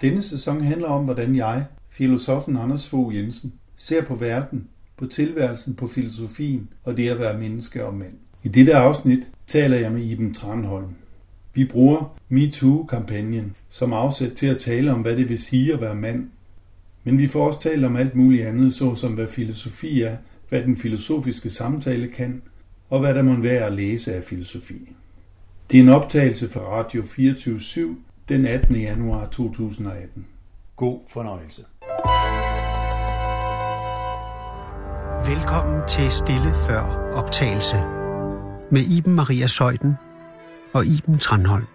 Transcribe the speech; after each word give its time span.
Denne 0.00 0.22
sæson 0.22 0.60
handler 0.60 0.88
om, 0.88 1.04
hvordan 1.04 1.36
jeg, 1.36 1.64
filosofen 1.90 2.56
Anders 2.56 2.88
Fogh 2.88 3.16
Jensen, 3.16 3.52
ser 3.76 4.04
på 4.04 4.14
verden, 4.14 4.68
på 4.96 5.06
tilværelsen, 5.06 5.74
på 5.74 5.86
filosofien 5.86 6.68
og 6.84 6.96
det 6.96 7.08
at 7.08 7.18
være 7.18 7.38
menneske 7.38 7.86
og 7.86 7.94
mand. 7.94 8.12
I 8.42 8.48
dette 8.48 8.74
afsnit 8.74 9.30
taler 9.46 9.76
jeg 9.76 9.92
med 9.92 10.02
Iben 10.02 10.34
Tranholm. 10.34 10.88
Vi 11.54 11.64
bruger 11.64 12.18
MeToo-kampagnen 12.28 13.54
som 13.68 13.92
afsæt 13.92 14.32
til 14.32 14.46
at 14.46 14.58
tale 14.58 14.92
om, 14.92 15.00
hvad 15.00 15.16
det 15.16 15.28
vil 15.28 15.38
sige 15.38 15.72
at 15.72 15.80
være 15.80 15.94
mand. 15.94 16.28
Men 17.04 17.18
vi 17.18 17.26
får 17.26 17.46
også 17.46 17.60
talt 17.60 17.84
om 17.84 17.96
alt 17.96 18.14
muligt 18.14 18.46
andet, 18.46 18.74
såsom 18.74 19.12
hvad 19.12 19.28
filosofi 19.28 20.02
er, 20.02 20.16
hvad 20.48 20.62
den 20.62 20.76
filosofiske 20.76 21.50
samtale 21.50 22.08
kan, 22.08 22.42
og 22.90 23.00
hvad 23.00 23.14
der 23.14 23.22
må 23.22 23.36
være 23.36 23.66
at 23.66 23.72
læse 23.72 24.14
af 24.14 24.24
filosofi. 24.24 24.92
Det 25.70 25.78
er 25.78 25.82
en 25.82 25.88
optagelse 25.88 26.48
fra 26.48 26.60
Radio 26.60 27.02
24 27.02 27.60
den 28.28 28.46
18. 28.46 28.76
januar 28.76 29.28
2018. 29.28 30.26
God 30.76 30.98
fornøjelse. 31.08 31.62
Velkommen 35.36 35.80
til 35.88 36.10
Stille 36.10 36.52
Før 36.66 37.12
Optagelse 37.14 37.76
med 38.70 38.80
Iben 38.98 39.14
Maria 39.14 39.46
Søjden 39.46 39.94
og 40.74 40.86
Iben 40.86 41.18
Tranholm. 41.18 41.66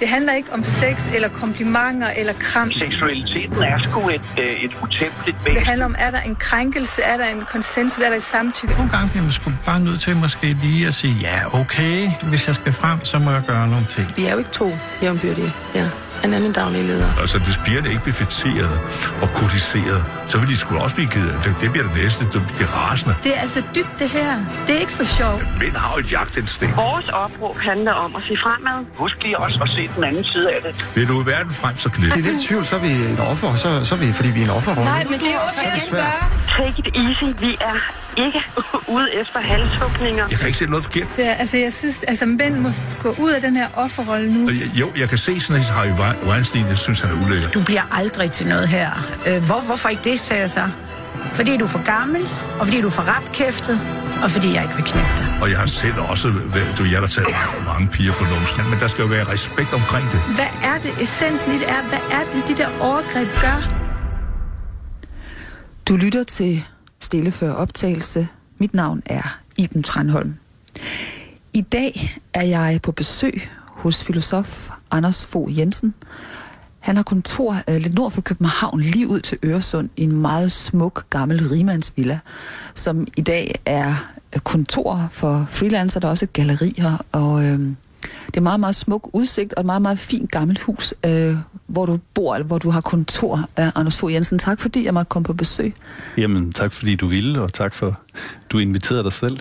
Det 0.00 0.08
handler 0.08 0.32
ikke 0.34 0.52
om 0.52 0.62
sex 0.62 0.96
eller 1.14 1.28
komplimenter 1.28 2.08
eller 2.16 2.32
kram. 2.32 2.72
Seksualiteten 2.72 3.62
er 3.62 3.78
sgu 3.78 4.08
et, 4.08 4.20
øh, 4.38 4.64
et 4.64 4.72
utæmpeligt 4.82 5.36
væsen. 5.44 5.56
Det 5.56 5.66
handler 5.66 5.86
om, 5.86 5.94
er 5.98 6.10
der 6.10 6.20
en 6.20 6.36
krænkelse, 6.36 7.02
er 7.02 7.16
der 7.16 7.24
en 7.24 7.42
konsensus, 7.52 8.02
er 8.02 8.08
der 8.08 8.16
et 8.16 8.22
samtykke. 8.22 8.74
Nogle 8.74 8.90
gange 8.90 9.08
bliver 9.10 9.22
man 9.22 9.32
sgu 9.32 9.52
bare 9.64 9.80
nødt 9.80 10.00
til 10.00 10.16
måske 10.16 10.46
lige 10.52 10.86
at 10.86 10.94
sige, 10.94 11.14
ja, 11.20 11.60
okay, 11.60 12.08
hvis 12.22 12.46
jeg 12.46 12.54
skal 12.54 12.72
frem, 12.72 13.04
så 13.04 13.18
må 13.18 13.30
jeg 13.30 13.42
gøre 13.46 13.68
nogle 13.68 13.86
ting. 13.90 14.12
Vi 14.16 14.24
er 14.26 14.32
jo 14.32 14.38
ikke 14.38 14.50
to 14.50 14.70
jævnbyrdige 15.02 15.52
her. 15.74 15.88
Han 16.24 16.32
er 16.34 16.40
min 16.40 16.52
daglige 16.52 16.84
leder. 16.90 17.10
Altså, 17.20 17.38
hvis 17.38 17.56
pigerne 17.66 17.88
ikke 17.88 18.02
bliver 18.02 18.18
fætteret 18.22 18.80
og 19.22 19.28
kodiseret, 19.38 20.00
så 20.26 20.38
vil 20.38 20.48
de 20.48 20.56
sgu 20.56 20.78
også 20.78 20.94
blive 20.94 21.10
givet. 21.16 21.32
Det, 21.44 21.56
det 21.60 21.68
bliver 21.72 21.86
det 21.88 21.94
næste, 22.02 22.24
det 22.24 22.40
bliver 22.56 22.70
rasende. 22.78 23.14
Det 23.24 23.32
er 23.36 23.40
altså 23.40 23.62
dybt, 23.76 23.94
det 23.98 24.08
her. 24.08 24.30
Det 24.66 24.72
er 24.76 24.80
ikke 24.80 24.92
for 24.92 25.04
sjov. 25.04 25.34
Mænd 25.60 25.76
har 25.76 25.92
jo 25.94 26.00
et 26.00 26.12
jagtinstinkt. 26.12 26.76
Vores 26.76 27.08
opråb 27.08 27.56
handler 27.70 27.92
om 27.92 28.16
at 28.16 28.22
se 28.28 28.34
fremad. 28.44 28.78
Husk 28.94 29.16
lige 29.22 29.38
også 29.38 29.58
at 29.62 29.68
se 29.76 29.82
den 29.96 30.04
anden 30.04 30.24
side 30.32 30.46
af 30.54 30.60
det. 30.62 30.86
Vil 30.94 31.08
du 31.08 31.22
i 31.22 31.26
verden 31.26 31.52
frem, 31.52 31.76
så 31.76 31.88
knip. 31.90 32.12
Det 32.12 32.20
er 32.20 32.26
lidt 32.30 32.42
tvivl, 32.48 32.64
så 32.64 32.76
er 32.76 32.80
vi 32.80 32.92
et 33.12 33.20
offer, 33.32 33.54
så, 33.54 33.68
så 33.88 33.94
er 33.94 33.98
vi, 33.98 34.12
fordi 34.12 34.30
vi 34.36 34.40
er 34.40 34.44
en 34.44 34.50
offerrolle. 34.50 34.84
Nej, 34.84 35.04
men 35.10 35.18
det 35.22 35.28
er 35.34 35.38
jo 35.42 35.48
Så 35.54 35.60
det 35.64 35.72
okay, 35.72 35.88
svært. 35.90 36.14
Take 36.58 36.76
it 36.82 36.88
easy. 37.04 37.26
Vi 37.44 37.52
er 37.70 37.76
ikke 38.24 38.40
ude 38.96 39.14
efter 39.20 39.38
halshugninger. 39.40 40.24
Jeg 40.30 40.38
kan 40.38 40.46
ikke 40.46 40.58
se 40.58 40.66
noget 40.66 40.84
forkert. 40.84 41.08
Er, 41.18 41.34
altså, 41.34 41.56
jeg 41.56 41.72
synes, 41.72 41.96
altså, 42.08 42.26
mænd 42.26 42.54
må 42.58 42.70
gå 43.00 43.14
ud 43.18 43.30
af 43.30 43.40
den 43.40 43.56
her 43.56 43.66
offerrolle 43.76 44.32
nu. 44.34 44.50
Jo, 44.80 44.92
jeg 44.96 45.08
kan 45.08 45.18
se 45.18 45.40
sådan, 45.40 45.62
at 45.62 45.68
Harry 45.68 45.94
Wein- 46.22 46.30
Weinstein, 46.30 46.66
jeg 46.66 46.76
synes, 46.78 47.00
han 47.00 47.10
er 47.10 47.24
ulækker. 47.26 47.50
Du 47.50 47.62
bliver 47.64 47.82
aldrig 47.92 48.30
til 48.30 48.46
noget 48.46 48.68
her. 48.68 48.90
Øh, 49.28 49.44
hvor, 49.44 49.60
hvorfor 49.66 49.88
ikke 49.88 50.02
det, 50.04 50.20
sagde 50.20 50.40
jeg 50.40 50.50
så? 50.50 50.68
Fordi 51.32 51.56
du 51.56 51.64
er 51.64 51.68
for 51.68 51.84
gammel, 51.84 52.22
og 52.60 52.66
fordi 52.66 52.80
du 52.80 52.86
er 52.86 52.90
for 52.90 53.02
rapkæftet, 53.02 53.80
og 54.22 54.30
fordi 54.30 54.54
jeg 54.54 54.62
ikke 54.62 54.74
vil 54.74 54.84
knæppe 54.84 55.10
dig. 55.18 55.38
Og 55.42 55.50
jeg 55.50 55.58
har 55.58 55.66
selv 55.66 55.94
også, 55.98 56.28
du, 56.78 56.84
jeg 56.84 57.00
har 57.00 57.06
taget 57.06 57.28
mange 57.70 57.88
piger 57.88 58.12
på 58.12 58.24
numsen, 58.24 58.70
men 58.70 58.78
der 58.80 58.88
skal 58.88 59.02
jo 59.02 59.08
være 59.08 59.24
respekt 59.32 59.72
omkring 59.74 60.10
det. 60.12 60.20
Hvad 60.34 60.52
er 60.62 60.78
det, 60.82 61.02
essensen 61.02 61.52
i 61.52 61.58
det 61.58 61.68
er? 61.70 61.82
Hvad 61.82 61.98
er 62.10 62.22
det, 62.34 62.48
de 62.48 62.62
der 62.62 62.68
overgreb 62.80 63.28
gør? 63.40 63.68
Du 65.88 65.96
lytter 65.96 66.22
til 66.22 66.64
Stille 67.00 67.30
Før 67.32 67.52
Optagelse. 67.52 68.28
Mit 68.58 68.74
navn 68.74 69.02
er 69.06 69.38
Iben 69.56 69.82
Tranholm. 69.82 70.34
I 71.52 71.60
dag 71.60 72.18
er 72.34 72.42
jeg 72.42 72.80
på 72.82 72.92
besøg 72.92 73.48
hos 73.66 74.04
filosof 74.04 74.68
Anders 74.94 75.26
Fogh 75.26 75.58
Jensen. 75.58 75.94
Han 76.80 76.96
har 76.96 77.02
kontor 77.02 77.56
øh, 77.68 77.76
lidt 77.76 77.94
nord 77.94 78.10
for 78.10 78.20
København, 78.20 78.80
lige 78.80 79.08
ud 79.08 79.20
til 79.20 79.38
Øresund, 79.44 79.88
i 79.96 80.02
en 80.02 80.12
meget 80.12 80.52
smuk 80.52 81.04
gammel 81.10 81.48
rimandsvilla, 81.48 82.18
som 82.74 83.06
i 83.16 83.20
dag 83.20 83.54
er 83.66 83.94
øh, 84.34 84.40
kontor 84.40 85.08
for 85.10 85.46
freelancer, 85.50 86.00
der 86.00 86.06
er 86.08 86.10
også 86.10 86.26
gallerier, 86.26 87.04
og 87.12 87.44
øh, 87.44 87.58
det 88.26 88.36
er 88.36 88.40
meget, 88.40 88.60
meget 88.60 88.74
smuk 88.74 89.10
udsigt 89.12 89.54
og 89.54 89.60
et 89.60 89.66
meget, 89.66 89.82
meget 89.82 89.98
fint 89.98 90.30
gammelt 90.30 90.60
hus, 90.60 90.94
øh, 91.06 91.36
hvor 91.66 91.86
du 91.86 91.98
bor, 92.14 92.34
eller 92.34 92.46
hvor 92.46 92.58
du 92.58 92.70
har 92.70 92.80
kontor. 92.80 93.48
Øh, 93.58 93.70
Anders 93.74 93.96
Fogh 93.96 94.14
Jensen, 94.14 94.38
tak 94.38 94.60
fordi 94.60 94.84
jeg 94.84 94.94
måtte 94.94 95.08
komme 95.08 95.24
på 95.24 95.32
besøg. 95.32 95.74
Jamen, 96.16 96.52
tak 96.52 96.72
fordi 96.72 96.96
du 96.96 97.06
ville, 97.06 97.40
og 97.40 97.52
tak 97.52 97.74
for, 97.74 98.00
du 98.50 98.58
inviterede 98.58 99.04
dig 99.04 99.12
selv. 99.12 99.38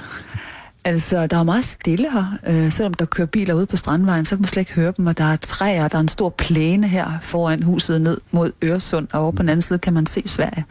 Altså, 0.85 1.27
der 1.27 1.37
er 1.37 1.43
meget 1.43 1.65
stille 1.65 2.11
her. 2.11 2.37
Øh, 2.47 2.71
selvom 2.71 2.93
der 2.93 3.05
kører 3.05 3.27
biler 3.27 3.53
ude 3.53 3.65
på 3.65 3.77
Strandvejen, 3.77 4.25
så 4.25 4.35
kan 4.35 4.41
man 4.41 4.47
slet 4.47 4.61
ikke 4.61 4.73
høre 4.73 4.93
dem, 4.97 5.07
og 5.07 5.17
der 5.17 5.23
er 5.23 5.35
træer, 5.35 5.87
der 5.87 5.95
er 5.95 5.99
en 6.01 6.07
stor 6.07 6.29
plæne 6.29 6.87
her 6.87 7.11
foran 7.21 7.63
huset 7.63 8.01
ned 8.01 8.17
mod 8.31 8.51
Øresund, 8.63 9.07
og 9.13 9.21
over 9.21 9.31
på 9.31 9.41
den 9.41 9.49
anden 9.49 9.61
side 9.61 9.79
kan 9.79 9.93
man 9.93 10.05
se 10.05 10.23
Sverige. 10.25 10.65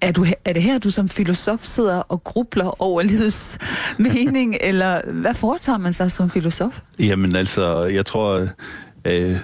Er, 0.00 0.12
du, 0.12 0.26
er 0.44 0.52
det 0.52 0.62
her, 0.62 0.78
du 0.78 0.90
som 0.90 1.08
filosof 1.08 1.58
sidder 1.62 1.98
og 1.98 2.24
grubler 2.24 2.82
over 2.82 3.02
livets 3.02 3.58
mening, 3.98 4.56
eller 4.60 5.00
hvad 5.12 5.34
foretager 5.34 5.78
man 5.78 5.92
sig 5.92 6.10
som 6.10 6.30
filosof? 6.30 6.80
Jamen 6.98 7.36
altså, 7.36 7.84
jeg 7.84 8.06
tror, 8.06 8.48
øh, 9.04 9.38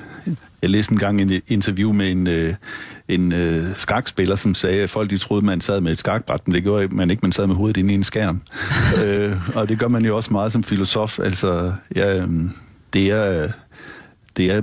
jeg 0.63 0.71
læste 0.71 0.93
en 0.93 0.99
gang 0.99 1.21
en 1.21 1.43
interview 1.47 1.93
med 1.93 2.11
en, 2.11 2.27
øh, 2.27 2.55
en 3.09 3.33
øh, 3.33 3.77
skakspiller, 3.77 4.37
som 4.37 4.55
sagde, 4.55 4.83
at 4.83 4.91
folk 4.91 5.11
de 5.11 5.19
troede, 5.19 5.45
man 5.45 5.61
sad 5.61 5.81
med 5.81 5.93
et 5.93 5.99
skakbræt, 5.99 6.41
men 6.47 6.55
det 6.55 6.63
gjorde 6.63 6.89
man 6.89 7.11
ikke, 7.11 7.21
man 7.21 7.33
sad 7.33 7.47
med 7.47 7.55
hovedet 7.55 7.77
inde 7.77 7.93
i 7.93 7.97
en 7.97 8.05
skærm. 8.05 8.43
øh, 9.05 9.57
og 9.57 9.69
det 9.69 9.79
gør 9.79 9.89
man 9.89 10.05
jo 10.05 10.17
også 10.17 10.33
meget 10.33 10.53
som 10.53 10.63
filosof. 10.63 11.19
Altså, 11.19 11.73
ja, 11.97 12.19
øh, 12.19 12.31
det 12.93 13.11
er... 13.11 13.49
Det 14.37 14.53
er 14.53 14.63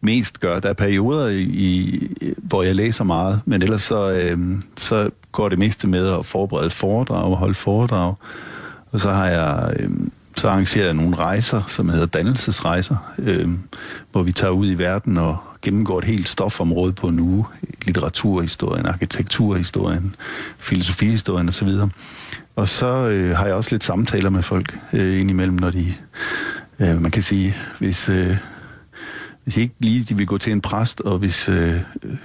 mest 0.00 0.40
gør. 0.40 0.60
Der 0.60 0.68
er 0.68 0.72
perioder, 0.72 1.26
i, 1.26 1.42
i, 1.42 2.08
hvor 2.36 2.62
jeg 2.62 2.76
læser 2.76 3.04
meget, 3.04 3.40
men 3.44 3.62
ellers 3.62 3.82
så, 3.82 4.10
øh, 4.10 4.38
så 4.76 5.10
går 5.32 5.48
det 5.48 5.58
meste 5.58 5.86
med 5.86 6.08
at 6.08 6.26
forberede 6.26 6.70
foredrag 6.70 7.24
og 7.24 7.36
holde 7.36 7.54
foredrag. 7.54 8.14
Og 8.92 9.00
så 9.00 9.10
har 9.10 9.26
jeg 9.26 9.76
øh, 9.78 9.90
så 10.46 10.50
arrangerer 10.50 10.84
jeg 10.84 10.94
nogle 10.94 11.16
rejser, 11.16 11.62
som 11.68 11.88
hedder 11.88 12.06
dannelsesrejser, 12.06 12.96
øh, 13.18 13.48
hvor 14.12 14.22
vi 14.22 14.32
tager 14.32 14.50
ud 14.50 14.70
i 14.70 14.74
verden 14.74 15.16
og 15.16 15.38
gennemgår 15.62 15.98
et 15.98 16.04
helt 16.04 16.28
stofområde 16.28 16.92
på 16.92 17.08
en 17.08 17.20
uge. 17.20 17.44
Litteraturhistorien, 17.82 18.86
arkitekturhistorien, 18.86 20.14
filosofihistorien 20.58 21.48
osv. 21.48 21.68
Og 22.56 22.68
så 22.68 22.86
øh, 22.86 23.36
har 23.36 23.46
jeg 23.46 23.54
også 23.54 23.70
lidt 23.70 23.84
samtaler 23.84 24.30
med 24.30 24.42
folk 24.42 24.78
øh, 24.92 25.20
indimellem, 25.20 25.56
når 25.56 25.70
de, 25.70 25.94
øh, 26.78 27.02
man 27.02 27.10
kan 27.10 27.22
sige, 27.22 27.56
hvis... 27.78 28.08
Øh, 28.08 28.36
hvis 29.44 29.56
ikke 29.56 29.74
lige 29.78 30.04
de 30.04 30.16
vil 30.16 30.26
gå 30.26 30.38
til 30.38 30.52
en 30.52 30.60
præst, 30.60 31.00
og 31.00 31.18
hvis 31.18 31.48
øh, 31.48 31.80
øh, 32.02 32.16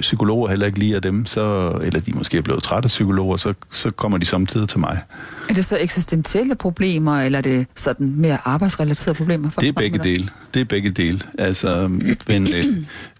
psykologer 0.00 0.48
heller 0.48 0.66
ikke 0.66 0.78
liger 0.78 1.00
dem, 1.00 1.26
så, 1.26 1.72
eller 1.82 2.00
de 2.00 2.12
måske 2.12 2.38
er 2.38 2.42
blevet 2.42 2.62
trætte 2.62 2.86
af 2.86 2.88
psykologer, 2.88 3.36
så, 3.36 3.54
så 3.70 3.90
kommer 3.90 4.18
de 4.18 4.26
samtidig 4.26 4.68
til 4.68 4.78
mig. 4.78 5.00
Er 5.48 5.54
det 5.54 5.64
så 5.64 5.78
eksistentielle 5.80 6.54
problemer, 6.54 7.20
eller 7.20 7.38
er 7.38 7.42
det 7.42 7.66
sådan 7.74 8.12
mere 8.16 8.38
arbejdsrelaterede 8.44 9.16
problemer? 9.16 9.50
folk 9.50 9.62
Det 9.62 9.68
er 9.68 9.72
begge 9.72 9.98
dele. 9.98 10.28
Det 10.54 10.60
er 10.60 10.64
begge 10.64 10.90
dele. 10.90 11.20
Altså, 11.38 11.88
men, 12.28 12.54
øh, 12.54 12.64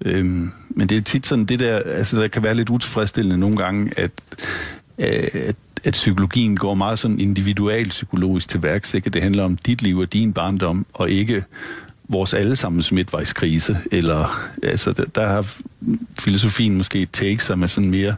øh, 0.04 0.24
men 0.70 0.88
det 0.88 0.96
er 0.96 1.02
tit 1.02 1.26
sådan, 1.26 1.44
det 1.44 1.58
der, 1.58 1.76
altså 1.76 2.20
der 2.20 2.28
kan 2.28 2.42
være 2.42 2.54
lidt 2.54 2.70
utilfredsstillende 2.70 3.38
nogle 3.38 3.56
gange, 3.56 3.92
at, 3.96 4.10
øh, 4.98 5.28
at, 5.32 5.56
at 5.84 5.92
psykologien 5.92 6.56
går 6.56 6.74
meget 6.74 6.98
sådan 6.98 7.20
individual 7.20 7.88
psykologisk 7.88 8.48
til 8.48 8.62
værks, 8.62 8.94
ikke? 8.94 9.10
Det 9.10 9.22
handler 9.22 9.44
om 9.44 9.56
dit 9.56 9.82
liv 9.82 9.98
og 9.98 10.12
din 10.12 10.32
barndom, 10.32 10.86
og 10.94 11.10
ikke 11.10 11.44
vores 12.08 12.34
allesammens 12.34 12.92
midtvejskrise, 12.92 13.78
eller 13.92 14.48
altså, 14.62 14.92
der, 14.92 15.04
der 15.04 15.26
har 15.26 15.54
filosofien 16.18 16.76
måske 16.76 17.06
take, 17.12 17.38
som 17.38 17.62
er 17.62 17.66
sådan 17.66 17.90
mere 17.90 18.14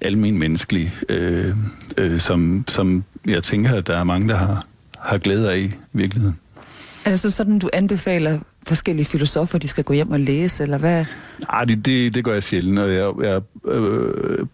almen 0.00 0.38
menneskelig, 0.38 0.94
øh, 1.08 1.54
øh, 1.96 2.20
som, 2.20 2.64
som 2.68 3.04
jeg 3.26 3.42
tænker, 3.42 3.74
at 3.74 3.86
der 3.86 3.96
er 3.96 4.04
mange, 4.04 4.28
der 4.28 4.36
har, 4.36 4.66
har 4.98 5.18
glæde 5.18 5.52
af 5.52 5.58
i 5.58 5.70
virkeligheden. 5.92 6.36
Er 7.04 7.10
det 7.10 7.20
så 7.20 7.30
sådan, 7.30 7.58
du 7.58 7.70
anbefaler 7.72 8.38
forskellige 8.66 9.06
filosofer, 9.06 9.58
de 9.58 9.68
skal 9.68 9.84
gå 9.84 9.92
hjem 9.92 10.10
og 10.10 10.20
læse, 10.20 10.62
eller 10.62 10.78
hvad? 10.78 11.04
Nej, 11.52 11.64
det, 11.64 11.86
det, 11.86 12.14
det 12.14 12.24
gør 12.24 12.32
jeg 12.32 12.42
sjældent, 12.42 12.78
og 12.78 12.92
jeg, 12.94 13.12
jeg 13.22 13.40
øh, 13.72 14.46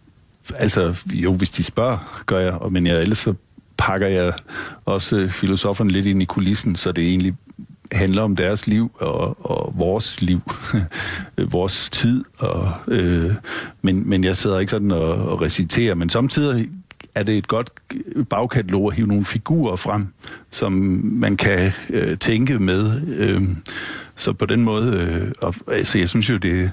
altså, 0.56 0.96
jo, 1.12 1.32
hvis 1.32 1.50
de 1.50 1.62
spørger, 1.62 2.22
gør 2.26 2.38
jeg, 2.38 2.52
og- 2.52 2.72
men 2.72 2.86
jeg, 2.86 3.00
ellers 3.02 3.18
så 3.18 3.34
pakker 3.78 4.06
jeg 4.06 4.32
også 4.84 5.28
filosoferne 5.30 5.90
lidt 5.90 6.06
ind 6.06 6.22
i 6.22 6.24
kulissen, 6.24 6.76
så 6.76 6.92
det 6.92 7.04
egentlig 7.04 7.34
handler 7.92 8.22
om 8.22 8.36
deres 8.36 8.66
liv 8.66 8.90
og, 8.94 9.46
og 9.50 9.74
vores 9.76 10.20
liv, 10.22 10.40
øh, 11.38 11.52
vores 11.52 11.90
tid. 11.90 12.24
Og, 12.38 12.72
øh, 12.88 13.32
men, 13.82 14.08
men 14.08 14.24
jeg 14.24 14.36
sidder 14.36 14.58
ikke 14.58 14.70
sådan 14.70 14.90
og, 14.90 15.14
og 15.14 15.40
reciterer, 15.40 15.94
men 15.94 16.08
samtidig 16.08 16.68
er 17.14 17.22
det 17.22 17.38
et 17.38 17.48
godt 17.48 17.70
bagkatalog 18.30 18.88
at 18.88 18.96
hive 18.96 19.06
nogle 19.06 19.24
figurer 19.24 19.76
frem, 19.76 20.06
som 20.50 20.72
man 21.02 21.36
kan 21.36 21.72
øh, 21.90 22.18
tænke 22.18 22.58
med. 22.58 23.00
Øh, 23.18 23.42
så 24.16 24.32
på 24.32 24.46
den 24.46 24.62
måde, 24.64 24.96
øh, 24.96 25.32
og, 25.40 25.54
altså 25.68 25.98
jeg 25.98 26.08
synes 26.08 26.30
jo, 26.30 26.36
det 26.36 26.70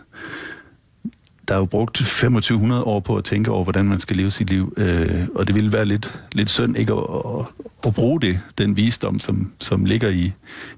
der 1.48 1.56
er 1.56 1.60
jo 1.60 1.66
brugt 1.66 1.96
2500 1.96 2.84
år 2.84 3.00
på 3.00 3.16
at 3.18 3.24
tænke 3.24 3.52
over, 3.52 3.64
hvordan 3.64 3.86
man 3.86 4.00
skal 4.00 4.16
leve 4.16 4.32
sit 4.32 4.50
liv, 4.50 4.74
øh, 4.78 5.28
og 5.36 5.48
det 5.48 5.56
ville 5.56 5.74
være 5.74 5.86
lidt, 5.86 6.20
lidt 6.32 6.50
synd 6.50 6.78
ikke 6.78 6.94
at, 6.94 7.00
at, 7.00 7.46
at 7.86 7.94
bruge 7.94 8.22
det, 8.22 8.40
den 8.58 8.78
visdom, 8.78 9.20
som, 9.20 9.52
som 9.60 9.86
ligger 9.86 10.10
i, 10.10 10.32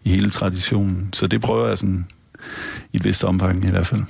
i 0.04 0.10
hele 0.10 0.30
traditionen. 0.30 1.10
Så 1.14 1.28
det 1.28 1.42
prøver 1.42 1.68
jeg 1.68 1.78
sådan 1.78 2.06
i 2.94 2.98
et 2.98 3.04
vist 3.04 3.24
omfang 3.24 3.66
i 3.66 3.70
hvert 3.70 3.88
fald. 3.88 4.02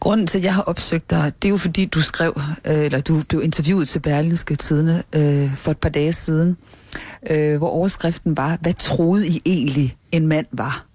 Grunden 0.00 0.26
til, 0.26 0.38
at 0.38 0.44
jeg 0.44 0.54
har 0.54 0.62
opsøgt 0.62 1.10
dig, 1.10 1.32
det 1.42 1.48
er 1.48 1.50
jo 1.50 1.56
fordi, 1.56 1.84
du 1.84 2.00
skrev, 2.00 2.40
øh, 2.66 2.84
eller 2.84 3.00
du 3.00 3.22
blev 3.28 3.42
interviewet 3.42 3.88
til 3.88 3.98
Berlingske 3.98 4.56
Tidene 4.56 5.02
øh, 5.12 5.54
for 5.56 5.70
et 5.70 5.78
par 5.78 5.88
dage 5.88 6.12
siden, 6.12 6.56
øh, 7.30 7.58
hvor 7.58 7.68
overskriften 7.68 8.36
var, 8.36 8.58
hvad 8.60 8.74
troede 8.74 9.28
I 9.28 9.42
egentlig 9.44 9.96
en 10.12 10.26
mand 10.26 10.46
var? 10.52 10.86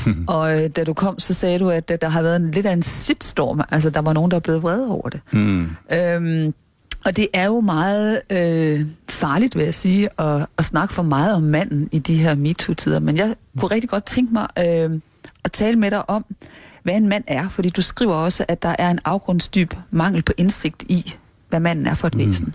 og 0.34 0.62
øh, 0.62 0.68
da 0.68 0.84
du 0.84 0.94
kom, 0.94 1.18
så 1.18 1.34
sagde 1.34 1.58
du, 1.58 1.70
at, 1.70 1.90
at 1.90 2.02
der 2.02 2.08
har 2.08 2.22
været 2.22 2.36
en, 2.36 2.50
lidt 2.50 2.66
af 2.66 2.72
en 2.72 2.82
shitstorm. 2.82 3.60
Altså, 3.70 3.90
der 3.90 4.00
var 4.00 4.12
nogen, 4.12 4.30
der 4.30 4.36
er 4.36 4.40
blevet 4.40 4.62
vrede 4.62 4.90
over 4.90 5.08
det. 5.08 5.20
Mm. 5.32 5.68
Øhm, 5.92 6.54
og 7.04 7.16
det 7.16 7.28
er 7.32 7.44
jo 7.44 7.60
meget 7.60 8.20
øh, 8.30 8.86
farligt, 9.08 9.56
vil 9.56 9.64
jeg 9.64 9.74
sige, 9.74 10.08
at, 10.20 10.46
at 10.58 10.64
snakke 10.64 10.94
for 10.94 11.02
meget 11.02 11.34
om 11.34 11.42
manden 11.42 11.88
i 11.92 11.98
de 11.98 12.14
her 12.14 12.34
MeToo-tider. 12.34 13.00
Men 13.00 13.16
jeg 13.16 13.34
kunne 13.58 13.70
rigtig 13.70 13.90
godt 13.90 14.04
tænke 14.04 14.32
mig 14.32 14.46
øh, 14.58 15.00
at 15.44 15.52
tale 15.52 15.76
med 15.76 15.90
dig 15.90 16.10
om, 16.10 16.24
hvad 16.82 16.94
en 16.94 17.08
mand 17.08 17.24
er. 17.26 17.48
Fordi 17.48 17.68
du 17.68 17.82
skriver 17.82 18.14
også, 18.14 18.44
at 18.48 18.62
der 18.62 18.76
er 18.78 18.90
en 18.90 18.98
afgrundsdyb 19.04 19.74
mangel 19.90 20.22
på 20.22 20.32
indsigt 20.36 20.82
i, 20.88 21.14
hvad 21.48 21.60
manden 21.60 21.86
er 21.86 21.94
for 21.94 22.06
et 22.06 22.14
mm. 22.14 22.20
væsen. 22.20 22.54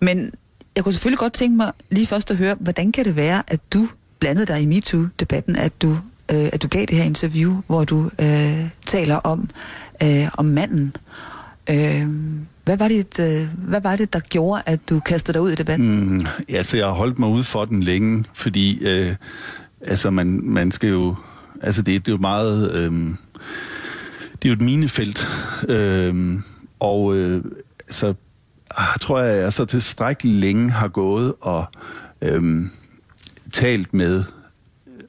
Men 0.00 0.32
jeg 0.76 0.84
kunne 0.84 0.92
selvfølgelig 0.92 1.18
godt 1.18 1.32
tænke 1.32 1.56
mig 1.56 1.72
lige 1.90 2.06
først 2.06 2.30
at 2.30 2.36
høre, 2.36 2.54
hvordan 2.54 2.92
kan 2.92 3.04
det 3.04 3.16
være, 3.16 3.42
at 3.48 3.60
du 3.72 3.88
blandede 4.18 4.46
dig 4.46 4.62
i 4.62 4.66
MeToo-debatten, 4.66 5.56
at 5.56 5.82
du, 5.82 5.96
øh, 6.32 6.48
at 6.52 6.62
du 6.62 6.68
gav 6.68 6.80
det 6.80 6.96
her 6.96 7.04
interview, 7.04 7.62
hvor 7.66 7.84
du 7.84 8.10
øh, 8.20 8.68
taler 8.86 9.16
om, 9.16 9.50
øh, 10.02 10.28
om 10.32 10.44
manden. 10.44 10.96
Øh, 11.70 12.06
hvad 12.64 12.76
var, 12.76 12.88
det, 12.88 13.20
øh, 13.20 13.48
hvad 13.68 13.80
var 13.80 13.96
det, 13.96 14.12
der 14.12 14.20
gjorde, 14.20 14.62
at 14.66 14.80
du 14.90 15.00
kastede 15.00 15.34
dig 15.34 15.42
ud 15.42 15.50
i 15.50 15.54
debatten? 15.54 16.10
Mm, 16.10 16.26
altså, 16.48 16.76
jeg 16.76 16.86
har 16.86 16.92
holdt 16.92 17.18
mig 17.18 17.28
ude 17.28 17.44
for 17.44 17.64
den 17.64 17.82
længe, 17.82 18.24
fordi 18.34 18.86
øh, 18.86 19.14
altså, 19.80 20.10
man, 20.10 20.40
man 20.42 20.70
skal 20.70 20.88
jo... 20.88 21.14
Altså, 21.62 21.82
det, 21.82 22.06
det 22.06 22.12
er 22.12 22.16
jo 22.16 22.20
meget... 22.20 22.74
Øh, 22.74 22.92
det 24.42 24.44
er 24.44 24.48
jo 24.48 24.52
et 24.52 24.60
minefelt. 24.60 25.28
Øh, 25.68 26.38
og 26.80 27.16
øh, 27.16 27.44
så 27.88 28.14
ah, 28.70 28.98
tror 29.00 29.20
jeg, 29.20 29.42
jeg 29.42 29.52
så 29.52 29.64
tilstrækkeligt 29.64 30.36
længe 30.36 30.70
har 30.70 30.88
gået 30.88 31.34
og 31.40 31.64
øh, 32.22 32.66
talt 33.52 33.94
med 33.94 34.24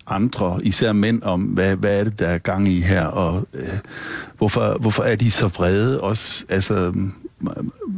andre, 0.08 0.60
især 0.64 0.94
mænd, 0.94 1.24
om, 1.24 1.42
hvad, 1.42 1.76
hvad 1.76 2.00
er 2.00 2.04
det, 2.04 2.20
der 2.20 2.28
er 2.28 2.38
gang 2.38 2.68
i 2.68 2.82
her, 2.82 3.06
og 3.06 3.48
øh, 3.54 3.68
hvorfor, 4.38 4.78
hvorfor 4.80 5.04
er 5.04 5.16
de 5.16 5.32
så 5.32 5.48
vrede 5.48 6.02
også? 6.02 6.44
Altså, 6.50 6.94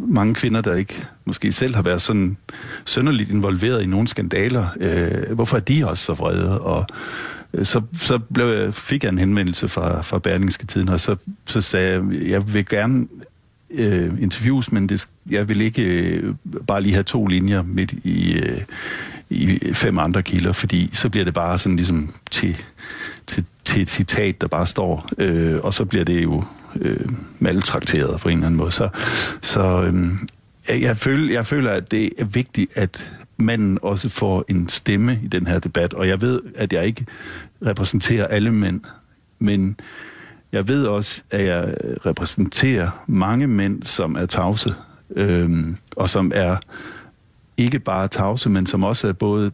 mange 0.07 0.33
kvinder, 0.33 0.61
der 0.61 0.75
ikke 0.75 1.05
måske 1.25 1.51
selv 1.51 1.75
har 1.75 1.81
været 1.81 2.01
sådan 2.01 2.37
sønderligt 2.85 3.29
involveret 3.29 3.83
i 3.83 3.85
nogle 3.85 4.07
skandaler, 4.07 4.67
øh, 4.79 5.35
hvorfor 5.35 5.57
er 5.57 5.61
de 5.61 5.87
også 5.87 6.03
så 6.03 6.13
vrede? 6.13 6.61
Og 6.61 6.85
øh, 7.53 7.65
så, 7.65 7.81
så 7.99 8.17
blev 8.17 8.47
jeg, 8.47 8.73
fik 8.73 9.03
jeg 9.03 9.09
en 9.09 9.17
henvendelse 9.17 9.67
fra, 9.67 10.01
fra 10.01 10.19
Berlingske 10.19 10.65
Tiden, 10.65 10.89
og 10.89 10.99
så, 10.99 11.15
så 11.45 11.61
sagde 11.61 11.91
jeg, 11.91 12.29
jeg 12.29 12.53
vil 12.53 12.65
gerne 12.65 13.07
øh, 13.71 14.21
interviews, 14.21 14.71
men 14.71 14.89
det, 14.89 15.07
jeg 15.29 15.49
vil 15.49 15.61
ikke 15.61 15.83
øh, 15.83 16.33
bare 16.67 16.81
lige 16.81 16.93
have 16.93 17.03
to 17.03 17.27
linjer 17.27 17.61
midt 17.61 17.91
i, 17.91 18.33
øh, 18.33 18.61
i 19.29 19.73
fem 19.73 19.99
andre 19.99 20.23
kilder, 20.23 20.51
fordi 20.51 20.89
så 20.93 21.09
bliver 21.09 21.25
det 21.25 21.33
bare 21.33 21.57
sådan 21.57 21.75
ligesom 21.75 22.13
til, 22.31 22.57
til, 23.27 23.45
til 23.65 23.81
et 23.81 23.89
citat, 23.89 24.41
der 24.41 24.47
bare 24.47 24.67
står, 24.67 25.09
øh, 25.17 25.59
og 25.63 25.73
så 25.73 25.85
bliver 25.85 26.05
det 26.05 26.23
jo 26.23 26.43
øh, 26.75 27.09
maltrakteret 27.39 28.19
på 28.19 28.29
en 28.29 28.37
eller 28.37 28.47
anden 28.47 28.57
måde. 28.57 28.71
Så, 28.71 28.89
så 29.41 29.83
øh, 29.83 30.81
jeg, 30.81 30.97
føler, 30.97 31.33
jeg 31.33 31.45
føler, 31.45 31.71
at 31.71 31.91
det 31.91 32.13
er 32.17 32.25
vigtigt, 32.25 32.71
at 32.75 33.11
manden 33.37 33.79
også 33.81 34.09
får 34.09 34.45
en 34.47 34.69
stemme 34.69 35.19
i 35.23 35.27
den 35.27 35.47
her 35.47 35.59
debat, 35.59 35.93
og 35.93 36.07
jeg 36.07 36.21
ved, 36.21 36.41
at 36.55 36.73
jeg 36.73 36.85
ikke 36.85 37.05
repræsenterer 37.65 38.27
alle 38.27 38.51
mænd, 38.51 38.81
men 39.39 39.79
jeg 40.51 40.67
ved 40.67 40.85
også, 40.85 41.21
at 41.31 41.45
jeg 41.45 41.75
repræsenterer 42.05 43.03
mange 43.07 43.47
mænd, 43.47 43.83
som 43.83 44.15
er 44.15 44.25
tavse, 44.25 44.73
øh, 45.15 45.67
og 45.95 46.09
som 46.09 46.31
er 46.35 46.57
ikke 47.59 47.79
bare 47.79 48.07
tavse, 48.07 48.49
men 48.49 48.65
som 48.67 48.83
også 48.83 49.07
er 49.07 49.13
både 49.13 49.51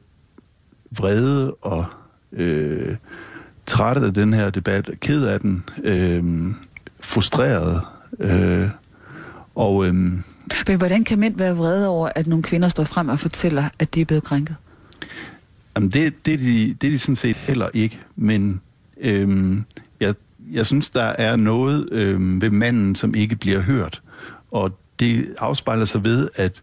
vrede 0.92 1.54
og 1.54 1.86
øh, 2.32 2.96
trætte 3.66 4.02
af 4.02 4.14
den 4.14 4.34
her 4.34 4.50
debat, 4.50 4.90
ked 5.00 5.26
af 5.26 5.40
den, 5.40 5.64
øh, 5.84 6.24
frustreret. 7.00 7.82
Øh, 8.20 8.70
og, 9.56 9.86
øh, 9.86 9.94
men 10.68 10.78
hvordan 10.78 11.04
kan 11.04 11.20
mænd 11.20 11.38
være 11.38 11.58
vrede 11.58 11.88
over, 11.88 12.10
at 12.16 12.28
nogle 12.28 12.44
kvinder 12.44 12.70
står 12.70 12.84
frem 12.84 13.10
og 13.10 13.20
fortæller, 13.20 13.64
at 13.80 13.96
de 13.96 14.02
er 14.02 14.06
blevet 14.06 14.24
krænket? 14.24 14.56
Jamen 15.76 15.90
det, 15.90 16.26
det, 16.26 16.34
er 16.34 16.38
de, 16.38 16.76
det 16.82 16.88
er 16.88 16.92
de 16.92 17.00
sådan 17.00 17.16
set 17.16 17.36
heller 17.36 17.68
ikke, 17.74 18.00
men 18.16 18.62
øh, 19.02 19.58
jeg, 20.00 20.14
jeg 20.52 20.66
synes, 20.66 20.90
der 20.90 21.04
er 21.04 21.36
noget 21.36 21.90
øh, 21.92 22.42
ved 22.42 22.50
manden, 22.50 22.96
som 22.96 23.16
ikke 23.16 23.36
bliver 23.36 23.60
hørt. 23.60 24.02
Og 24.52 24.80
det 25.00 25.36
afspejler 25.40 25.86
sig 25.86 26.06
ved, 26.06 26.30
at 26.36 26.62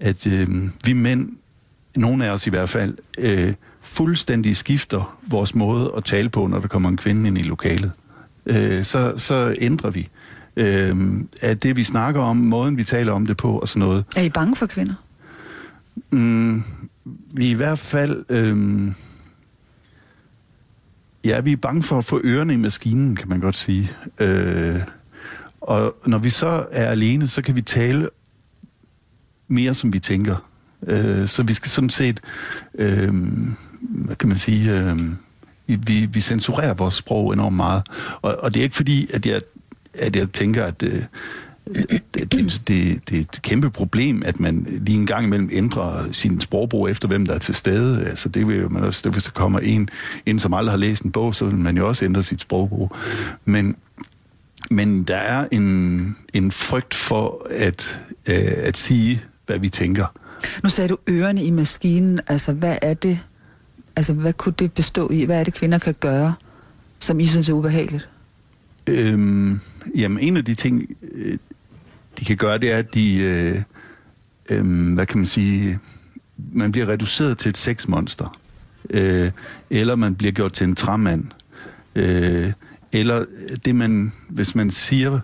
at 0.00 0.26
øh, 0.26 0.48
vi 0.84 0.92
mænd, 0.92 1.28
nogle 1.96 2.24
af 2.24 2.30
os 2.30 2.46
i 2.46 2.50
hvert 2.50 2.68
fald, 2.68 2.96
øh, 3.18 3.54
fuldstændig 3.80 4.56
skifter 4.56 5.18
vores 5.26 5.54
måde 5.54 5.92
at 5.96 6.04
tale 6.04 6.28
på, 6.28 6.46
når 6.46 6.58
der 6.58 6.68
kommer 6.68 6.88
en 6.88 6.96
kvinde 6.96 7.28
ind 7.28 7.38
i 7.38 7.42
lokalet. 7.42 7.92
Øh, 8.46 8.84
så, 8.84 9.14
så 9.16 9.54
ændrer 9.58 9.90
vi. 9.90 10.08
Øh, 10.56 10.96
at 11.40 11.62
det, 11.62 11.76
vi 11.76 11.84
snakker 11.84 12.20
om, 12.20 12.36
måden 12.36 12.76
vi 12.76 12.84
taler 12.84 13.12
om 13.12 13.26
det 13.26 13.36
på 13.36 13.58
og 13.58 13.68
sådan 13.68 13.80
noget. 13.80 14.04
Er 14.16 14.22
I 14.22 14.28
bange 14.28 14.56
for 14.56 14.66
kvinder? 14.66 14.94
Mm, 16.10 16.64
vi 17.34 17.46
er 17.46 17.50
i 17.50 17.54
hvert 17.54 17.78
fald... 17.78 18.24
Øh, 18.28 18.92
ja, 21.24 21.40
vi 21.40 21.52
er 21.52 21.56
bange 21.56 21.82
for 21.82 21.98
at 21.98 22.04
få 22.04 22.20
ørerne 22.24 22.52
i 22.52 22.56
maskinen, 22.56 23.16
kan 23.16 23.28
man 23.28 23.40
godt 23.40 23.56
sige. 23.56 23.90
Øh, 24.18 24.80
og 25.60 25.96
når 26.06 26.18
vi 26.18 26.30
så 26.30 26.66
er 26.70 26.90
alene, 26.90 27.26
så 27.26 27.42
kan 27.42 27.56
vi 27.56 27.62
tale 27.62 28.08
mere, 29.50 29.74
som 29.74 29.92
vi 29.92 29.98
tænker. 29.98 30.36
Øh, 30.86 31.28
så 31.28 31.42
vi 31.42 31.52
skal 31.52 31.70
sådan 31.70 31.90
set, 31.90 32.20
øh, 32.74 33.14
hvad 33.80 34.16
kan 34.16 34.28
man 34.28 34.38
sige, 34.38 34.80
øh, 34.80 34.98
vi, 35.66 36.06
vi 36.06 36.20
censurerer 36.20 36.74
vores 36.74 36.94
sprog 36.94 37.32
enormt 37.32 37.56
meget. 37.56 37.82
Og, 38.22 38.36
og 38.36 38.54
det 38.54 38.60
er 38.60 38.64
ikke 38.64 38.76
fordi, 38.76 39.10
at 39.12 39.26
jeg, 39.26 39.40
at 39.94 40.16
jeg 40.16 40.32
tænker, 40.32 40.64
at 40.64 40.82
øh, 40.82 41.02
det, 42.14 42.62
det, 42.68 43.08
det, 43.08 43.16
er 43.16 43.20
et 43.20 43.42
kæmpe 43.42 43.70
problem, 43.70 44.22
at 44.26 44.40
man 44.40 44.66
lige 44.80 44.98
en 44.98 45.06
gang 45.06 45.24
imellem 45.24 45.48
ændrer 45.52 46.12
sin 46.12 46.40
sprogbrug 46.40 46.88
efter, 46.88 47.08
hvem 47.08 47.26
der 47.26 47.34
er 47.34 47.38
til 47.38 47.54
stede. 47.54 48.06
Altså, 48.06 48.28
det 48.28 48.48
vil 48.48 48.72
man 48.72 48.84
også, 48.84 49.00
det, 49.04 49.12
hvis 49.12 49.24
der 49.24 49.30
kommer 49.30 49.58
en, 49.58 49.88
en, 50.26 50.38
som 50.38 50.54
aldrig 50.54 50.72
har 50.72 50.78
læst 50.78 51.02
en 51.02 51.10
bog, 51.10 51.34
så 51.34 51.44
vil 51.44 51.54
man 51.54 51.76
jo 51.76 51.88
også 51.88 52.04
ændre 52.04 52.22
sit 52.22 52.40
sprogbrug. 52.40 52.96
Men, 53.44 53.76
men 54.70 55.02
der 55.02 55.16
er 55.16 55.48
en, 55.50 56.16
en 56.34 56.50
frygt 56.50 56.94
for 56.94 57.46
at, 57.50 58.00
øh, 58.26 58.52
at 58.56 58.76
sige 58.76 59.22
hvad 59.50 59.58
vi 59.58 59.68
tænker. 59.68 60.06
Nu 60.62 60.68
sagde 60.68 60.88
du 60.88 60.96
ørerne 61.08 61.44
i 61.44 61.50
maskinen. 61.50 62.20
Altså, 62.26 62.52
hvad 62.52 62.78
er 62.82 62.94
det? 62.94 63.18
Altså, 63.96 64.12
hvad 64.12 64.32
kunne 64.32 64.54
det 64.58 64.72
bestå 64.72 65.10
i? 65.10 65.24
Hvad 65.24 65.40
er 65.40 65.44
det, 65.44 65.54
kvinder 65.54 65.78
kan 65.78 65.94
gøre, 66.00 66.34
som 67.00 67.20
I 67.20 67.26
synes 67.26 67.48
er 67.48 67.52
ubehageligt? 67.52 68.08
Øhm, 68.86 69.60
jamen, 69.94 70.18
en 70.18 70.36
af 70.36 70.44
de 70.44 70.54
ting, 70.54 70.96
øh, 71.12 71.38
de 72.18 72.24
kan 72.24 72.36
gøre, 72.36 72.58
det 72.58 72.72
er, 72.72 72.76
at 72.76 72.94
de, 72.94 73.16
øh, 73.16 73.62
øh, 74.50 74.94
hvad 74.94 75.06
kan 75.06 75.18
man 75.18 75.26
sige, 75.26 75.78
man 76.52 76.72
bliver 76.72 76.88
reduceret 76.88 77.38
til 77.38 77.48
et 77.48 77.56
sexmonster. 77.56 78.38
Øh, 78.90 79.30
eller 79.70 79.96
man 79.96 80.14
bliver 80.14 80.32
gjort 80.32 80.52
til 80.52 80.64
en 80.64 80.74
træmand. 80.74 81.24
Øh, 81.94 82.52
eller 82.92 83.24
det 83.64 83.74
man, 83.74 84.12
hvis 84.28 84.54
man 84.54 84.70
siger, 84.70 85.20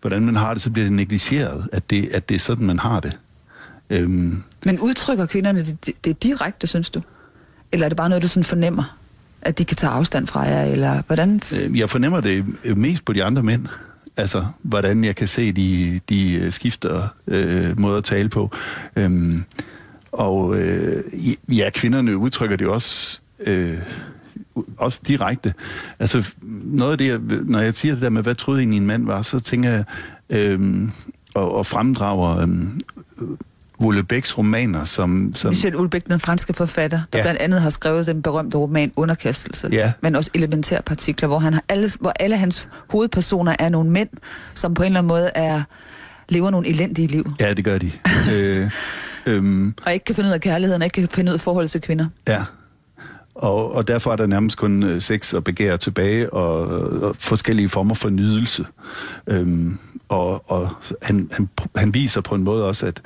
hvordan 0.00 0.26
man 0.26 0.36
har 0.36 0.54
det, 0.54 0.62
så 0.62 0.70
bliver 0.70 0.84
det 0.84 0.92
negligeret, 0.92 1.68
at 1.72 1.90
det, 1.90 2.08
at 2.08 2.28
det 2.28 2.34
er 2.34 2.38
sådan, 2.38 2.66
man 2.66 2.78
har 2.78 3.00
det. 3.00 3.18
Øhm. 3.90 4.42
Men 4.66 4.80
udtrykker 4.80 5.26
kvinderne 5.26 5.64
det, 5.64 6.04
det, 6.04 6.22
direkte, 6.22 6.66
synes 6.66 6.90
du? 6.90 7.02
Eller 7.72 7.84
er 7.84 7.88
det 7.88 7.96
bare 7.96 8.08
noget, 8.08 8.22
du 8.22 8.28
sådan 8.28 8.44
fornemmer? 8.44 8.96
At 9.42 9.58
de 9.58 9.64
kan 9.64 9.76
tage 9.76 9.90
afstand 9.90 10.26
fra 10.26 10.40
jer, 10.40 10.64
eller 10.64 11.02
hvordan? 11.06 11.40
Øhm, 11.62 11.76
jeg 11.76 11.90
fornemmer 11.90 12.20
det 12.20 12.44
mest 12.76 13.04
på 13.04 13.12
de 13.12 13.24
andre 13.24 13.42
mænd. 13.42 13.66
Altså, 14.16 14.46
hvordan 14.62 15.04
jeg 15.04 15.16
kan 15.16 15.28
se, 15.28 15.52
de, 15.52 16.00
de 16.08 16.34
øh, 16.34 16.52
skifter 16.52 17.08
øh, 17.26 17.80
måde 17.80 17.98
at 17.98 18.04
tale 18.04 18.28
på. 18.28 18.50
Øhm, 18.96 19.44
og 20.12 20.56
øh, 20.58 21.04
ja, 21.48 21.70
kvinderne 21.74 22.16
udtrykker 22.16 22.56
det 22.56 22.66
også, 22.66 23.20
øh, 23.40 23.78
også 24.76 25.00
direkte. 25.06 25.54
Altså, 25.98 26.34
noget 26.64 26.92
af 26.92 26.98
det, 26.98 27.06
jeg, 27.06 27.20
når 27.44 27.60
jeg 27.60 27.74
siger 27.74 27.94
det 27.94 28.02
der 28.02 28.10
med, 28.10 28.22
hvad 28.22 28.34
troede 28.34 28.60
egentlig 28.60 28.76
en 28.76 28.86
mand 28.86 29.06
var, 29.06 29.22
så 29.22 29.38
tænker 29.38 29.70
jeg, 29.70 29.84
øh, 30.30 30.88
og, 31.34 31.54
og 31.54 31.66
fremdrager 31.66 32.46
øh, 33.80 33.86
Ullebeks 33.86 34.38
romaner, 34.38 34.84
som... 34.84 35.32
som 35.34 35.48
Michel 35.48 35.76
Ullebeck, 35.76 36.06
den 36.06 36.20
franske 36.20 36.54
forfatter, 36.54 37.00
der 37.12 37.18
ja. 37.18 37.24
blandt 37.24 37.40
andet 37.40 37.60
har 37.60 37.70
skrevet 37.70 38.06
den 38.06 38.22
berømte 38.22 38.58
roman 38.58 38.92
Underkastelse, 38.96 39.68
ja. 39.72 39.92
men 40.00 40.16
også 40.16 40.30
elementære 40.34 40.82
partikler, 40.82 41.28
hvor, 41.28 41.38
han 41.38 41.54
har 41.54 41.62
alle, 41.68 41.88
hvor 42.00 42.12
alle 42.20 42.36
hans 42.36 42.68
hovedpersoner 42.88 43.56
er 43.58 43.68
nogle 43.68 43.90
mænd, 43.90 44.08
som 44.54 44.74
på 44.74 44.82
en 44.82 44.86
eller 44.86 44.98
anden 44.98 45.08
måde 45.08 45.30
er, 45.34 45.62
lever 46.28 46.50
nogle 46.50 46.68
elendige 46.68 47.08
liv. 47.08 47.24
Ja, 47.40 47.54
det 47.54 47.64
gør 47.64 47.78
de. 47.78 47.92
øh, 48.32 48.70
øhm, 49.26 49.74
og 49.86 49.92
ikke 49.92 50.04
kan 50.04 50.14
finde 50.14 50.28
ud 50.28 50.34
af 50.34 50.40
kærligheden, 50.40 50.82
og 50.82 50.86
ikke 50.86 51.00
kan 51.00 51.08
finde 51.08 51.30
ud 51.30 51.34
af 51.34 51.40
forhold 51.40 51.68
til 51.68 51.80
kvinder. 51.80 52.06
Ja. 52.28 52.42
Og, 53.34 53.74
og 53.74 53.88
derfor 53.88 54.12
er 54.12 54.16
der 54.16 54.26
nærmest 54.26 54.56
kun 54.56 54.82
øh, 54.82 55.02
sex 55.02 55.32
og 55.32 55.44
begær 55.44 55.76
tilbage, 55.76 56.32
og, 56.32 56.66
og 57.02 57.16
forskellige 57.18 57.68
former 57.68 57.94
for 57.94 58.08
nydelse. 58.08 58.64
Øhm, 59.26 59.78
og 60.08 60.50
og 60.50 60.68
han, 61.02 61.28
han, 61.32 61.48
han 61.76 61.94
viser 61.94 62.20
på 62.20 62.34
en 62.34 62.44
måde 62.44 62.66
også, 62.66 62.86
at, 62.86 63.00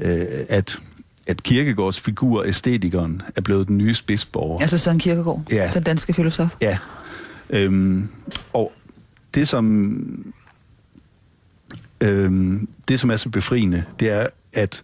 øh, 0.00 0.26
at 0.48 0.78
at 1.26 1.42
Kirkegårds 1.42 2.00
figur, 2.00 2.44
æstetikeren, 2.44 3.22
er 3.36 3.40
blevet 3.40 3.68
den 3.68 3.78
nye 3.78 3.94
spidsborger. 3.94 4.60
Altså 4.60 4.78
Søren 4.78 4.98
Kierkegaard, 4.98 5.42
Ja. 5.50 5.70
den 5.74 5.82
danske 5.82 6.12
filosof. 6.12 6.56
Ja. 6.60 6.78
Øhm, 7.50 8.08
og 8.52 8.72
det 9.34 9.48
som, 9.48 10.32
øhm, 12.00 12.68
det, 12.88 13.00
som 13.00 13.10
er 13.10 13.16
så 13.16 13.28
befriende, 13.28 13.84
det 14.00 14.10
er, 14.10 14.26
at, 14.52 14.82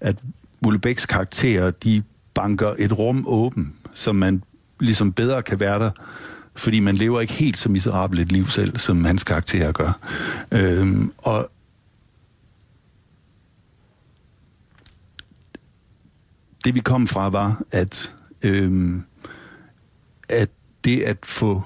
at 0.00 0.16
Mullebæks 0.60 1.06
karakterer, 1.06 1.70
de 1.70 2.02
banker 2.34 2.74
et 2.78 2.98
rum 2.98 3.24
åben, 3.28 3.72
så 3.94 4.12
man 4.12 4.42
ligesom 4.80 5.12
bedre 5.12 5.42
kan 5.42 5.60
være 5.60 5.78
der, 5.78 5.90
fordi 6.56 6.80
man 6.80 6.94
lever 6.94 7.20
ikke 7.20 7.32
helt 7.32 7.58
så 7.58 7.68
miserabelt 7.68 8.20
et 8.20 8.32
liv 8.32 8.46
selv, 8.50 8.78
som 8.78 9.04
hans 9.04 9.24
karakterer 9.24 9.72
gør. 9.72 9.98
Øhm, 10.52 11.12
og 11.18 11.50
det 16.68 16.74
vi 16.74 16.80
kom 16.80 17.06
fra 17.06 17.28
var, 17.28 17.62
at, 17.72 18.14
øhm, 18.42 19.02
at 20.28 20.48
det 20.84 21.00
at 21.02 21.16
få... 21.24 21.62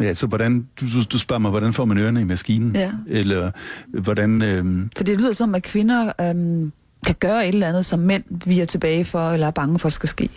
Ja, 0.00 0.14
så 0.14 0.26
hvordan, 0.26 0.68
du, 0.80 0.86
du- 1.12 1.18
spørger 1.18 1.38
mig, 1.40 1.50
hvordan 1.50 1.72
får 1.72 1.84
man 1.84 1.98
ørerne 1.98 2.20
i 2.20 2.24
maskinen? 2.24 2.76
Ja. 2.76 2.92
Eller 3.08 3.50
hvordan... 3.88 4.42
Øhm, 4.42 4.90
For 4.96 5.04
det 5.04 5.18
lyder 5.18 5.32
som, 5.32 5.54
at 5.54 5.62
kvinder 5.62 6.12
øhm, 6.20 6.72
kan 7.06 7.14
gøre 7.20 7.48
et 7.48 7.54
eller 7.54 7.68
andet, 7.68 7.86
som 7.86 7.98
mænd 7.98 8.24
vi 8.46 8.60
er 8.60 8.64
tilbage 8.64 9.04
for, 9.04 9.30
eller 9.30 9.46
er 9.46 9.50
bange 9.50 9.78
for, 9.78 9.88
skal 9.88 10.08
ske. 10.08 10.28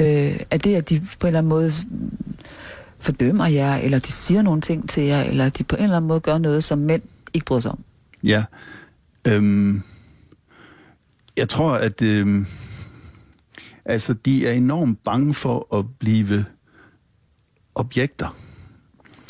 Øh, 0.00 0.40
er 0.50 0.58
det, 0.58 0.74
at 0.74 0.90
de 0.90 1.00
på 1.20 1.26
en 1.26 1.26
eller 1.26 1.38
anden 1.38 1.48
måde 1.48 1.72
fordømmer 2.98 3.46
jer, 3.46 3.76
eller 3.76 3.98
de 3.98 4.12
siger 4.12 4.42
nogle 4.42 4.60
ting 4.60 4.88
til 4.88 5.02
jer, 5.02 5.22
eller 5.22 5.48
de 5.48 5.64
på 5.64 5.76
en 5.76 5.82
eller 5.82 5.96
anden 5.96 6.08
måde 6.08 6.20
gør 6.20 6.38
noget, 6.38 6.64
som 6.64 6.78
mænd 6.78 7.02
ikke 7.34 7.44
bryder 7.46 7.60
sig 7.60 7.70
om? 7.70 7.78
Ja. 8.24 8.44
Øhm, 9.24 9.82
jeg 11.36 11.48
tror, 11.48 11.72
at 11.72 12.02
øhm, 12.02 12.46
altså, 13.84 14.12
de 14.12 14.46
er 14.46 14.52
enormt 14.52 15.04
bange 15.04 15.34
for 15.34 15.78
at 15.78 15.84
blive 15.98 16.44
objekter. 17.74 18.36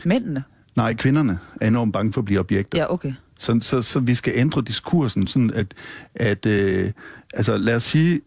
Mændene? 0.05 0.45
Nej, 0.77 0.95
kvinderne 0.95 1.39
er 1.61 1.69
enormt 1.69 1.93
bange 1.93 2.13
for 2.13 2.21
at 2.21 2.25
blive 2.25 2.41
objekter. 2.41 2.79
Ja, 2.79 2.93
okay. 2.93 3.13
Så, 3.39 3.59
så, 3.63 3.83
så 3.83 4.01
vi 4.01 4.15
skal 4.15 4.33
ændre 4.37 4.63
diskursen, 4.63 5.27
sådan 5.27 5.51
at, 5.51 5.75
at 6.15 6.47
øh, 6.47 6.91
altså 7.35 7.57
lad 7.57 7.77
os 7.77 7.83
sige, 7.83 8.21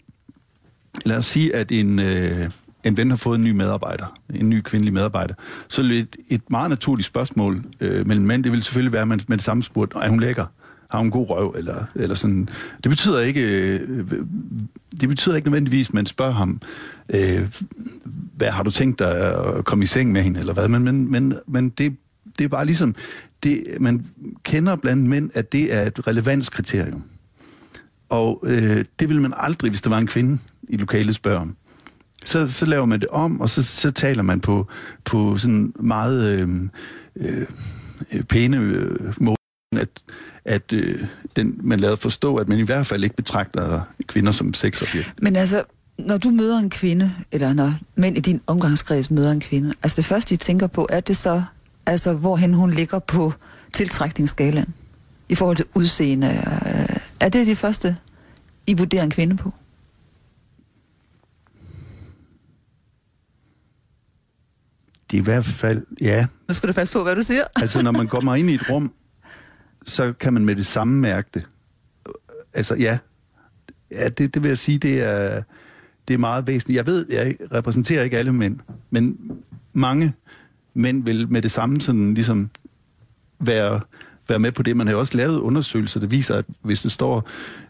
lad 1.05 1.17
os 1.17 1.25
sige, 1.25 1.55
at 1.55 1.71
en, 1.71 1.99
øh, 1.99 2.49
en 2.83 2.97
ven 2.97 3.09
har 3.09 3.17
fået 3.17 3.37
en 3.37 3.43
ny 3.43 3.51
medarbejder, 3.51 4.19
en 4.33 4.49
ny 4.49 4.61
kvindelig 4.61 4.93
medarbejder, 4.93 5.33
så 5.67 5.81
et, 5.81 6.15
et 6.29 6.41
meget 6.49 6.69
naturligt 6.69 7.05
spørgsmål 7.05 7.63
øh, 7.79 8.07
mellem 8.07 8.25
mænd, 8.25 8.43
det 8.43 8.51
vil 8.51 8.63
selvfølgelig 8.63 8.93
være, 8.93 9.01
at 9.01 9.07
man 9.07 9.21
med 9.27 9.37
det 9.37 9.43
samme 9.45 9.63
spurgt, 9.63 9.93
er 9.95 10.09
hun 10.09 10.19
lækker? 10.19 10.45
Har 10.91 10.99
en 10.99 11.11
god 11.11 11.29
røv? 11.29 11.55
Eller, 11.57 11.85
eller 11.95 12.15
sådan. 12.15 12.49
Det 12.83 12.89
betyder 12.89 13.19
ikke, 13.19 13.41
øh, 13.41 14.11
det 15.01 15.09
betyder 15.09 15.35
ikke 15.35 15.47
nødvendigvis, 15.49 15.87
at 15.87 15.93
man 15.93 16.05
spørger 16.05 16.31
ham, 16.31 16.61
øh, 17.09 17.47
hvad 18.35 18.49
har 18.49 18.63
du 18.63 18.71
tænkt 18.71 18.99
dig 18.99 19.35
at 19.35 19.65
komme 19.65 19.83
i 19.83 19.87
seng 19.87 20.11
med 20.11 20.21
hende, 20.21 20.39
eller 20.39 20.53
hvad, 20.53 20.67
men, 20.67 20.83
men, 20.83 21.11
men, 21.11 21.33
men 21.47 21.69
det, 21.69 21.95
det 22.37 22.43
er 22.43 22.49
bare 22.49 22.65
ligesom, 22.65 22.95
det, 23.43 23.63
man 23.79 24.05
kender 24.43 24.75
blandt 24.75 25.09
mænd, 25.09 25.31
at 25.33 25.51
det 25.51 25.73
er 25.73 25.81
et 25.81 26.07
relevanskriterium. 26.07 27.03
Og 28.09 28.43
øh, 28.45 28.85
det 28.99 29.09
vil 29.09 29.21
man 29.21 29.33
aldrig, 29.37 29.69
hvis 29.69 29.81
der 29.81 29.89
var 29.89 29.97
en 29.97 30.07
kvinde 30.07 30.37
i 30.69 30.77
lokalet 30.77 31.15
spørge 31.15 31.39
om. 31.39 31.55
Så, 32.25 32.47
så 32.47 32.65
laver 32.65 32.85
man 32.85 32.99
det 32.99 33.09
om, 33.09 33.41
og 33.41 33.49
så, 33.49 33.63
så 33.63 33.91
taler 33.91 34.23
man 34.23 34.39
på, 34.39 34.67
på 35.05 35.37
sådan 35.37 35.73
meget 35.79 36.39
øh, 36.39 36.49
øh, 37.15 38.23
pæne 38.23 38.57
øh, 38.57 39.13
måde, 39.21 39.36
at, 39.75 39.89
at 40.45 40.73
øh, 40.73 41.07
den, 41.35 41.59
man 41.63 41.79
lader 41.79 41.95
forstå, 41.95 42.35
at 42.35 42.47
man 42.47 42.59
i 42.59 42.61
hvert 42.61 42.85
fald 42.85 43.03
ikke 43.03 43.15
betragter 43.15 43.81
kvinder 44.07 44.31
som 44.31 44.53
sexobjekt. 44.53 45.13
Men 45.21 45.35
altså, 45.35 45.63
når 45.99 46.17
du 46.17 46.29
møder 46.29 46.57
en 46.59 46.69
kvinde, 46.69 47.11
eller 47.31 47.53
når 47.53 47.73
mænd 47.95 48.17
i 48.17 48.19
din 48.19 48.41
omgangskreds 48.47 49.11
møder 49.11 49.31
en 49.31 49.39
kvinde, 49.39 49.73
altså 49.83 49.95
det 49.95 50.05
første, 50.05 50.35
de 50.35 50.39
tænker 50.39 50.67
på, 50.67 50.87
er 50.89 50.99
det 50.99 51.17
så, 51.17 51.43
altså 51.85 52.13
hvorhen 52.13 52.53
hun 52.53 52.71
ligger 52.71 52.99
på 52.99 53.33
tiltrækningsskalaen 53.73 54.73
i 55.29 55.35
forhold 55.35 55.55
til 55.57 55.65
udseende? 55.75 56.27
øh, 56.27 56.97
Er 57.19 57.29
det 57.29 57.47
de 57.47 57.55
første, 57.55 57.97
I 58.67 58.73
vurderer 58.73 59.03
en 59.03 59.11
kvinde 59.11 59.37
på? 59.37 59.53
Det 65.11 65.17
er 65.17 65.21
i 65.21 65.23
hvert 65.23 65.45
fald, 65.45 65.85
ja, 66.01 66.25
Nu 66.47 66.53
skal 66.53 66.69
du 66.69 66.73
passe 66.73 66.93
på, 66.93 67.03
hvad 67.03 67.15
du 67.15 67.21
siger. 67.21 67.43
Altså, 67.55 67.81
når 67.81 67.91
man 67.91 68.07
kommer 68.07 68.35
ind 68.35 68.49
i 68.49 68.53
et 68.53 68.69
rum, 68.69 68.91
så 69.87 70.13
kan 70.13 70.33
man 70.33 70.45
med 70.45 70.55
det 70.55 70.65
samme 70.65 70.99
mærke 70.99 71.29
det. 71.33 71.43
Altså, 72.53 72.75
ja. 72.75 72.97
Ja, 73.91 74.09
det, 74.09 74.33
det 74.33 74.43
vil 74.43 74.49
jeg 74.49 74.57
sige, 74.57 74.77
det 74.77 75.01
er, 75.01 75.43
det 76.07 76.13
er 76.13 76.17
meget 76.17 76.47
væsentligt. 76.47 76.77
Jeg 76.77 76.87
ved, 76.87 77.05
jeg 77.09 77.35
repræsenterer 77.53 78.03
ikke 78.03 78.17
alle 78.17 78.33
mænd, 78.33 78.59
men 78.89 79.17
mange 79.73 80.13
mænd 80.73 81.03
vil 81.03 81.31
med 81.31 81.41
det 81.41 81.51
samme 81.51 81.81
sådan 81.81 82.13
ligesom 82.13 82.49
være, 83.39 83.81
være 84.29 84.39
med 84.39 84.51
på 84.51 84.63
det. 84.63 84.77
Man 84.77 84.87
har 84.87 84.93
jo 84.93 84.99
også 84.99 85.17
lavet 85.17 85.39
undersøgelser, 85.39 85.99
der 85.99 86.07
viser, 86.07 86.35
at 86.35 86.45
hvis 86.61 86.81
det 86.81 86.91
står 86.91 87.29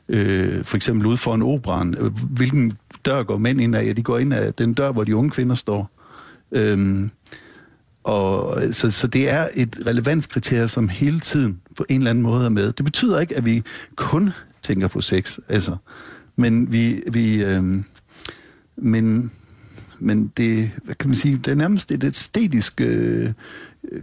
øh, 0.09 0.63
for 0.63 0.75
eksempel 0.77 1.07
ude 1.07 1.17
for 1.17 1.35
en 1.35 1.41
operan, 1.41 1.95
øh, 1.99 2.11
hvilken 2.29 2.71
dør 3.05 3.23
går 3.23 3.37
mænd 3.37 3.61
ind 3.61 3.75
af? 3.75 3.85
Ja, 3.85 3.93
de 3.93 4.03
går 4.03 4.17
ind 4.17 4.33
af 4.33 4.53
den 4.53 4.73
dør, 4.73 4.91
hvor 4.91 5.03
de 5.03 5.15
unge 5.15 5.31
kvinder 5.31 5.55
står. 5.55 5.91
Øhm, 6.51 7.11
og 8.07 8.61
så, 8.71 8.91
så 8.91 9.07
det 9.07 9.29
er 9.29 9.47
et 9.53 9.79
relevanskriterie, 9.85 10.67
som 10.67 10.89
hele 10.89 11.19
tiden 11.19 11.61
på 11.77 11.85
en 11.89 11.97
eller 11.97 12.09
anden 12.09 12.21
måde 12.21 12.45
er 12.45 12.49
med. 12.49 12.71
Det 12.71 12.85
betyder 12.85 13.19
ikke, 13.19 13.37
at 13.37 13.45
vi 13.45 13.63
kun 13.95 14.31
tænker 14.61 14.87
på 14.87 15.01
sex, 15.01 15.37
altså. 15.47 15.75
Men 16.35 16.71
vi, 16.71 17.03
vi 17.11 17.43
øh, 17.43 17.63
men, 18.77 19.31
men 19.99 20.31
det, 20.37 20.71
hvad 20.83 20.95
kan 20.95 21.09
man 21.09 21.15
sige, 21.15 21.37
det 21.37 21.47
er 21.47 21.55
nærmest 21.55 21.91
et 21.91 22.03
æstetisk 22.03 22.81
øh, 22.81 23.33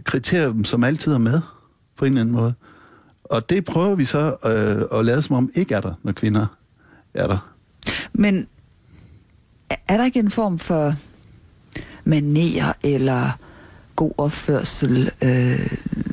kriterium, 0.03 0.65
som 0.65 0.83
altid 0.83 1.11
er 1.11 1.17
med, 1.17 1.41
på 1.97 2.05
en 2.05 2.11
eller 2.11 2.21
anden 2.21 2.35
måde. 2.35 2.53
Og 3.23 3.49
det 3.49 3.65
prøver 3.65 3.95
vi 3.95 4.05
så 4.05 4.35
øh, 4.45 4.99
at 4.99 5.05
lade 5.05 5.21
som 5.21 5.35
om 5.35 5.49
ikke 5.55 5.75
er 5.75 5.81
der, 5.81 5.93
når 6.03 6.11
kvinder 6.11 6.45
er 7.13 7.27
der. 7.27 7.51
Men 8.13 8.47
er- 9.69 9.97
der 9.97 10.05
ikke 10.05 10.19
en 10.19 10.31
form 10.31 10.59
for 10.59 10.93
manerer 12.03 12.73
eller 12.83 13.29
god 13.95 14.11
opførsel, 14.17 15.11
øh, 15.23 15.67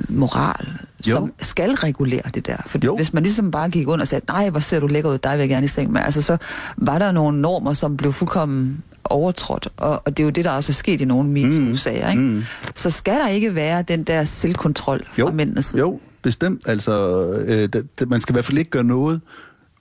moral, 0.08 0.66
Jo. 1.08 1.16
som 1.16 1.32
skal 1.38 1.70
regulere 1.70 2.22
det 2.34 2.46
der? 2.46 2.56
For 2.66 2.78
Jo. 2.84 2.96
hvis 2.96 3.12
man 3.12 3.22
ligesom 3.22 3.50
bare 3.50 3.70
gik 3.70 3.88
under 3.88 4.02
og 4.02 4.08
sagde, 4.08 4.24
nej, 4.28 4.50
hvor 4.50 4.60
ser 4.60 4.80
du 4.80 4.86
lækker 4.86 5.10
ud, 5.10 5.18
dig 5.18 5.32
vil 5.32 5.38
jeg 5.40 5.48
gerne 5.48 5.64
i 5.64 5.68
seng 5.68 5.92
med, 5.92 6.00
altså 6.00 6.22
så 6.22 6.36
var 6.76 6.98
der 6.98 7.12
nogle 7.12 7.40
normer, 7.40 7.72
som 7.72 7.96
blev 7.96 8.12
fuldkommen 8.12 8.82
overtrådt, 9.04 9.68
og, 9.76 10.02
og 10.04 10.16
det 10.16 10.20
er 10.20 10.24
jo 10.24 10.30
det, 10.30 10.44
der 10.44 10.50
også 10.50 10.70
er 10.72 10.74
sket 10.74 11.00
i 11.00 11.04
nogle 11.04 11.28
MeToo-sager, 11.30 12.10
ikke? 12.10 12.22
Mm. 12.22 12.42
Så 12.74 12.90
skal 12.90 13.14
der 13.14 13.28
ikke 13.28 13.54
være 13.54 13.82
den 13.82 14.02
der 14.04 14.24
selvkontrol 14.24 14.98
fra 15.06 15.14
Jo, 15.18 15.30
mændenes 15.30 15.64
side? 15.66 15.80
jo, 15.80 16.00
bestemt. 16.22 16.62
Altså, 16.66 17.22
øh, 17.32 17.68
det, 17.72 17.86
det, 17.98 18.08
man 18.10 18.20
skal 18.20 18.32
i 18.32 18.34
hvert 18.34 18.44
fald 18.44 18.58
ikke 18.58 18.70
gøre 18.70 18.84
noget 18.84 19.20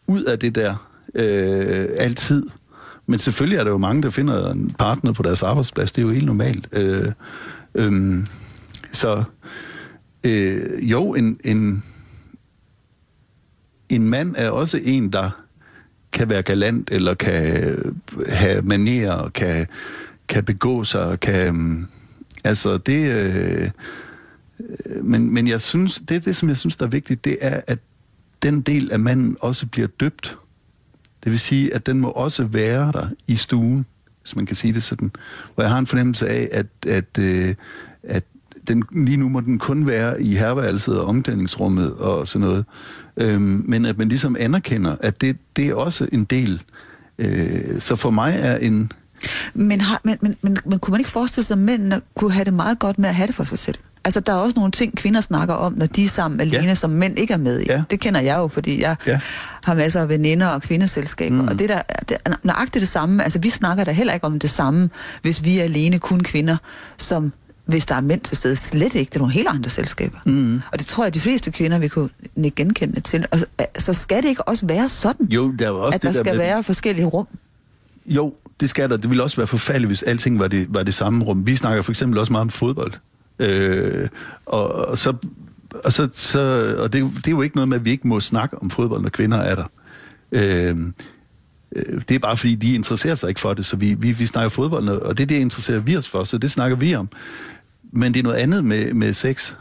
ud 0.08 0.24
af 0.24 0.40
det 0.40 0.56
der 0.56 0.88
øh, 1.16 1.88
altid. 1.98 2.44
Men 3.08 3.20
selvfølgelig 3.20 3.58
er 3.58 3.64
der 3.64 3.72
jo 3.72 3.78
mange, 3.78 4.02
der 4.04 4.10
finder 4.10 4.52
en 4.52 4.70
partner 4.80 5.12
på 5.14 5.24
deres 5.24 5.44
arbejdsplads. 5.44 5.92
Det 5.92 6.02
er 6.02 6.06
jo 6.06 6.12
helt 6.12 6.26
normalt. 6.26 6.68
Øh, 6.72 7.12
Øhm, 7.76 8.28
så 8.92 9.24
øh, 10.24 10.92
jo, 10.92 11.14
en, 11.14 11.38
en, 11.44 11.84
en 13.90 14.10
mand 14.10 14.36
er 14.38 14.50
også 14.50 14.80
en, 14.84 15.14
der 15.14 15.30
kan 16.12 16.30
være 16.30 16.42
galant, 16.42 16.90
eller 16.92 17.14
kan 17.14 17.58
øh, 17.58 17.96
have 18.30 18.62
manerer, 18.62 19.30
kan, 19.30 19.68
kan 20.28 20.44
begå 20.44 20.84
sig, 20.84 21.20
kan... 21.20 21.48
Øhm, 21.48 21.86
altså, 22.44 22.78
det... 22.78 23.12
Øh, 23.12 23.70
men, 25.02 25.34
men 25.34 25.48
jeg 25.48 25.62
synes, 25.62 26.04
det, 26.10 26.26
det, 26.26 26.36
som 26.36 26.50
jeg 26.50 26.58
synes, 26.58 26.76
der 26.76 26.86
er 26.86 26.90
vigtigt, 26.90 27.26
det 27.26 27.38
er, 27.42 27.62
at 27.68 27.80
den 28.44 28.62
del 28.62 28.92
af 28.92 29.00
manden 29.00 29.38
også 29.40 29.68
bliver 29.68 29.88
døbt. 29.88 30.38
Det 31.24 31.32
vil 31.32 31.40
sige, 31.40 31.74
at 31.74 31.86
den 31.86 32.00
må 32.00 32.10
også 32.10 32.44
være 32.44 32.92
der 32.92 33.08
i 33.28 33.36
stuen, 33.36 33.86
hvis 34.22 34.36
man 34.36 34.46
kan 34.46 34.56
sige 34.56 34.74
det 34.74 34.84
sådan. 34.84 35.12
Hvor 35.56 35.64
jeg 35.64 35.72
har 35.72 35.80
en 35.80 35.88
fornemmelse 35.88 36.28
af, 36.28 36.50
at, 36.52 36.68
at, 36.88 37.18
øh, 37.20 37.56
at 38.04 38.24
den, 38.68 38.84
lige 38.92 39.18
nu 39.18 39.30
må 39.30 39.42
den 39.42 39.60
kun 39.60 39.88
være 39.88 40.22
i 40.22 40.36
herværelset 40.36 41.00
og 41.00 41.06
omklædningsrummet 41.06 41.94
og 41.94 42.28
sådan 42.28 42.48
noget. 42.48 42.66
Øhm, 43.18 43.64
men 43.68 43.86
at 43.86 43.98
man 43.98 44.10
ligesom 44.10 44.36
anerkender, 44.40 44.96
at 45.00 45.22
det, 45.22 45.38
det 45.56 45.68
er 45.68 45.76
også 45.76 46.08
en 46.12 46.24
del. 46.24 46.64
Øh, 47.18 47.82
så 47.82 47.96
for 47.96 48.10
mig 48.10 48.38
er 48.40 48.58
en... 48.58 48.92
Men, 49.54 49.82
har, 49.82 50.02
men, 50.04 50.18
men, 50.22 50.36
men, 50.42 50.58
men 50.66 50.80
kunne 50.80 50.92
man 50.92 51.00
ikke 51.00 51.10
forestille 51.10 51.46
sig, 51.46 51.54
at 51.54 51.58
mændene 51.58 52.02
kunne 52.16 52.32
have 52.32 52.46
det 52.46 52.54
meget 52.54 52.80
godt 52.80 53.00
med 53.00 53.10
at 53.10 53.16
have 53.16 53.28
det 53.28 53.36
for 53.36 53.44
sig 53.44 53.60
selv? 53.60 53.78
Altså, 54.04 54.20
der 54.20 54.34
er 54.34 54.38
også 54.38 54.56
nogle 54.56 54.72
ting, 54.72 54.98
kvinder 54.98 55.22
snakker 55.22 55.54
om, 55.54 55.74
når 55.74 55.86
de 55.86 56.04
er 56.04 56.08
sammen 56.08 56.40
alene, 56.40 56.68
ja. 56.68 56.76
som 56.76 56.90
mænd 56.90 57.20
ikke 57.20 57.34
er 57.34 57.38
med 57.38 57.60
i. 57.60 57.66
Ja. 57.68 57.84
Det 57.90 58.00
kender 58.00 58.20
jeg 58.20 58.38
jo, 58.38 58.48
fordi 58.48 58.82
jeg 58.82 58.96
ja. 59.08 59.20
har 59.64 59.74
masser 59.74 60.02
af 60.02 60.10
veninder 60.10 60.48
og 60.48 60.62
kvindeselskaber. 60.62 61.42
Mm. 61.42 61.48
Og 61.48 61.60
det, 61.60 61.70
der, 61.70 61.82
det 62.10 62.18
er 62.26 62.34
nøjagtigt 62.44 62.82
det 62.82 62.90
samme. 62.90 63.24
Altså, 63.24 63.40
vi 63.40 63.50
snakker 63.50 63.84
da 63.84 63.92
heller 63.92 64.14
ikke 64.14 64.26
om 64.26 64.40
det 64.40 64.50
samme, 64.50 64.90
hvis 65.22 65.44
vi 65.44 65.60
er 65.60 65.64
alene 65.64 66.00
kun 66.00 66.20
kvinder, 66.20 66.58
som 66.98 67.34
hvis 67.66 67.86
der 67.86 67.96
er 67.96 68.02
mænd 68.02 68.22
til 68.22 68.38
stede, 68.38 68.56
slet 68.56 68.96
ikke. 68.96 69.10
Det 69.10 69.16
er 69.16 69.20
nogle 69.20 69.34
helt 69.34 69.48
andre 69.48 69.70
selskaber. 69.70 70.18
Mm. 70.26 70.62
Og 70.72 70.80
det 70.80 70.88
tror 70.88 71.04
jeg, 71.04 71.14
de 71.14 71.20
fleste 71.20 71.52
kvinder 71.52 71.80
vil 71.80 71.90
kunne 71.90 72.10
nikke 72.36 72.56
genkendende 72.56 73.02
til. 73.02 73.26
Og 73.32 73.40
så, 73.40 73.46
så 73.78 73.94
skal 73.94 74.24
det 74.24 74.30
ikke 74.30 74.48
også 74.48 74.66
være 74.66 74.90
sådan, 74.90 75.26
Jo, 75.26 75.52
der 75.52 75.68
er 75.68 75.72
også 75.72 75.96
at 75.96 76.02
det 76.02 76.14
der 76.14 76.24
skal 76.24 76.34
med, 76.34 76.46
være 76.46 76.64
forskellige 76.64 77.06
rum. 77.06 77.28
Jo, 78.06 78.34
det 78.60 78.70
skal 78.70 78.90
der. 78.90 78.98
Det 78.98 79.10
ville 79.10 79.24
også 79.24 79.38
være 79.38 79.48
forfærdeligt, 79.48 79.90
hvis 79.90 80.04
alting 80.04 80.40
var 80.40 80.48
det, 80.48 80.68
var 80.70 80.84
det 80.84 80.94
samme 80.94 81.26
rum. 81.26 81.46
Vi 81.46 81.56
snakker 81.56 81.82
for 81.82 81.92
eksempel 81.92 82.20
også 82.20 82.32
meget 82.32 82.42
om 82.42 82.50
fodbold. 82.50 82.94
Øh, 83.42 84.10
og, 84.46 84.72
og, 84.72 84.98
så, 84.98 85.14
og, 85.84 85.94
så, 85.94 86.10
så, 86.14 86.76
og 86.78 86.94
det, 86.94 87.12
det 87.16 87.28
er 87.28 87.32
jo 87.32 87.42
ikke 87.42 87.56
noget 87.56 87.70
med, 87.70 87.78
at 87.78 87.86
vi 87.86 87.92
ikke 87.92 88.08
må 88.08 88.20
snakke 88.20 88.62
om 88.62 88.70
fodbold, 88.70 89.02
når 89.02 89.10
kvinder 89.10 89.38
er 89.38 89.56
der. 89.56 89.72
Øh, 90.32 90.78
øh 91.76 92.02
det 92.10 92.16
er 92.16 92.20
bare 92.20 92.38
fordi, 92.38 92.56
de 92.56 92.74
interesserer 92.74 93.16
sig 93.16 93.30
ikke 93.30 93.42
for 93.42 93.54
det, 93.54 93.66
så 93.66 93.76
vi, 93.76 93.94
vi, 93.94 94.12
vi 94.12 94.26
snakker 94.26 94.50
fodbold, 94.50 94.90
og 94.90 95.18
det 95.18 95.24
er 95.24 95.28
det, 95.28 95.36
interesserer 95.36 95.80
vi 95.80 95.98
os 95.98 96.10
for, 96.10 96.24
så 96.24 96.38
det 96.38 96.52
snakker 96.52 96.78
vi 96.78 96.96
om. 96.96 97.10
Men 97.92 98.14
det 98.14 98.20
er 98.20 98.24
noget 98.24 98.38
andet 98.38 98.64
med, 98.66 98.94
med 98.94 99.14
sex, 99.14 99.54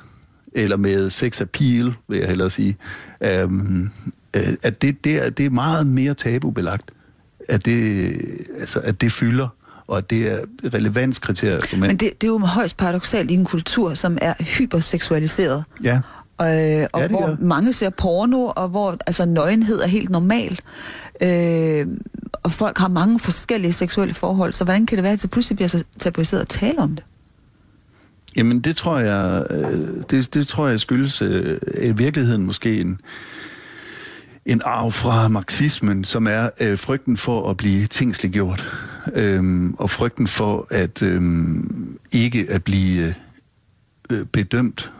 eller 0.52 0.76
med 0.76 1.10
sex 1.10 1.40
appeal, 1.40 1.94
vil 2.08 2.18
jeg 2.18 2.28
hellere 2.28 2.50
sige. 2.50 2.76
Øhm, 3.22 3.90
øh, 4.34 4.42
at 4.62 4.82
det, 4.82 5.04
det, 5.04 5.26
er, 5.26 5.30
det 5.30 5.46
er 5.46 5.50
meget 5.50 5.86
mere 5.86 6.14
tabubelagt, 6.14 6.92
at 7.48 7.64
det, 7.64 8.12
altså, 8.58 8.80
at 8.80 9.00
det 9.00 9.12
fylder, 9.12 9.48
og 9.90 10.10
det 10.10 10.32
er 10.32 10.38
relevanskriterier 10.74 11.60
mænd. 11.72 11.80
Men 11.80 11.96
det, 11.96 12.20
det 12.20 12.26
er 12.26 12.30
jo 12.30 12.38
højst 12.38 12.76
paradoxalt 12.76 13.30
i 13.30 13.34
en 13.34 13.44
kultur, 13.44 13.94
som 13.94 14.18
er 14.20 14.34
hyperseksualiseret. 14.58 15.64
Ja. 15.82 15.94
Øh, 16.40 16.86
og 16.92 17.00
Ja, 17.00 17.08
hvor 17.08 17.26
er. 17.26 17.36
mange 17.40 17.72
ser 17.72 17.90
porno, 17.90 18.52
og 18.56 18.68
hvor 18.68 18.96
altså, 19.06 19.26
nøgenhed 19.26 19.80
er 19.80 19.86
helt 19.86 20.10
normal. 20.10 20.58
Øh, 21.20 21.86
og 22.32 22.52
folk 22.52 22.78
har 22.78 22.88
mange 22.88 23.18
forskellige 23.18 23.72
seksuelle 23.72 24.14
forhold, 24.14 24.52
så 24.52 24.64
hvordan 24.64 24.86
kan 24.86 24.96
det 24.96 25.02
være, 25.02 25.12
at 25.12 25.22
det 25.22 25.30
pludselig 25.30 25.56
bliver 25.56 25.68
så 25.68 25.84
tabuiseret 25.98 26.40
at 26.40 26.48
tale 26.48 26.78
om 26.78 26.94
det? 26.94 27.04
Jamen, 28.36 28.60
det 28.60 28.76
tror 28.76 28.98
jeg, 28.98 29.46
øh, 29.50 29.88
det, 30.10 30.34
det 30.34 30.46
tror 30.46 30.68
jeg 30.68 30.80
skyldes 30.80 31.22
øh, 31.22 31.58
i 31.82 31.92
virkeligheden 31.92 32.42
måske 32.44 32.80
en, 32.80 33.00
en 34.46 34.62
arv 34.64 34.92
fra 34.92 35.28
marxismen, 35.28 36.04
som 36.04 36.26
er 36.26 36.50
øh, 36.60 36.78
frygten 36.78 37.16
for 37.16 37.50
at 37.50 37.56
blive 37.56 37.86
tingsliggjort, 37.86 38.66
øhm, 39.14 39.74
og 39.74 39.90
frygten 39.90 40.26
for 40.26 40.66
at 40.70 41.02
øhm, 41.02 41.98
ikke 42.12 42.46
at 42.50 42.64
blive 42.64 43.06
øh, 43.06 43.14
øh 44.10 44.26
bedømt. 44.26 44.92